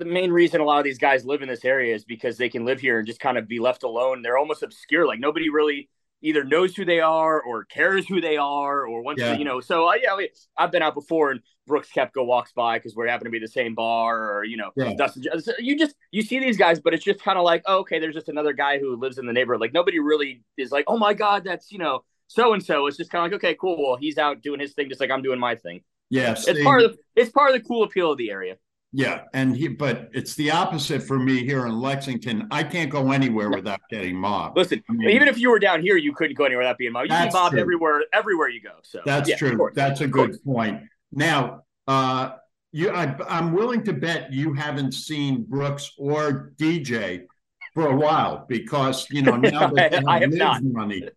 The 0.00 0.06
main 0.06 0.32
reason 0.32 0.62
a 0.62 0.64
lot 0.64 0.78
of 0.78 0.84
these 0.84 0.96
guys 0.98 1.26
live 1.26 1.42
in 1.42 1.48
this 1.48 1.62
area 1.62 1.94
is 1.94 2.04
because 2.06 2.38
they 2.38 2.48
can 2.48 2.64
live 2.64 2.80
here 2.80 2.98
and 2.98 3.06
just 3.06 3.20
kind 3.20 3.36
of 3.36 3.46
be 3.46 3.58
left 3.60 3.82
alone. 3.82 4.22
They're 4.22 4.38
almost 4.38 4.62
obscure. 4.62 5.06
Like 5.06 5.20
nobody 5.20 5.50
really 5.50 5.90
either 6.22 6.42
knows 6.42 6.74
who 6.74 6.86
they 6.86 7.00
are 7.00 7.40
or 7.42 7.64
cares 7.64 8.06
who 8.08 8.18
they 8.20 8.38
are 8.38 8.86
or 8.86 9.02
wants 9.02 9.20
Yeah. 9.20 9.32
to, 9.34 9.38
you 9.38 9.44
know. 9.44 9.60
So 9.60 9.88
uh, 9.88 9.92
yeah, 10.02 10.16
we, 10.16 10.30
I've 10.56 10.72
been 10.72 10.80
out 10.80 10.94
before 10.94 11.32
and 11.32 11.40
Brooks 11.66 11.90
Koepka 11.94 12.24
walks 12.24 12.50
by 12.52 12.78
because 12.78 12.96
we 12.96 13.06
happen 13.10 13.26
to 13.26 13.30
be 13.30 13.38
the 13.38 13.46
same 13.46 13.74
bar 13.74 14.38
or 14.38 14.44
you 14.44 14.56
know, 14.56 14.70
Yeah. 14.74 14.94
Dustin. 14.94 15.24
so 15.40 15.52
You 15.58 15.78
just 15.78 15.94
you 16.10 16.22
see 16.22 16.40
these 16.40 16.56
guys, 16.56 16.80
but 16.80 16.94
it's 16.94 17.04
just 17.04 17.20
kind 17.22 17.36
of 17.38 17.44
like, 17.44 17.62
oh, 17.66 17.80
okay, 17.80 17.98
there's 17.98 18.14
just 18.14 18.30
another 18.30 18.54
guy 18.54 18.78
who 18.78 18.96
lives 18.96 19.18
in 19.18 19.26
the 19.26 19.34
neighborhood. 19.34 19.60
Like 19.60 19.74
nobody 19.74 19.98
really 19.98 20.42
is 20.56 20.72
like, 20.72 20.86
oh 20.88 20.96
my 20.96 21.12
god, 21.12 21.44
that's 21.44 21.70
you 21.70 21.78
know 21.78 22.04
so 22.26 22.54
and 22.54 22.64
so. 22.64 22.86
It's 22.86 22.96
just 22.96 23.10
kind 23.10 23.26
of 23.26 23.32
like, 23.32 23.44
okay, 23.44 23.54
cool. 23.60 23.76
Well, 23.82 23.96
he's 23.96 24.16
out 24.16 24.40
doing 24.40 24.60
his 24.60 24.72
thing, 24.72 24.88
just 24.88 25.00
like 25.00 25.10
I'm 25.10 25.20
doing 25.22 25.38
my 25.38 25.56
thing. 25.56 25.82
Yeah, 26.08 26.32
It's 26.32 26.64
part 26.64 26.82
of 26.82 26.92
the, 26.92 26.98
it's 27.16 27.30
part 27.30 27.54
of 27.54 27.60
the 27.62 27.68
cool 27.68 27.84
appeal 27.84 28.12
of 28.12 28.18
the 28.18 28.30
area. 28.30 28.56
Yeah, 28.92 29.22
and 29.34 29.56
he, 29.56 29.68
but 29.68 30.10
it's 30.12 30.34
the 30.34 30.50
opposite 30.50 31.02
for 31.02 31.18
me 31.18 31.44
here 31.44 31.66
in 31.66 31.78
Lexington. 31.80 32.48
I 32.50 32.64
can't 32.64 32.90
go 32.90 33.12
anywhere 33.12 33.48
without 33.50 33.80
getting 33.88 34.16
mobbed. 34.16 34.56
Listen, 34.56 34.82
I 34.88 34.92
mean- 34.92 35.10
even 35.10 35.28
if 35.28 35.38
you 35.38 35.50
were 35.50 35.60
down 35.60 35.80
here, 35.80 35.96
you 35.96 36.12
couldn't 36.12 36.36
go 36.36 36.44
anywhere 36.44 36.64
without 36.64 36.78
being 36.78 36.92
mobbed. 36.92 37.10
You 37.10 37.16
see 37.16 37.30
mobbed 37.32 37.52
true. 37.52 37.60
everywhere, 37.60 38.02
everywhere 38.12 38.48
you 38.48 38.60
go. 38.60 38.74
So 38.82 39.00
That's 39.04 39.28
yeah, 39.28 39.36
true. 39.36 39.70
That's 39.74 40.00
a 40.00 40.08
good 40.08 40.42
point. 40.44 40.82
Now, 41.12 41.62
uh, 41.86 42.32
you, 42.72 42.90
I, 42.90 43.14
I'm 43.28 43.52
willing 43.52 43.84
to 43.84 43.92
bet 43.92 44.32
you 44.32 44.54
haven't 44.54 44.92
seen 44.92 45.44
Brooks 45.44 45.92
or 45.96 46.52
DJ 46.56 47.26
for 47.74 47.88
a 47.88 47.96
while 47.96 48.44
because 48.48 49.08
you 49.10 49.22
know 49.22 49.36
now 49.36 49.68
that 49.68 49.92
they 49.92 50.02
I 50.06 50.20
have 50.20 50.32
not. 50.32 50.62
money. 50.62 51.08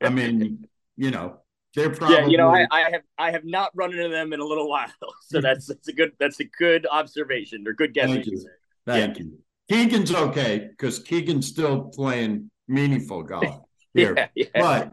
I 0.00 0.08
mean, 0.10 0.66
you 0.96 1.10
know, 1.10 1.40
they're 1.78 1.90
probably 1.90 2.16
Yeah, 2.16 2.26
you 2.26 2.36
know, 2.36 2.48
I, 2.48 2.66
I 2.70 2.90
have 2.90 3.02
I 3.18 3.30
have 3.30 3.44
not 3.44 3.70
run 3.74 3.92
into 3.92 4.08
them 4.08 4.32
in 4.32 4.40
a 4.40 4.44
little 4.44 4.68
while, 4.74 4.88
so 5.26 5.40
that's 5.40 5.66
that's 5.66 5.88
a 5.88 5.92
good 5.92 6.12
that's 6.18 6.40
a 6.40 6.44
good 6.44 6.86
observation 6.90 7.66
or 7.66 7.72
good 7.72 7.94
guess. 7.94 8.10
Thank 8.10 8.26
you. 8.26 8.38
say. 8.38 8.48
Thank 8.86 9.18
you. 9.18 9.38
Keegan's 9.70 10.14
okay 10.14 10.68
because 10.70 10.98
Keegan's 10.98 11.46
still 11.46 11.84
playing 11.84 12.50
meaningful 12.66 13.22
golf 13.22 13.60
here. 13.94 14.14
Yeah, 14.16 14.28
yeah. 14.34 14.46
But 14.54 14.92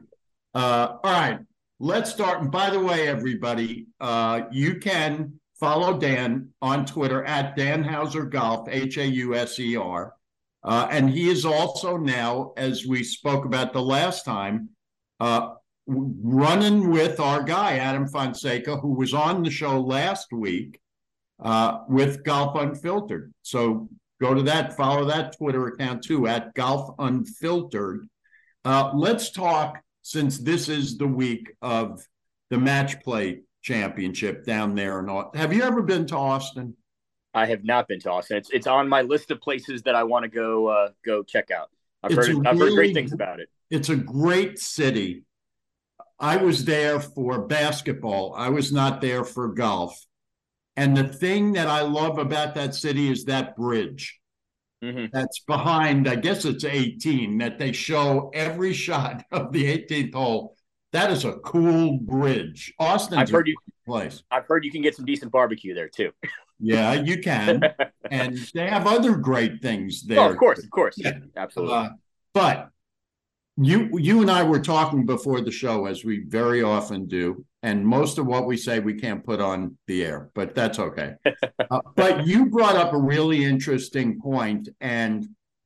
uh, 0.53 0.97
all 1.03 1.11
right, 1.11 1.39
let's 1.79 2.11
start. 2.11 2.41
And 2.41 2.51
by 2.51 2.69
the 2.69 2.79
way, 2.79 3.07
everybody, 3.07 3.87
uh, 3.99 4.41
you 4.51 4.75
can 4.75 5.39
follow 5.59 5.97
Dan 5.97 6.49
on 6.61 6.85
Twitter 6.85 7.23
at 7.23 7.55
Dan 7.55 7.83
Hauser 7.83 8.25
Golf, 8.25 8.67
H 8.69 8.97
A 8.97 9.07
U 9.07 9.35
S 9.35 9.59
E 9.59 9.75
R. 9.75 10.13
Uh, 10.63 10.87
and 10.89 11.09
he 11.09 11.29
is 11.29 11.45
also 11.45 11.95
now, 11.95 12.51
as 12.57 12.87
we 12.87 13.03
spoke 13.03 13.45
about 13.45 13.71
the 13.71 13.81
last 13.81 14.25
time, 14.25 14.69
uh, 15.19 15.39
w- 15.39 15.55
running 15.87 16.89
with 16.89 17.19
our 17.19 17.43
guy, 17.43 17.77
Adam 17.77 18.07
Fonseca, 18.07 18.77
who 18.77 18.93
was 18.93 19.13
on 19.13 19.43
the 19.43 19.51
show 19.51 19.79
last 19.79 20.31
week 20.31 20.79
uh, 21.39 21.79
with 21.87 22.23
Golf 22.23 22.55
Unfiltered. 22.55 23.33
So 23.41 23.89
go 24.21 24.33
to 24.33 24.41
that, 24.43 24.75
follow 24.75 25.05
that 25.05 25.37
Twitter 25.37 25.67
account 25.67 26.03
too, 26.03 26.27
at 26.27 26.53
Golf 26.53 26.95
Unfiltered. 26.99 28.07
Uh, 28.63 28.91
let's 28.95 29.31
talk 29.31 29.81
since 30.01 30.39
this 30.39 30.69
is 30.69 30.97
the 30.97 31.07
week 31.07 31.53
of 31.61 32.05
the 32.49 32.57
match 32.57 33.01
play 33.03 33.41
championship 33.61 34.45
down 34.45 34.75
there 34.75 34.99
and 34.99 35.09
all. 35.09 35.31
Have 35.35 35.53
you 35.53 35.63
ever 35.63 35.81
been 35.81 36.05
to 36.07 36.15
Austin? 36.15 36.75
I 37.33 37.47
have 37.47 37.63
not 37.65 37.87
been 37.87 37.99
to 38.01 38.11
Austin. 38.11 38.37
It's 38.37 38.49
it's 38.51 38.67
on 38.67 38.87
my 38.87 39.01
list 39.01 39.29
of 39.29 39.41
places 39.41 39.81
that 39.83 39.93
I 39.93 40.03
want 40.03 40.23
to 40.23 40.29
go 40.29 40.67
uh, 40.67 40.89
go 41.05 41.21
check 41.21 41.51
out. 41.51 41.69
I've 42.01 42.13
heard 42.13 42.47
I've 42.47 42.57
heard 42.57 42.73
great 42.73 42.93
things 42.93 43.11
about 43.11 43.39
it. 43.39 43.49
It's 43.69 43.89
a 43.89 43.95
great 43.95 44.57
city. 44.57 45.24
I 46.19 46.37
was 46.37 46.65
there 46.65 46.99
for 46.99 47.45
basketball. 47.47 48.33
I 48.35 48.49
was 48.49 48.71
not 48.71 49.01
there 49.01 49.23
for 49.23 49.49
golf. 49.49 49.99
And 50.77 50.95
the 50.95 51.07
thing 51.07 51.53
that 51.53 51.67
I 51.67 51.81
love 51.81 52.17
about 52.17 52.55
that 52.55 52.75
city 52.75 53.09
is 53.11 53.25
that 53.25 53.55
bridge. 53.55 54.19
Mhm. 54.83 55.09
That's 55.11 55.39
behind, 55.39 56.07
I 56.07 56.15
guess 56.15 56.45
it's 56.45 56.63
18, 56.65 57.37
that 57.39 57.57
they 57.59 57.71
show 57.71 58.29
every 58.33 58.73
shot 58.87 59.23
of 59.31 59.51
the 59.51 59.65
18th 59.65 60.13
hole. 60.13 60.55
That 60.91 61.11
is 61.11 61.25
a 61.25 61.33
cool 61.39 61.97
bridge. 61.99 62.73
Austin's 62.79 63.21
I've 63.21 63.29
heard 63.29 63.47
a 63.47 63.51
you. 63.51 63.57
place. 63.85 64.23
I've 64.31 64.45
heard 64.47 64.63
you 64.63 64.71
can 64.71 64.81
get 64.81 64.95
some 64.95 65.05
decent 65.05 65.31
barbecue 65.31 65.73
there 65.73 65.89
too. 65.89 66.11
Yeah, 66.59 66.93
you 66.93 67.21
can. 67.21 67.61
and 68.11 68.37
they 68.53 68.67
have 68.69 68.87
other 68.87 69.15
great 69.17 69.61
things 69.61 70.03
there. 70.03 70.19
oh, 70.21 70.29
of 70.29 70.37
course, 70.37 70.63
of 70.63 70.69
course, 70.69 70.95
Yeah. 70.97 71.19
absolutely. 71.35 71.75
Uh, 71.75 71.89
but 72.33 72.69
you 73.57 73.89
you 73.97 74.21
and 74.21 74.29
I 74.29 74.43
were 74.43 74.59
talking 74.59 75.05
before 75.05 75.41
the 75.41 75.51
show, 75.51 75.85
as 75.85 76.03
we 76.03 76.25
very 76.27 76.61
often 76.61 77.05
do, 77.05 77.45
and 77.63 77.85
most 77.85 78.17
of 78.17 78.25
what 78.25 78.45
we 78.45 78.57
say 78.57 78.79
we 78.79 78.95
can't 78.95 79.23
put 79.23 79.39
on 79.39 79.77
the 79.87 80.03
air, 80.03 80.29
but 80.35 80.55
that's 80.55 80.79
okay. 80.79 81.15
Uh, 81.71 81.79
but 81.95 82.27
you 82.27 82.45
brought 82.45 82.75
up 82.75 82.93
a 82.93 82.97
really 82.97 83.43
interesting 83.43 84.21
point, 84.21 84.69
and 84.81 85.25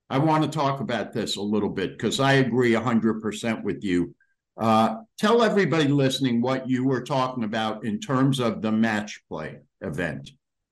I 0.10 0.18
want 0.18 0.46
to 0.46 0.50
talk 0.50 0.80
about 0.80 1.12
this 1.12 1.36
a 1.36 1.42
little 1.42 1.68
bit 1.70 1.98
because 1.98 2.22
I 2.22 2.34
agree 2.34 2.74
hundred 2.74 3.22
percent 3.22 3.66
with 3.66 3.84
you. 3.84 4.16
Uh, 4.56 4.98
tell 5.18 5.44
everybody 5.44 5.90
listening 5.90 6.42
what 6.42 6.70
you 6.70 6.86
were 6.86 7.02
talking 7.02 7.44
about 7.44 7.84
in 7.84 8.00
terms 8.00 8.40
of 8.40 8.62
the 8.62 8.72
match 8.72 9.22
play 9.28 9.58
event. 9.82 10.32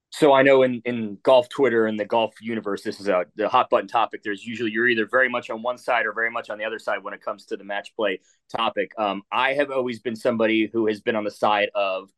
So 0.09 0.33
I 0.33 0.41
know 0.41 0.63
in, 0.63 0.81
in 0.85 1.17
golf 1.21 1.49
Twitter 1.49 1.85
and 1.85 1.99
the 1.99 2.05
golf 2.05 2.33
universe, 2.41 2.81
this 2.81 2.99
is 2.99 3.07
a 3.07 3.25
the 3.35 3.49
hot 3.49 3.69
button 3.69 3.87
topic. 3.87 4.21
There's 4.23 4.45
usually 4.45 4.71
you're 4.71 4.87
either 4.87 5.05
very 5.05 5.29
much 5.29 5.49
on 5.49 5.61
one 5.61 5.77
side 5.77 6.05
or 6.05 6.13
very 6.13 6.31
much 6.31 6.49
on 6.49 6.57
the 6.57 6.65
other 6.65 6.79
side 6.79 7.03
when 7.03 7.13
it 7.13 7.21
comes 7.21 7.45
to 7.47 7.57
the 7.57 7.63
match 7.63 7.93
play 7.95 8.21
topic. 8.55 8.93
Um, 8.97 9.23
I 9.31 9.53
have 9.53 9.69
always 9.69 9.99
been 9.99 10.15
somebody 10.15 10.69
who 10.71 10.87
has 10.87 11.01
been 11.01 11.15
on 11.15 11.23
the 11.23 11.31
side 11.31 11.69
of, 11.75 12.09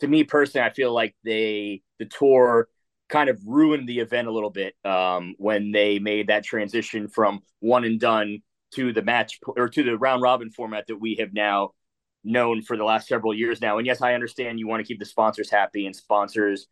to 0.00 0.08
me 0.08 0.24
personally, 0.24 0.66
I 0.66 0.72
feel 0.72 0.92
like 0.92 1.14
they 1.24 1.82
the 1.98 2.06
tour 2.06 2.68
kind 3.08 3.30
of 3.30 3.40
ruined 3.46 3.88
the 3.88 4.00
event 4.00 4.26
a 4.26 4.32
little 4.32 4.50
bit 4.50 4.74
um, 4.84 5.36
when 5.38 5.70
they 5.70 6.00
made 6.00 6.26
that 6.26 6.44
transition 6.44 7.08
from 7.08 7.40
one 7.60 7.84
and 7.84 8.00
done 8.00 8.40
to 8.74 8.92
the 8.92 9.02
match 9.02 9.38
or 9.46 9.68
to 9.68 9.84
the 9.84 9.96
round 9.96 10.20
robin 10.20 10.50
format 10.50 10.84
that 10.88 10.96
we 10.96 11.14
have 11.14 11.32
now 11.32 11.70
known 12.24 12.60
for 12.62 12.76
the 12.76 12.84
last 12.84 13.06
several 13.06 13.32
years 13.32 13.60
now. 13.60 13.78
And 13.78 13.86
yes, 13.86 14.02
I 14.02 14.14
understand 14.14 14.58
you 14.58 14.66
want 14.66 14.80
to 14.80 14.86
keep 14.86 14.98
the 14.98 15.06
sponsors 15.06 15.48
happy 15.48 15.86
and 15.86 15.94
sponsors 15.94 16.66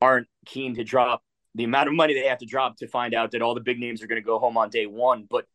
aren't 0.00 0.26
keen 0.46 0.74
to 0.76 0.84
drop 0.84 1.22
the 1.54 1.64
amount 1.64 1.88
of 1.88 1.94
money 1.94 2.14
they 2.14 2.26
have 2.26 2.38
to 2.38 2.46
drop 2.46 2.76
to 2.76 2.86
find 2.86 3.14
out 3.14 3.32
that 3.32 3.42
all 3.42 3.54
the 3.54 3.60
big 3.60 3.78
names 3.78 4.02
are 4.02 4.06
going 4.06 4.20
to 4.20 4.24
go 4.26 4.38
home 4.38 4.56
on 4.56 4.70
day 4.70 4.86
one. 4.86 5.26
But 5.28 5.46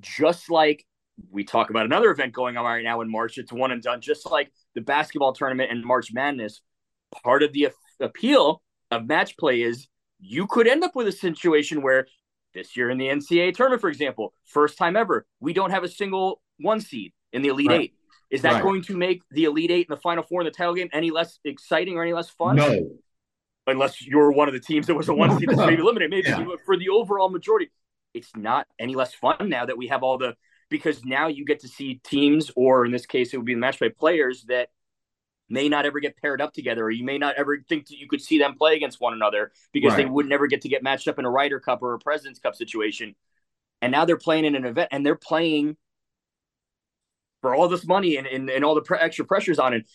just 0.00 0.50
like 0.50 0.84
we 1.30 1.44
talk 1.44 1.70
about 1.70 1.86
another 1.86 2.10
event 2.10 2.32
going 2.32 2.56
on 2.56 2.64
right 2.64 2.84
now 2.84 3.00
in 3.00 3.10
March, 3.10 3.38
it's 3.38 3.52
one 3.52 3.70
and 3.70 3.82
done. 3.82 4.00
Just 4.00 4.30
like 4.30 4.52
the 4.74 4.80
basketball 4.80 5.32
tournament 5.32 5.70
and 5.70 5.84
March 5.84 6.12
Madness, 6.12 6.60
part 7.22 7.42
of 7.42 7.52
the 7.52 7.68
appeal 8.00 8.60
of 8.90 9.06
match 9.06 9.36
play 9.36 9.62
is 9.62 9.88
you 10.18 10.46
could 10.46 10.66
end 10.66 10.82
up 10.82 10.94
with 10.96 11.06
a 11.06 11.12
situation 11.12 11.80
where 11.80 12.06
this 12.54 12.76
year 12.76 12.90
in 12.90 12.98
the 12.98 13.06
NCAA 13.06 13.54
tournament, 13.54 13.80
for 13.80 13.88
example, 13.88 14.32
first 14.46 14.76
time 14.78 14.96
ever, 14.96 15.26
we 15.40 15.52
don't 15.52 15.70
have 15.70 15.84
a 15.84 15.88
single 15.88 16.40
one 16.58 16.80
seed 16.80 17.12
in 17.32 17.42
the 17.42 17.48
Elite 17.48 17.68
Right. 17.68 17.80
Eight. 17.80 17.94
Is 18.30 18.42
that 18.42 18.54
Right. 18.54 18.62
going 18.62 18.82
to 18.82 18.96
make 18.96 19.22
the 19.30 19.44
Elite 19.44 19.70
Eight 19.70 19.88
and 19.88 19.96
the 19.96 20.00
Final 20.00 20.24
Four 20.24 20.40
in 20.40 20.46
the 20.46 20.50
title 20.50 20.74
game 20.74 20.88
any 20.92 21.10
less 21.10 21.38
exciting 21.44 21.96
or 21.96 22.02
any 22.02 22.12
less 22.12 22.28
fun? 22.30 22.56
No, 22.56 22.90
unless 23.66 24.04
you're 24.06 24.30
one 24.30 24.48
of 24.48 24.54
the 24.54 24.60
teams 24.60 24.86
that 24.86 24.94
was 24.94 25.08
a 25.08 25.14
one 25.14 25.38
seed 25.38 25.48
that's 25.48 25.58
maybe 25.66 25.82
limited. 25.82 26.10
Maybe 26.10 26.28
Yeah. 26.28 26.44
but 26.44 26.60
for 26.64 26.76
the 26.76 26.88
overall 26.88 27.28
majority, 27.28 27.70
it's 28.14 28.30
not 28.36 28.66
any 28.78 28.94
less 28.94 29.14
fun 29.14 29.48
now 29.48 29.66
that 29.66 29.76
we 29.76 29.88
have 29.88 30.02
all 30.02 30.18
the 30.18 30.36
because 30.68 31.04
now 31.04 31.28
you 31.28 31.44
get 31.44 31.60
to 31.60 31.68
see 31.68 32.00
teams, 32.02 32.50
or 32.56 32.84
in 32.84 32.90
this 32.90 33.06
case, 33.06 33.32
it 33.32 33.36
would 33.36 33.46
be 33.46 33.54
the 33.54 33.60
match 33.60 33.78
play 33.78 33.88
players 33.88 34.44
that 34.48 34.68
may 35.48 35.68
not 35.68 35.86
ever 35.86 36.00
get 36.00 36.16
paired 36.16 36.40
up 36.40 36.52
together, 36.52 36.84
or 36.84 36.90
you 36.90 37.04
may 37.04 37.18
not 37.18 37.36
ever 37.36 37.58
think 37.68 37.86
that 37.86 37.98
you 37.98 38.08
could 38.08 38.20
see 38.20 38.38
them 38.38 38.56
play 38.56 38.74
against 38.74 39.00
one 39.00 39.12
another 39.12 39.52
because 39.72 39.94
they 39.94 40.04
would 40.04 40.26
never 40.28 40.48
get 40.48 40.62
to 40.62 40.68
get 40.68 40.82
matched 40.82 41.06
up 41.06 41.20
in 41.20 41.24
a 41.24 41.30
Ryder 41.30 41.60
Cup 41.60 41.82
or 41.82 41.94
a 41.94 41.98
President's 42.00 42.40
Cup 42.40 42.56
situation. 42.56 43.14
And 43.80 43.92
now 43.92 44.04
they're 44.04 44.16
playing 44.16 44.44
in 44.44 44.56
an 44.56 44.64
event, 44.64 44.88
and 44.90 45.06
they're 45.06 45.14
playing 45.14 45.76
for 47.42 47.54
all 47.54 47.68
this 47.68 47.86
money 47.86 48.16
and, 48.16 48.26
and, 48.26 48.50
and 48.50 48.64
all 48.64 48.74
the 48.74 48.80
pre- 48.80 48.98
extra 48.98 49.24
pressures 49.24 49.60
on 49.60 49.72
it 49.72 49.86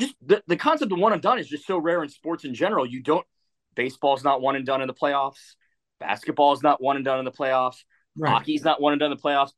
just 0.00 0.14
the, 0.24 0.42
the 0.46 0.56
concept 0.56 0.90
of 0.92 0.98
one 0.98 1.12
and 1.12 1.22
done 1.22 1.38
is 1.38 1.48
just 1.48 1.66
so 1.66 1.78
rare 1.78 2.02
in 2.02 2.08
sports 2.08 2.44
in 2.44 2.54
general. 2.54 2.84
You 2.86 3.02
don't 3.02 3.26
baseball's 3.74 4.24
not 4.24 4.40
one 4.40 4.56
and 4.56 4.66
done 4.66 4.80
in 4.82 4.88
the 4.88 4.94
playoffs. 4.94 5.54
Basketball 6.00 6.52
is 6.52 6.62
not 6.62 6.82
one 6.82 6.96
and 6.96 7.04
done 7.04 7.18
in 7.18 7.24
the 7.24 7.30
playoffs. 7.30 7.76
right. 8.16 8.30
Hockey's 8.32 8.64
not 8.64 8.80
one 8.80 8.92
and 8.92 9.00
done 9.00 9.12
in 9.12 9.16
the 9.16 9.22
playoffs. 9.22 9.50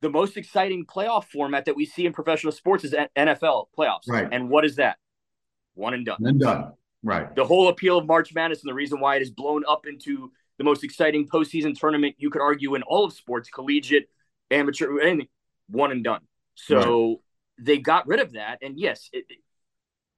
The 0.00 0.10
most 0.10 0.36
exciting 0.36 0.86
playoff 0.86 1.24
format 1.26 1.66
that 1.66 1.76
we 1.76 1.84
see 1.86 2.06
in 2.06 2.12
professional 2.12 2.52
sports 2.52 2.84
is 2.84 2.94
NFL 3.16 3.66
playoffs. 3.78 4.08
Right. 4.08 4.28
And 4.30 4.48
what 4.48 4.64
is 4.64 4.76
that? 4.76 4.96
One 5.74 5.94
and 5.94 6.04
done. 6.04 6.18
and 6.24 6.40
done. 6.40 6.72
Right. 7.02 7.34
The 7.34 7.44
whole 7.44 7.68
appeal 7.68 7.98
of 7.98 8.06
March 8.06 8.32
Madness 8.34 8.62
and 8.62 8.70
the 8.70 8.74
reason 8.74 9.00
why 9.00 9.16
it 9.16 9.20
has 9.20 9.30
blown 9.30 9.62
up 9.68 9.86
into 9.86 10.30
the 10.58 10.64
most 10.64 10.84
exciting 10.84 11.28
postseason 11.28 11.78
tournament 11.78 12.14
you 12.18 12.30
could 12.30 12.42
argue 12.42 12.74
in 12.74 12.82
all 12.82 13.04
of 13.04 13.12
sports, 13.12 13.48
collegiate, 13.48 14.08
amateur, 14.50 15.00
anything, 15.00 15.28
one 15.68 15.90
and 15.92 16.04
done. 16.04 16.20
So 16.54 17.22
they 17.58 17.78
got 17.78 18.06
rid 18.06 18.20
of 18.20 18.32
that. 18.32 18.58
And 18.62 18.78
yes, 18.78 19.08
it- 19.12 19.24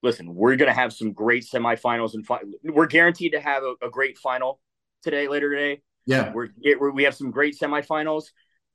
listen, 0.05 0.35
we're 0.35 0.55
going 0.55 0.69
to 0.69 0.75
have 0.75 0.93
some 0.93 1.13
great 1.13 1.45
semifinals 1.45 2.15
and 2.15 2.25
fi- 2.25 2.43
we're 2.63 2.87
guaranteed 2.87 3.33
to 3.33 3.41
have 3.41 3.63
a, 3.63 3.87
a 3.87 3.91
great 3.91 4.19
final 4.19 4.61
today, 5.03 5.27
later 5.27 5.51
today. 5.51 5.83
Yeah. 6.07 6.31
We're, 6.33 6.51
it, 6.61 6.79
we're 6.79 6.93
we 6.93 7.05
have 7.05 7.15
some 7.15 7.31
great 7.31 7.59
semifinals, 7.59 8.27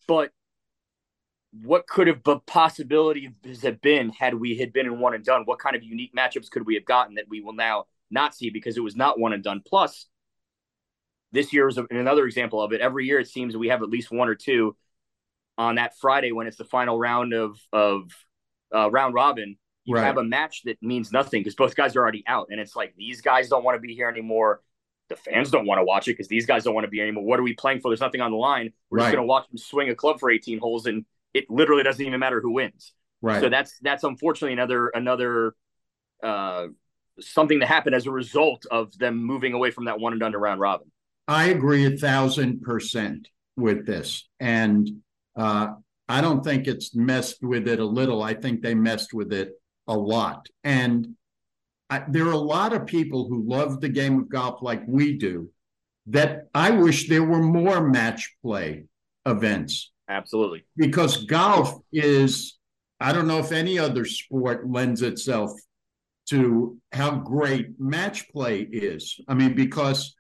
but 0.08 0.32
what 1.62 1.88
could 1.88 2.08
have 2.08 2.24
the 2.24 2.40
possibilities 2.40 3.62
have 3.62 3.80
been 3.82 4.10
had 4.10 4.34
we 4.34 4.58
had 4.58 4.74
been 4.74 4.88
in 4.88 5.00
one 5.00 5.14
and 5.14 5.24
done? 5.24 5.44
What 5.46 5.60
kind 5.60 5.76
of 5.76 5.84
unique 5.84 6.14
matchups 6.16 6.50
could 6.50 6.66
we 6.66 6.74
have 6.74 6.86
gotten 6.86 7.16
that 7.16 7.26
we 7.30 7.42
will 7.42 7.54
now 7.54 7.86
not 8.10 8.36
see 8.36 8.50
because 8.50 8.76
it 8.76 8.84
was 8.84 8.96
not 8.96 9.20
one 9.20 9.32
and 9.32 9.44
done? 9.44 9.62
Plus, 9.66 10.08
this 11.32 11.54
year 11.54 11.68
is 11.68 11.80
another 11.92 12.26
example 12.26 12.62
of 12.62 12.74
it. 12.74 12.82
Every 12.82 13.06
year, 13.06 13.20
it 13.20 13.28
seems 13.28 13.56
we 13.56 13.70
have 13.70 13.84
at 13.84 13.90
least 13.90 14.12
one 14.12 14.30
or 14.30 14.36
two 14.36 14.76
on 15.60 15.76
that 15.76 15.98
Friday 16.00 16.32
when 16.32 16.48
it's 16.48 16.58
the 16.58 16.66
final 16.66 16.98
round 16.98 17.34
of 17.34 17.60
of 17.72 18.12
uh, 18.74 18.90
round 18.90 19.14
robin, 19.14 19.58
you 19.90 19.96
right. 19.96 20.06
have 20.06 20.18
a 20.18 20.24
match 20.24 20.64
that 20.64 20.82
means 20.82 21.12
nothing 21.12 21.42
because 21.42 21.56
both 21.56 21.76
guys 21.76 21.96
are 21.96 22.02
already 22.02 22.24
out, 22.28 22.48
and 22.52 22.60
it's 22.60 22.76
like 22.76 22.94
these 22.96 23.22
guys 23.22 23.50
don't 23.50 23.64
want 23.64 23.76
to 23.76 23.80
be 23.80 23.94
here 23.94 24.08
anymore. 24.08 24.62
The 25.10 25.16
fans 25.16 25.50
don't 25.50 25.66
want 25.66 25.80
to 25.80 25.84
watch 25.84 26.08
it 26.08 26.12
because 26.12 26.28
these 26.28 26.46
guys 26.46 26.64
don't 26.64 26.76
want 26.76 26.86
to 26.86 26.90
be 26.90 27.02
anymore. 27.02 27.24
What 27.24 27.40
are 27.40 27.44
we 27.44 27.54
playing 27.54 27.80
for? 27.80 27.90
There's 27.90 28.00
nothing 28.00 28.22
on 28.22 28.30
the 28.30 28.38
line. 28.38 28.72
We're 28.90 29.00
right. 29.00 29.06
just 29.06 29.16
going 29.16 29.24
to 29.24 29.28
watch 29.28 29.48
them 29.50 29.58
swing 29.58 29.90
a 29.90 29.96
club 29.96 30.20
for 30.20 30.30
18 30.30 30.60
holes, 30.60 30.86
and 30.86 31.06
it 31.34 31.50
literally 31.50 31.82
doesn't 31.82 32.06
even 32.06 32.20
matter 32.20 32.40
who 32.40 32.52
wins. 32.52 32.94
Right. 33.22 33.42
So 33.42 33.50
that's 33.50 33.78
that's 33.82 34.04
unfortunately 34.04 34.54
another 34.54 34.90
another 34.90 35.56
uh, 36.22 36.68
something 37.20 37.60
that 37.60 37.68
happened 37.68 37.96
as 37.96 38.06
a 38.06 38.12
result 38.12 38.66
of 38.70 38.98
them 38.98 39.18
moving 39.18 39.54
away 39.54 39.72
from 39.72 39.86
that 39.86 40.00
one 40.00 40.14
and 40.14 40.20
done 40.20 40.32
to 40.34 40.38
round 40.38 40.60
robin. 40.60 40.92
I 41.28 41.46
agree 41.46 41.86
a 41.86 41.98
thousand 41.98 42.62
percent 42.62 43.28
with 43.58 43.86
this, 43.86 44.28
and 44.40 44.88
uh, 45.36 45.70
I 46.08 46.22
don't 46.22 46.44
think 46.44 46.68
it's 46.68 46.96
messed 46.96 47.44
with 47.44 47.68
it 47.68 47.80
a 47.80 47.86
little. 47.86 48.24
I 48.24 48.34
think 48.36 48.62
they 48.62 48.74
messed 48.74 49.14
with 49.14 49.34
it 49.34 49.59
a 49.90 49.98
lot. 49.98 50.48
And 50.64 51.16
I, 51.90 52.04
there 52.08 52.28
are 52.28 52.32
a 52.32 52.38
lot 52.38 52.72
of 52.72 52.86
people 52.86 53.28
who 53.28 53.44
love 53.44 53.82
the 53.82 53.90
game 53.90 54.20
of 54.20 54.30
golf 54.30 54.62
like 54.62 54.84
we 54.88 55.18
do 55.18 55.50
that 56.08 56.48
I 56.54 56.72
wish 56.72 57.10
there 57.10 57.24
were 57.24 57.42
more 57.42 57.88
match 57.88 58.36
play 58.42 58.86
events. 59.26 59.92
Absolutely. 60.08 60.66
Because 60.78 61.26
golf 61.26 61.80
is, 61.92 62.58
I 63.00 63.12
don't 63.12 63.28
know 63.28 63.40
if 63.40 63.52
any 63.52 63.78
other 63.78 64.06
sport 64.06 64.70
lends 64.70 65.02
itself 65.02 65.52
to 66.30 66.78
how 66.92 67.16
great 67.16 67.80
match 67.80 68.30
play 68.30 68.62
is. 68.62 69.20
I 69.28 69.34
mean, 69.34 69.56
because 69.56 70.16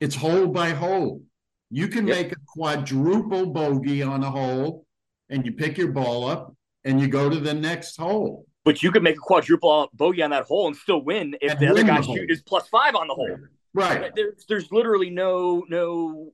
it's 0.00 0.14
hole 0.14 0.46
by 0.46 0.70
hole. 0.70 1.22
You 1.70 1.88
can 1.88 2.06
yep. 2.06 2.16
make 2.16 2.32
a 2.32 2.40
quadruple 2.46 3.46
bogey 3.46 4.02
on 4.02 4.22
a 4.22 4.30
hole 4.30 4.86
and 5.28 5.44
you 5.44 5.52
pick 5.52 5.76
your 5.76 5.92
ball 5.92 6.26
up 6.26 6.54
and 6.84 7.00
you 7.00 7.08
go 7.08 7.28
to 7.28 7.38
the 7.38 7.54
next 7.54 7.96
hole. 7.96 8.46
But 8.64 8.82
you 8.82 8.92
could 8.92 9.02
make 9.02 9.16
a 9.16 9.20
quadruple 9.20 9.88
bogey 9.94 10.22
on 10.22 10.30
that 10.30 10.44
hole 10.44 10.66
and 10.66 10.76
still 10.76 11.02
win 11.02 11.36
if 11.40 11.52
and 11.52 11.60
the 11.60 11.68
other 11.68 11.84
guy 11.84 12.00
shoot 12.00 12.30
is 12.30 12.42
plus 12.42 12.68
five 12.68 12.94
on 12.94 13.08
the 13.08 13.14
hole. 13.14 13.38
Right. 13.72 14.10
There's 14.14 14.44
there's 14.48 14.72
literally 14.72 15.10
no 15.10 15.64
no 15.68 16.32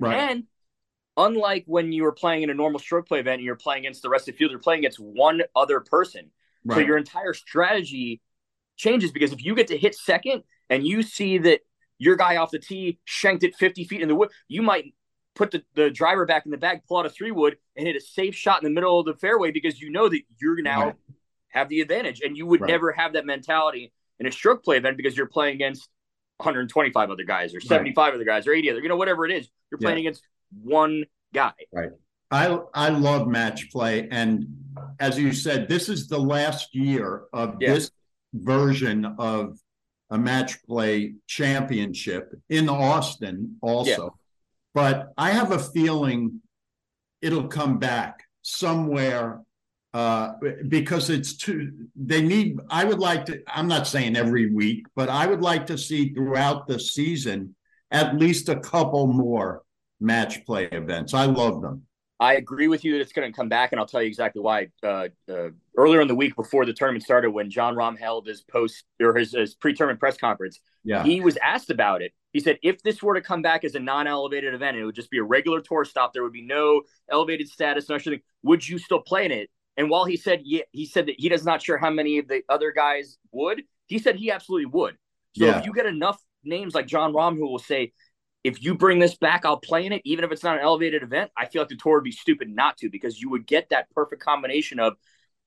right. 0.00 0.14
And 0.14 0.44
unlike 1.16 1.64
when 1.66 1.92
you 1.92 2.02
were 2.02 2.12
playing 2.12 2.42
in 2.42 2.50
a 2.50 2.54
normal 2.54 2.80
stroke 2.80 3.06
play 3.06 3.20
event 3.20 3.36
and 3.36 3.44
you're 3.44 3.56
playing 3.56 3.80
against 3.80 4.02
the 4.02 4.08
rest 4.08 4.28
of 4.28 4.34
the 4.34 4.38
field, 4.38 4.50
you're 4.50 4.60
playing 4.60 4.80
against 4.80 4.98
one 4.98 5.42
other 5.54 5.80
person. 5.80 6.30
Right. 6.64 6.76
So 6.76 6.80
your 6.80 6.96
entire 6.96 7.34
strategy 7.34 8.20
changes 8.76 9.12
because 9.12 9.32
if 9.32 9.44
you 9.44 9.54
get 9.54 9.68
to 9.68 9.76
hit 9.76 9.94
second 9.94 10.42
and 10.68 10.86
you 10.86 11.02
see 11.02 11.38
that 11.38 11.60
your 11.98 12.16
guy 12.16 12.36
off 12.36 12.50
the 12.50 12.58
tee 12.58 12.98
shanked 13.04 13.42
it 13.44 13.54
50 13.54 13.84
feet 13.84 14.02
in 14.02 14.08
the 14.08 14.14
wood, 14.14 14.30
you 14.48 14.62
might 14.62 14.94
put 15.34 15.50
the, 15.50 15.62
the 15.74 15.90
driver 15.90 16.26
back 16.26 16.44
in 16.44 16.50
the 16.50 16.58
bag, 16.58 16.80
pull 16.88 16.98
out 16.98 17.06
a 17.06 17.10
three 17.10 17.30
wood, 17.30 17.56
and 17.76 17.86
hit 17.86 17.96
a 17.96 18.00
safe 18.00 18.34
shot 18.34 18.62
in 18.62 18.64
the 18.64 18.74
middle 18.74 18.98
of 18.98 19.06
the 19.06 19.14
fairway 19.14 19.50
because 19.50 19.80
you 19.80 19.90
know 19.90 20.08
that 20.08 20.20
you're 20.40 20.60
now 20.62 20.86
right. 20.86 20.94
Have 21.48 21.68
the 21.68 21.80
advantage. 21.80 22.20
And 22.20 22.36
you 22.36 22.46
would 22.46 22.60
right. 22.60 22.70
never 22.70 22.92
have 22.92 23.14
that 23.14 23.26
mentality 23.26 23.92
in 24.18 24.26
a 24.26 24.32
stroke 24.32 24.64
play 24.64 24.76
event 24.76 24.96
because 24.96 25.16
you're 25.16 25.26
playing 25.26 25.54
against 25.54 25.88
125 26.38 27.10
other 27.10 27.24
guys 27.24 27.54
or 27.54 27.60
75 27.60 27.96
right. 27.96 28.14
other 28.14 28.24
guys 28.24 28.46
or 28.46 28.52
80 28.52 28.70
other, 28.70 28.80
you 28.80 28.88
know, 28.88 28.96
whatever 28.96 29.24
it 29.24 29.32
is. 29.32 29.48
You're 29.70 29.78
playing 29.78 29.98
yeah. 29.98 30.10
against 30.10 30.22
one 30.62 31.04
guy. 31.32 31.52
Right. 31.72 31.90
I 32.30 32.58
I 32.74 32.88
love 32.88 33.28
match 33.28 33.70
play. 33.70 34.08
And 34.10 34.46
as 34.98 35.18
you 35.18 35.32
said, 35.32 35.68
this 35.68 35.88
is 35.88 36.08
the 36.08 36.18
last 36.18 36.74
year 36.74 37.22
of 37.32 37.56
yeah. 37.60 37.74
this 37.74 37.90
version 38.34 39.04
of 39.18 39.58
a 40.10 40.18
match 40.18 40.62
play 40.64 41.14
championship 41.26 42.34
in 42.48 42.68
Austin 42.68 43.56
also. 43.60 44.04
Yeah. 44.04 44.08
But 44.74 45.12
I 45.16 45.30
have 45.30 45.52
a 45.52 45.58
feeling 45.58 46.42
it'll 47.22 47.48
come 47.48 47.78
back 47.78 48.24
somewhere 48.42 49.40
uh, 49.96 50.34
because 50.68 51.08
it's 51.08 51.34
too, 51.38 51.72
they 51.96 52.20
need, 52.20 52.58
I 52.68 52.84
would 52.84 52.98
like 52.98 53.24
to, 53.26 53.42
I'm 53.48 53.66
not 53.66 53.86
saying 53.86 54.14
every 54.14 54.52
week, 54.52 54.84
but 54.94 55.08
I 55.08 55.26
would 55.26 55.40
like 55.40 55.64
to 55.68 55.78
see 55.78 56.12
throughout 56.12 56.66
the 56.66 56.78
season 56.78 57.54
at 57.90 58.14
least 58.14 58.50
a 58.50 58.60
couple 58.60 59.06
more 59.06 59.62
match 59.98 60.44
play 60.44 60.64
events. 60.66 61.14
I 61.14 61.24
love 61.24 61.62
them. 61.62 61.84
I 62.20 62.34
agree 62.34 62.68
with 62.68 62.84
you 62.84 62.92
that 62.92 63.00
it's 63.00 63.12
going 63.12 63.32
to 63.32 63.34
come 63.34 63.48
back, 63.48 63.72
and 63.72 63.80
I'll 63.80 63.86
tell 63.86 64.02
you 64.02 64.08
exactly 64.08 64.42
why. 64.42 64.68
Uh, 64.82 65.08
uh, 65.30 65.48
earlier 65.78 66.02
in 66.02 66.08
the 66.08 66.14
week 66.14 66.36
before 66.36 66.66
the 66.66 66.74
tournament 66.74 67.02
started, 67.02 67.30
when 67.30 67.50
Jon 67.50 67.74
Rahm 67.74 67.98
held 67.98 68.26
his 68.26 68.42
post 68.42 68.84
or 69.00 69.14
his, 69.14 69.32
his 69.32 69.54
pre-tournament 69.54 69.98
press 69.98 70.18
conference, 70.18 70.60
yeah. 70.84 71.04
he 71.04 71.22
was 71.22 71.38
asked 71.42 71.70
about 71.70 72.02
it. 72.02 72.12
He 72.34 72.40
said, 72.40 72.58
if 72.62 72.82
this 72.82 73.02
were 73.02 73.14
to 73.14 73.22
come 73.22 73.40
back 73.40 73.64
as 73.64 73.74
a 73.74 73.80
non-elevated 73.80 74.52
event, 74.52 74.76
it 74.76 74.84
would 74.84 74.94
just 74.94 75.10
be 75.10 75.18
a 75.18 75.24
regular 75.24 75.62
tour 75.62 75.86
stop. 75.86 76.12
There 76.12 76.22
would 76.22 76.34
be 76.34 76.42
no 76.42 76.82
elevated 77.10 77.48
status, 77.48 77.88
no 77.88 77.94
anything. 77.94 78.20
Would 78.42 78.68
you 78.68 78.78
still 78.78 79.00
play 79.00 79.24
in 79.24 79.32
it? 79.32 79.48
And 79.76 79.90
while 79.90 80.04
he 80.04 80.16
said, 80.16 80.42
yeah, 80.44 80.62
he 80.72 80.86
said 80.86 81.06
that 81.06 81.16
he 81.18 81.28
does 81.28 81.44
not 81.44 81.62
sure 81.62 81.76
how 81.76 81.90
many 81.90 82.18
of 82.18 82.28
the 82.28 82.42
other 82.48 82.72
guys 82.72 83.18
would. 83.32 83.62
He 83.86 83.98
said 83.98 84.16
he 84.16 84.30
absolutely 84.30 84.66
would. 84.66 84.96
So 85.36 85.44
yeah. 85.44 85.58
if 85.58 85.66
you 85.66 85.74
get 85.74 85.86
enough 85.86 86.18
names 86.44 86.74
like 86.74 86.86
Jon 86.86 87.12
Rahm 87.12 87.36
who 87.36 87.48
will 87.48 87.58
say, 87.58 87.92
if 88.42 88.62
you 88.62 88.76
bring 88.76 89.00
this 89.00 89.16
back, 89.16 89.44
I'll 89.44 89.58
play 89.58 89.84
in 89.86 89.92
it, 89.92 90.02
even 90.04 90.24
if 90.24 90.30
it's 90.30 90.44
not 90.44 90.56
an 90.56 90.62
elevated 90.62 91.02
event. 91.02 91.30
I 91.36 91.46
feel 91.46 91.62
like 91.62 91.68
the 91.68 91.76
tour 91.76 91.96
would 91.96 92.04
be 92.04 92.12
stupid 92.12 92.48
not 92.48 92.78
to 92.78 92.88
because 92.88 93.20
you 93.20 93.28
would 93.30 93.46
get 93.46 93.68
that 93.70 93.90
perfect 93.90 94.22
combination 94.22 94.78
of 94.78 94.94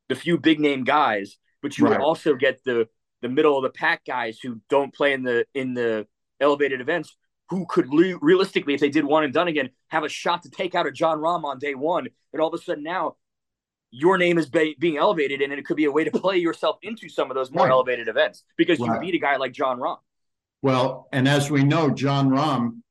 the 0.10 0.16
few 0.16 0.38
big 0.38 0.60
name 0.60 0.84
guys, 0.84 1.38
but 1.62 1.78
you 1.78 1.86
right. 1.86 1.92
would 1.92 2.04
also 2.04 2.36
get 2.36 2.64
the 2.66 2.88
the 3.22 3.30
middle 3.30 3.58
of 3.58 3.64
the 3.64 3.70
pack 3.70 4.06
guys 4.06 4.40
who 4.40 4.62
don't 4.70 4.94
play 4.94 5.14
in 5.14 5.24
the 5.24 5.46
in 5.54 5.74
the 5.74 6.08
elevated 6.40 6.82
events 6.82 7.16
who 7.50 7.66
could 7.68 7.90
le- 7.90 8.18
realistically, 8.22 8.74
if 8.74 8.80
they 8.80 8.90
did 8.90 9.04
one 9.04 9.24
and 9.24 9.34
done 9.34 9.48
again, 9.48 9.70
have 9.88 10.04
a 10.04 10.10
shot 10.10 10.44
to 10.44 10.50
take 10.50 10.76
out 10.76 10.86
a 10.86 10.92
Jon 10.92 11.20
Rahm 11.20 11.44
on 11.44 11.58
day 11.58 11.76
one. 11.76 12.08
And 12.32 12.42
all 12.42 12.54
of 12.54 12.60
a 12.60 12.64
sudden 12.64 12.84
now 12.84 13.16
your 13.92 14.18
name 14.18 14.38
is 14.38 14.50
be- 14.50 14.76
being 14.80 14.98
elevated, 14.98 15.42
and 15.42 15.52
it 15.52 15.66
could 15.66 15.78
be 15.78 15.86
a 15.86 15.92
way 15.92 16.04
to 16.04 16.12
play 16.12 16.38
yourself 16.38 16.78
into 16.82 17.10
some 17.10 17.32
of 17.32 17.36
those 17.36 17.52
more 17.52 17.66
right. 17.66 17.72
elevated 17.72 18.08
events 18.08 18.44
because 18.58 18.80
right. 18.80 18.96
you 18.96 19.00
beat 19.00 19.16
a 19.16 19.20
guy 19.20 19.38
like 19.38 19.52
Jon 19.52 19.80
Rahm. 19.80 19.98
Well, 20.62 21.08
and 21.12 21.28
as 21.28 21.50
we 21.50 21.64
know, 21.64 21.90
Jon 21.90 22.30
Rahm 22.30 22.82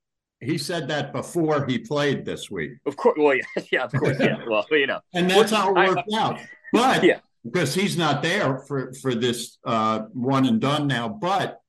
he 0.41 0.57
said 0.57 0.89
that 0.89 1.13
before 1.13 1.67
he 1.67 1.79
played 1.79 2.25
this 2.25 2.51
week. 2.51 2.73
Of 2.87 2.97
course. 2.97 3.17
Well, 3.19 3.35
yeah, 3.35 3.43
yeah 3.73 3.85
of 3.85 3.93
course. 3.93 4.17
Yeah. 4.21 4.37
Well, 4.47 4.65
you 4.71 4.87
know. 4.87 5.01
and 5.15 5.31
that's 5.31 5.53
how 5.53 5.71
it 5.71 5.75
worked 5.75 6.09
I, 6.15 6.19
out. 6.19 6.41
But 6.73 7.03
yeah. 7.03 7.21
because 7.45 7.75
he's 7.75 7.97
not 7.97 8.23
there 8.23 8.59
for, 8.59 8.93
for 8.95 9.15
this 9.15 9.59
uh, 9.65 10.01
one 10.13 10.47
and 10.47 10.61
done 10.61 10.87
now. 10.87 11.09
But 11.09 11.61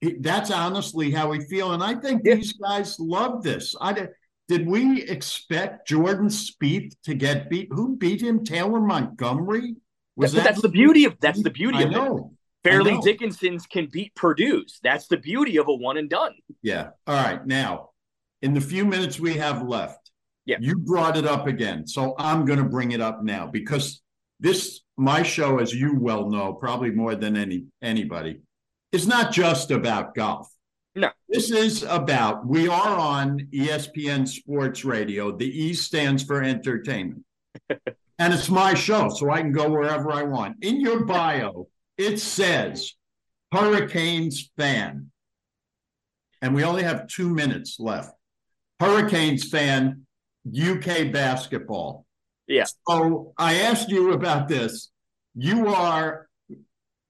he, 0.00 0.14
that's 0.20 0.50
honestly 0.50 1.10
how 1.10 1.28
we 1.28 1.40
feel. 1.40 1.72
And 1.72 1.82
I 1.82 1.96
think 1.96 2.22
yeah. 2.24 2.36
these 2.36 2.52
guys 2.54 2.98
love 2.98 3.42
this. 3.42 3.74
I 3.80 4.08
did 4.48 4.66
we 4.66 5.02
expect 5.02 5.86
Jordan 5.86 6.28
Spieth 6.28 6.94
to 7.04 7.14
get 7.14 7.50
beat? 7.50 7.68
Who 7.70 7.96
beat 7.96 8.20
him? 8.20 8.44
Taylor 8.44 8.80
Montgomery? 8.80 9.76
Was 10.16 10.32
that 10.32 10.44
that's 10.44 10.62
the 10.62 10.68
beauty 10.68 11.04
of 11.04 11.16
that's 11.20 11.42
the 11.42 11.50
beauty 11.50 11.78
I 11.78 11.82
of 11.82 11.90
know. 11.90 12.16
it. 12.16 12.24
Fairleigh 12.68 13.00
Dickinson's 13.02 13.66
can 13.66 13.86
beat 13.86 14.14
Purdue's. 14.16 14.80
That's 14.82 15.06
the 15.06 15.16
beauty 15.16 15.58
of 15.58 15.68
a 15.68 15.74
one 15.74 15.96
and 15.96 16.10
done. 16.10 16.34
Yeah. 16.60 16.90
All 17.06 17.14
right. 17.14 17.46
Now 17.46 17.90
in 18.42 18.54
the 18.54 18.60
few 18.60 18.84
minutes 18.84 19.20
we 19.20 19.34
have 19.34 19.62
left, 19.62 20.10
yeah. 20.44 20.56
you 20.60 20.76
brought 20.76 21.16
it 21.16 21.26
up 21.26 21.46
again. 21.46 21.86
So 21.86 22.14
I'm 22.18 22.44
going 22.44 22.58
to 22.58 22.64
bring 22.64 22.92
it 22.92 23.00
up 23.00 23.22
now 23.22 23.46
because 23.46 24.02
this, 24.40 24.80
my 24.96 25.22
show, 25.22 25.58
as 25.58 25.74
you 25.74 25.98
well 25.98 26.28
know, 26.30 26.52
probably 26.52 26.90
more 26.90 27.14
than 27.14 27.36
any 27.36 27.66
anybody, 27.82 28.40
is 28.92 29.06
not 29.06 29.32
just 29.32 29.70
about 29.70 30.14
golf. 30.14 30.48
This 31.28 31.50
is 31.50 31.82
about, 31.82 32.46
we 32.46 32.68
are 32.68 32.96
on 32.96 33.48
ESPN 33.52 34.26
Sports 34.26 34.82
Radio. 34.82 35.36
The 35.36 35.46
E 35.46 35.74
stands 35.74 36.22
for 36.22 36.42
entertainment. 36.42 37.24
and 37.68 38.32
it's 38.32 38.48
my 38.48 38.72
show, 38.72 39.10
so 39.10 39.30
I 39.30 39.42
can 39.42 39.52
go 39.52 39.68
wherever 39.68 40.10
I 40.10 40.22
want. 40.22 40.64
In 40.64 40.80
your 40.80 41.04
bio, 41.04 41.68
it 41.98 42.18
says 42.18 42.94
Hurricanes 43.52 44.50
fan. 44.56 45.10
And 46.40 46.54
we 46.54 46.64
only 46.64 46.82
have 46.82 47.08
two 47.08 47.28
minutes 47.28 47.78
left. 47.78 48.14
Hurricanes 48.80 49.50
fan, 49.50 50.06
UK 50.48 51.12
basketball. 51.12 52.06
Yeah. 52.46 52.64
So 52.88 53.34
I 53.36 53.56
asked 53.56 53.90
you 53.90 54.12
about 54.12 54.48
this. 54.48 54.90
You 55.34 55.66
are 55.68 56.26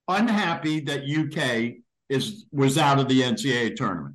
unhappy 0.08 0.80
that 0.80 1.04
UK 1.04 1.84
is 2.09 2.46
was 2.52 2.78
out 2.78 2.98
of 2.98 3.09
the 3.09 3.22
NCAA 3.22 3.76
tournament. 3.76 4.14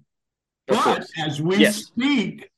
But 0.68 1.06
as 1.18 1.42
we 1.42 1.58
yes. 1.58 1.78
speak, 1.78 2.50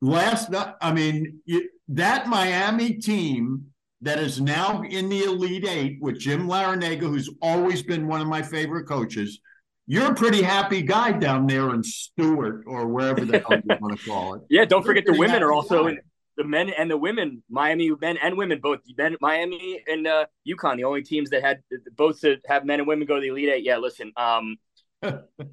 last 0.00 0.54
I 0.80 0.92
mean 0.92 1.40
that 1.88 2.28
Miami 2.28 2.94
team 2.94 3.66
that 4.02 4.18
is 4.18 4.40
now 4.40 4.82
in 4.82 5.08
the 5.08 5.24
Elite 5.24 5.66
Eight 5.66 5.98
with 6.00 6.18
Jim 6.18 6.48
Larrañaga, 6.48 7.00
who's 7.00 7.30
always 7.42 7.82
been 7.82 8.06
one 8.06 8.20
of 8.20 8.26
my 8.26 8.42
favorite 8.42 8.86
coaches, 8.86 9.40
you're 9.86 10.12
a 10.12 10.14
pretty 10.14 10.42
happy 10.42 10.82
guy 10.82 11.12
down 11.12 11.46
there 11.46 11.74
in 11.74 11.82
Stuart 11.82 12.64
or 12.66 12.86
wherever 12.86 13.24
the 13.24 13.40
hell 13.40 13.58
you 13.58 13.76
want 13.80 13.98
to 13.98 14.08
call 14.08 14.34
it. 14.34 14.42
Yeah, 14.48 14.64
don't 14.64 14.82
you're 14.82 14.86
forget 14.86 15.04
the 15.04 15.18
women 15.18 15.42
are 15.42 15.52
also 15.52 15.88
in, 15.88 15.98
the 16.40 16.48
men 16.48 16.70
and 16.70 16.90
the 16.90 16.96
women, 16.96 17.42
Miami 17.50 17.90
men 18.00 18.16
and 18.16 18.34
women, 18.34 18.60
both 18.60 18.78
men, 18.96 19.14
Miami 19.20 19.84
and 19.86 20.06
uh, 20.06 20.24
UConn, 20.48 20.76
the 20.76 20.84
only 20.84 21.02
teams 21.02 21.28
that 21.30 21.42
had 21.42 21.62
both 21.94 22.22
to 22.22 22.38
have 22.46 22.64
men 22.64 22.80
and 22.80 22.88
women 22.88 23.06
go 23.06 23.16
to 23.16 23.20
the 23.20 23.28
Elite 23.28 23.50
Eight. 23.50 23.62
Yeah, 23.62 23.76
listen, 23.76 24.10
um, 24.16 24.56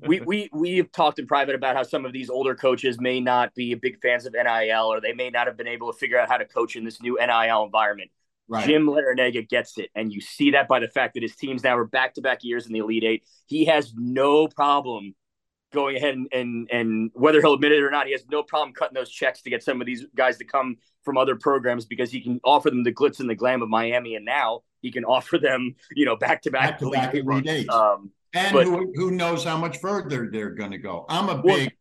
we 0.08 0.22
we 0.26 0.50
we've 0.54 0.90
talked 0.94 1.20
in 1.20 1.28
private 1.28 1.56
about 1.56 1.76
how 1.76 1.84
some 1.84 2.06
of 2.06 2.14
these 2.14 2.30
older 2.30 2.56
coaches 2.56 3.02
may 3.02 3.20
not 3.20 3.54
be 3.54 3.74
a 3.74 3.78
big 3.78 4.02
fans 4.02 4.26
of 4.26 4.32
NIL 4.32 4.86
or 4.86 5.02
they 5.02 5.12
may 5.12 5.30
not 5.30 5.46
have 5.48 5.58
been 5.58 5.68
able 5.68 5.92
to 5.92 6.00
figure 6.00 6.18
out 6.18 6.30
how 6.30 6.38
to 6.38 6.46
coach 6.46 6.78
in 6.78 6.86
this 6.86 7.02
new 7.02 7.18
NIL 7.20 7.64
environment. 7.66 8.10
Right. 8.48 8.66
Jim 8.66 8.86
Larrañaga 8.86 9.50
gets 9.50 9.78
it, 9.78 9.90
and 9.94 10.14
you 10.14 10.22
see 10.22 10.52
that 10.52 10.70
by 10.70 10.80
the 10.80 10.88
fact 10.88 11.16
that 11.16 11.24
his 11.24 11.36
teams 11.36 11.66
now 11.66 11.78
are 11.78 11.84
back 11.84 12.14
to 12.14 12.22
back 12.22 12.46
years 12.46 12.66
in 12.66 12.72
the 12.72 12.80
Elite 12.80 13.04
Eight. 13.04 13.24
He 13.46 13.66
has 13.66 13.94
no 13.94 14.48
problem 14.48 15.16
going 15.74 15.97
ahead 15.97 16.15
and, 16.15 16.28
and 16.32 16.70
and 16.72 17.11
whether 17.13 17.41
he'll 17.41 17.53
admit 17.53 17.72
it 17.72 17.84
or 17.84 17.91
not, 17.91 18.05
he 18.05 18.11
has 18.11 18.26
no 18.32 18.43
problem 18.43 18.74
cutting 18.74 18.95
those 18.95 19.09
checks 19.09 19.41
to 19.41 19.49
get 19.49 19.63
some 19.63 19.82
of 19.82 19.88
these 19.88 20.05
guys 20.15 20.38
to 20.38 20.45
come 20.45 20.78
from 21.03 21.18
other 21.18 21.36
programs 21.36 21.86
because 21.86 22.11
he 22.11 22.22
can 22.22 22.39
offer 22.43 22.70
them 22.70 22.84
the 22.84 22.93
glitz 22.93 23.20
and 23.20 23.30
the 23.30 23.36
glam 23.36 23.61
of 23.61 23.70
Miami, 23.70 24.15
and 24.15 24.26
now 24.26 24.61
he 24.82 24.91
can 24.91 25.05
offer 25.05 25.38
them, 25.38 25.76
you 25.95 26.05
know, 26.05 26.15
back 26.15 26.41
to 26.43 26.51
back 26.51 26.80
Eight. 27.47 27.70
Um, 27.70 28.11
and 28.34 28.53
but, 28.53 28.65
who, 28.65 28.91
who 28.95 29.11
knows 29.11 29.43
how 29.43 29.57
much 29.57 29.78
further 29.78 30.30
they're 30.32 30.51
going 30.51 30.72
to 30.72 30.78
go? 30.78 31.05
I'm 31.09 31.30
a 31.30 31.41
big 31.41 31.72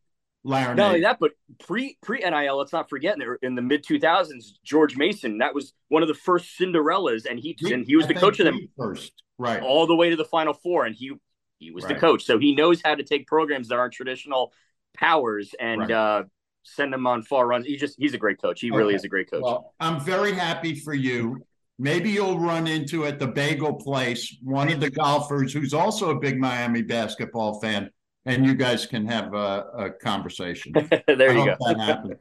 well, 0.46 0.74
Not 0.76 0.88
only 0.88 1.00
that, 1.00 1.18
but 1.18 1.32
pre 1.58 1.98
pre 2.02 2.20
NIL, 2.20 2.56
let's 2.56 2.72
not 2.72 2.88
forget 2.88 3.18
in 3.42 3.56
the 3.56 3.62
mid 3.62 3.84
2000s, 3.84 4.52
George 4.64 4.96
Mason, 4.96 5.38
that 5.38 5.54
was 5.54 5.72
one 5.88 6.02
of 6.02 6.08
the 6.08 6.14
first 6.14 6.58
Cinderellas, 6.58 7.26
and 7.28 7.38
he, 7.38 7.56
he 7.58 7.72
and 7.72 7.84
he 7.84 7.96
was 7.96 8.04
I 8.04 8.08
the 8.08 8.14
coach 8.14 8.38
of 8.38 8.44
them 8.44 8.60
first, 8.76 9.24
right, 9.38 9.60
all 9.60 9.88
the 9.88 9.96
way 9.96 10.10
to 10.10 10.16
the 10.16 10.24
Final 10.24 10.54
Four, 10.54 10.86
and 10.86 10.94
he 10.94 11.12
he 11.58 11.70
was 11.70 11.84
right. 11.84 11.94
the 11.94 12.00
coach, 12.00 12.24
so 12.24 12.38
he 12.38 12.54
knows 12.54 12.80
how 12.82 12.94
to 12.94 13.02
take 13.02 13.26
programs 13.26 13.68
that 13.68 13.76
aren't 13.76 13.94
traditional 13.94 14.52
powers 14.96 15.54
and 15.58 15.80
right. 15.82 15.90
uh, 15.90 16.22
send 16.62 16.92
them 16.92 17.06
on 17.06 17.22
far 17.22 17.46
runs. 17.46 17.66
He 17.66 17.76
just 17.76 17.96
he's 17.98 18.14
a 18.14 18.18
great 18.18 18.40
coach. 18.40 18.60
He 18.60 18.70
okay. 18.70 18.76
really 18.76 18.94
is 18.94 19.04
a 19.04 19.08
great 19.08 19.30
coach. 19.30 19.42
Well, 19.42 19.74
I'm 19.80 20.00
very 20.00 20.32
happy 20.32 20.74
for 20.74 20.94
you. 20.94 21.40
Maybe 21.78 22.10
you'll 22.10 22.38
run 22.38 22.66
into 22.66 23.04
at 23.04 23.18
the 23.18 23.26
bagel 23.26 23.74
place 23.74 24.36
one 24.42 24.72
of 24.72 24.80
the 24.80 24.90
golfers 24.90 25.52
who's 25.52 25.74
also 25.74 26.10
a 26.10 26.18
big 26.18 26.38
Miami 26.38 26.82
basketball 26.82 27.60
fan, 27.60 27.90
and 28.24 28.46
you 28.46 28.54
guys 28.54 28.86
can 28.86 29.06
have 29.06 29.34
a, 29.34 29.66
a 29.76 29.90
conversation. 29.90 30.72
there 31.06 31.30
I 31.30 31.34
you 31.34 31.44
go. 31.44 31.56
That 31.60 31.80
happens. 31.80 32.14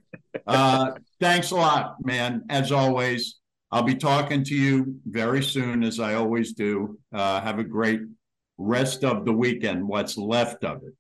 uh, 0.46 0.92
thanks 1.22 1.52
a 1.52 1.56
lot, 1.56 1.96
man. 2.04 2.44
As 2.50 2.74
always, 2.74 3.40
I'll 3.72 3.84
be 3.84 3.96
talking 3.96 4.44
to 4.44 4.56
you 4.56 5.00
very 5.06 5.42
soon, 5.42 5.84
as 5.84 6.00
I 6.00 6.16
always 6.16 6.54
do. 6.54 7.00
Uh, 7.14 7.40
have 7.40 7.58
a 7.58 7.64
great 7.64 8.02
rest 8.58 9.04
of 9.04 9.26
the 9.26 9.34
weekend, 9.34 9.88
what's 9.88 10.18
left 10.18 10.64
of 10.64 10.84
it. 10.84 10.94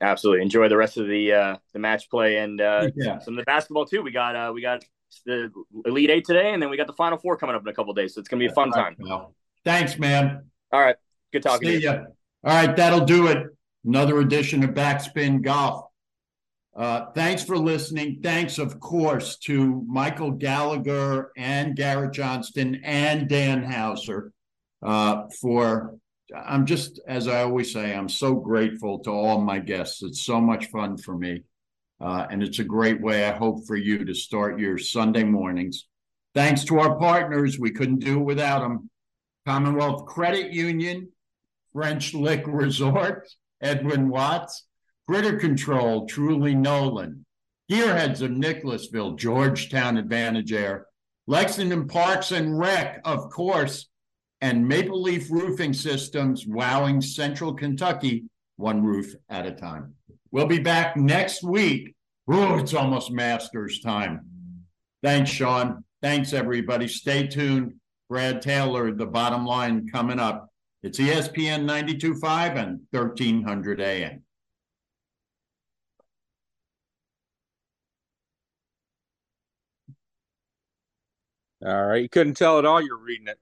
Absolutely. 0.00 0.42
Enjoy 0.42 0.68
the 0.68 0.76
rest 0.76 0.96
of 0.96 1.06
the 1.06 1.32
uh, 1.32 1.56
the 1.72 1.78
match 1.78 2.10
play 2.10 2.38
and 2.38 2.60
uh, 2.60 2.90
yeah. 2.96 3.18
some 3.20 3.34
of 3.34 3.38
the 3.38 3.44
basketball 3.44 3.86
too. 3.86 4.02
We 4.02 4.10
got 4.10 4.34
uh, 4.34 4.52
we 4.52 4.60
got 4.60 4.84
the 5.24 5.50
Elite 5.84 6.10
Eight 6.10 6.24
today, 6.24 6.52
and 6.52 6.62
then 6.62 6.70
we 6.70 6.76
got 6.76 6.88
the 6.88 6.92
Final 6.94 7.18
Four 7.18 7.36
coming 7.36 7.54
up 7.54 7.62
in 7.62 7.68
a 7.68 7.74
couple 7.74 7.94
days. 7.94 8.14
So 8.14 8.20
it's 8.20 8.28
gonna 8.28 8.40
be 8.40 8.46
a 8.46 8.52
fun 8.52 8.70
right, 8.70 8.82
time. 8.82 8.96
Well, 8.98 9.34
thanks, 9.64 9.98
man. 9.98 10.46
All 10.72 10.80
right. 10.80 10.96
Good 11.32 11.42
talking 11.44 11.68
See 11.68 11.76
to 11.76 11.80
you. 11.80 11.90
Ya. 11.90 11.98
All 12.44 12.66
right, 12.66 12.76
that'll 12.76 13.04
do 13.04 13.28
it. 13.28 13.46
Another 13.84 14.18
edition 14.18 14.64
of 14.64 14.70
Backspin 14.70 15.42
Golf. 15.42 15.86
Uh, 16.74 17.06
thanks 17.14 17.44
for 17.44 17.58
listening. 17.58 18.20
Thanks, 18.22 18.58
of 18.58 18.80
course, 18.80 19.36
to 19.38 19.84
Michael 19.86 20.30
Gallagher 20.32 21.30
and 21.36 21.76
Garrett 21.76 22.12
Johnston 22.12 22.80
and 22.82 23.28
Dan 23.28 23.62
Hauser 23.62 24.32
uh, 24.82 25.24
for 25.40 25.96
I'm 26.34 26.66
just, 26.66 27.00
as 27.06 27.28
I 27.28 27.42
always 27.42 27.72
say, 27.72 27.94
I'm 27.94 28.08
so 28.08 28.34
grateful 28.34 28.98
to 29.00 29.10
all 29.10 29.40
my 29.40 29.58
guests. 29.58 30.02
It's 30.02 30.24
so 30.24 30.40
much 30.40 30.66
fun 30.66 30.96
for 30.96 31.16
me. 31.16 31.44
Uh, 32.00 32.26
and 32.30 32.42
it's 32.42 32.58
a 32.58 32.64
great 32.64 33.00
way, 33.00 33.26
I 33.26 33.32
hope, 33.32 33.66
for 33.66 33.76
you 33.76 34.04
to 34.04 34.14
start 34.14 34.58
your 34.58 34.76
Sunday 34.78 35.24
mornings. 35.24 35.86
Thanks 36.34 36.64
to 36.64 36.80
our 36.80 36.98
partners. 36.98 37.58
We 37.58 37.70
couldn't 37.70 38.00
do 38.00 38.20
it 38.20 38.24
without 38.24 38.60
them. 38.60 38.90
Commonwealth 39.46 40.06
Credit 40.06 40.52
Union, 40.52 41.08
French 41.72 42.14
Lick 42.14 42.44
Resort, 42.46 43.28
Edwin 43.60 44.08
Watts, 44.08 44.66
Critter 45.08 45.36
Control, 45.38 46.06
Truly 46.06 46.54
Nolan, 46.54 47.24
Gearheads 47.70 48.22
of 48.22 48.30
Nicholasville, 48.30 49.12
Georgetown 49.12 49.96
Advantage 49.96 50.52
Air, 50.52 50.86
Lexington 51.26 51.86
Parks 51.86 52.32
and 52.32 52.58
Rec, 52.58 53.00
of 53.04 53.30
course, 53.30 53.88
and 54.42 54.66
Maple 54.66 55.00
Leaf 55.00 55.30
Roofing 55.30 55.72
Systems, 55.72 56.48
wowing 56.48 57.00
Central 57.00 57.54
Kentucky 57.54 58.24
one 58.56 58.82
roof 58.82 59.14
at 59.28 59.46
a 59.46 59.52
time. 59.52 59.94
We'll 60.32 60.48
be 60.48 60.58
back 60.58 60.96
next 60.96 61.44
week. 61.44 61.94
Oh, 62.28 62.58
it's 62.58 62.74
almost 62.74 63.12
Masters 63.12 63.80
time. 63.80 64.26
Thanks, 65.02 65.30
Sean. 65.30 65.84
Thanks, 66.02 66.32
everybody. 66.32 66.88
Stay 66.88 67.28
tuned. 67.28 67.74
Brad 68.08 68.42
Taylor, 68.42 68.92
the 68.92 69.06
bottom 69.06 69.46
line 69.46 69.88
coming 69.88 70.18
up. 70.18 70.48
It's 70.82 70.98
ESPN 70.98 71.64
92.5 71.64 72.56
and 72.56 72.80
1300 72.90 73.80
AM. 73.80 74.24
All 81.64 81.86
right. 81.86 82.02
You 82.02 82.08
couldn't 82.08 82.34
tell 82.34 82.58
at 82.58 82.64
all 82.64 82.82
you're 82.82 82.96
reading 82.96 83.28
it 83.28 83.38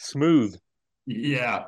smooth. 0.00 0.58
Yeah, 1.06 1.64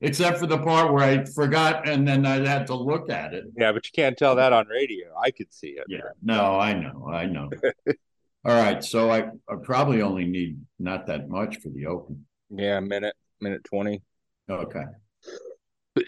except 0.00 0.38
for 0.38 0.46
the 0.46 0.58
part 0.58 0.92
where 0.92 1.04
I 1.04 1.24
forgot 1.24 1.88
and 1.88 2.06
then 2.06 2.26
I 2.26 2.46
had 2.46 2.66
to 2.68 2.74
look 2.74 3.10
at 3.10 3.34
it. 3.34 3.44
Yeah, 3.56 3.72
but 3.72 3.84
you 3.86 3.90
can't 3.94 4.16
tell 4.16 4.34
that 4.36 4.52
on 4.52 4.66
radio. 4.66 5.14
I 5.22 5.30
could 5.30 5.52
see 5.52 5.68
it. 5.68 5.84
Yeah, 5.88 6.00
no, 6.22 6.58
I 6.58 6.72
know, 6.72 7.08
I 7.10 7.26
know. 7.26 7.50
All 8.44 8.54
right, 8.54 8.82
so 8.82 9.10
I, 9.10 9.28
I 9.48 9.54
probably 9.62 10.02
only 10.02 10.24
need 10.24 10.58
not 10.78 11.06
that 11.06 11.28
much 11.28 11.58
for 11.58 11.68
the 11.68 11.86
open. 11.86 12.26
Yeah, 12.50 12.80
minute, 12.80 13.14
minute 13.40 13.64
twenty. 13.64 14.02
Okay. 14.50 14.84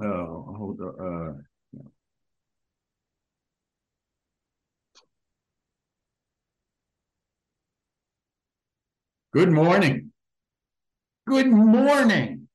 oh, 0.00 0.54
hold 0.56 0.80
on. 0.80 0.94
Uh, 0.98 1.42
Good 9.34 9.52
morning. 9.52 10.12
Good 11.26 11.48
morning 11.48 12.48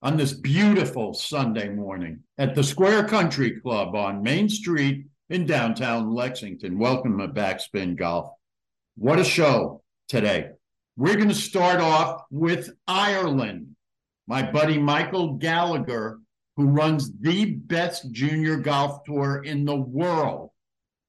on 0.00 0.16
this 0.16 0.32
beautiful 0.32 1.12
Sunday 1.12 1.68
morning 1.68 2.20
at 2.38 2.54
the 2.54 2.64
Square 2.64 3.08
Country 3.08 3.60
Club 3.60 3.94
on 3.94 4.22
Main 4.22 4.48
Street 4.48 5.04
in 5.28 5.44
downtown 5.44 6.14
Lexington. 6.14 6.78
Welcome 6.78 7.18
to 7.18 7.28
Backspin 7.28 7.98
Golf. 7.98 8.30
What 8.96 9.18
a 9.18 9.24
show 9.24 9.82
today. 10.08 10.52
We're 10.96 11.16
going 11.16 11.28
to 11.28 11.34
start 11.34 11.82
off 11.82 12.22
with 12.30 12.70
Ireland. 12.88 13.76
My 14.26 14.40
buddy 14.40 14.78
Michael 14.78 15.34
Gallagher, 15.34 16.18
who 16.56 16.64
runs 16.64 17.12
the 17.20 17.56
best 17.56 18.10
junior 18.10 18.56
golf 18.56 19.04
tour 19.04 19.42
in 19.44 19.66
the 19.66 19.76
world, 19.76 20.48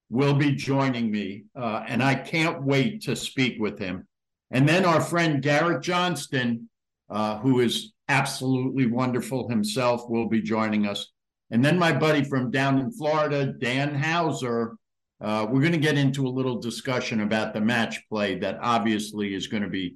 will 0.10 0.34
be 0.34 0.52
joining 0.54 1.10
me. 1.10 1.46
Uh, 1.56 1.86
and 1.88 2.04
I 2.04 2.16
can't 2.16 2.62
wait 2.62 3.04
to 3.04 3.16
speak 3.16 3.56
with 3.58 3.80
him. 3.80 4.06
And 4.52 4.68
then 4.68 4.86
our 4.86 5.02
friend 5.02 5.42
Garrett 5.42 5.82
Johnston, 5.82 6.70
uh, 7.10 7.40
who 7.40 7.60
is 7.62 7.94
absolutely 8.08 8.86
wonderful 8.86 9.50
himself, 9.50 10.10
will 10.10 10.30
be 10.30 10.42
joining 10.42 10.86
us. 10.86 11.12
And 11.52 11.64
then 11.64 11.78
my 11.78 11.92
buddy 11.92 12.24
from 12.24 12.52
down 12.52 12.80
in 12.80 12.92
Florida, 12.92 13.54
Dan 13.54 13.96
Hauser. 13.96 14.78
Uh, 15.22 15.48
we're 15.50 15.62
going 15.62 15.72
to 15.72 15.78
get 15.78 15.98
into 15.98 16.28
a 16.28 16.30
little 16.30 16.60
discussion 16.60 17.22
about 17.22 17.54
the 17.54 17.62
match 17.62 18.08
play 18.10 18.38
that 18.40 18.60
obviously 18.62 19.34
is 19.34 19.48
going 19.48 19.64
to 19.64 19.70
be 19.70 19.96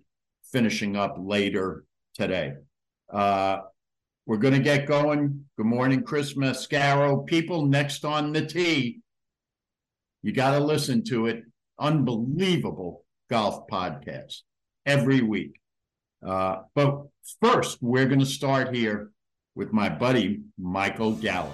finishing 0.51 0.95
up 0.95 1.15
later 1.19 1.83
today. 2.15 2.53
Uh, 3.11 3.59
we're 4.25 4.37
going 4.37 4.53
to 4.53 4.59
get 4.59 4.87
going. 4.87 5.45
Good 5.57 5.65
morning, 5.65 6.03
Chris 6.03 6.35
Mascaro. 6.35 7.25
People 7.25 7.65
next 7.65 8.05
on 8.05 8.31
the 8.31 8.45
tee. 8.45 9.01
You 10.21 10.31
got 10.31 10.57
to 10.57 10.63
listen 10.63 11.03
to 11.05 11.27
it. 11.27 11.43
Unbelievable 11.79 13.03
golf 13.29 13.67
podcast 13.67 14.41
every 14.85 15.21
week. 15.21 15.59
Uh, 16.25 16.63
but 16.75 17.03
first, 17.41 17.77
we're 17.81 18.07
going 18.07 18.19
to 18.19 18.25
start 18.25 18.75
here 18.75 19.11
with 19.55 19.71
my 19.71 19.89
buddy, 19.89 20.41
Michael 20.57 21.13
Gallagher. 21.13 21.53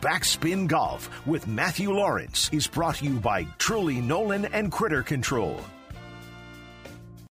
Backspin 0.00 0.66
Golf 0.66 1.08
with 1.26 1.46
Matthew 1.46 1.90
Lawrence 1.90 2.50
is 2.52 2.66
brought 2.66 2.96
to 2.96 3.06
you 3.06 3.14
by 3.14 3.44
Truly 3.58 4.00
Nolan 4.00 4.44
and 4.46 4.70
Critter 4.70 5.02
Control. 5.02 5.58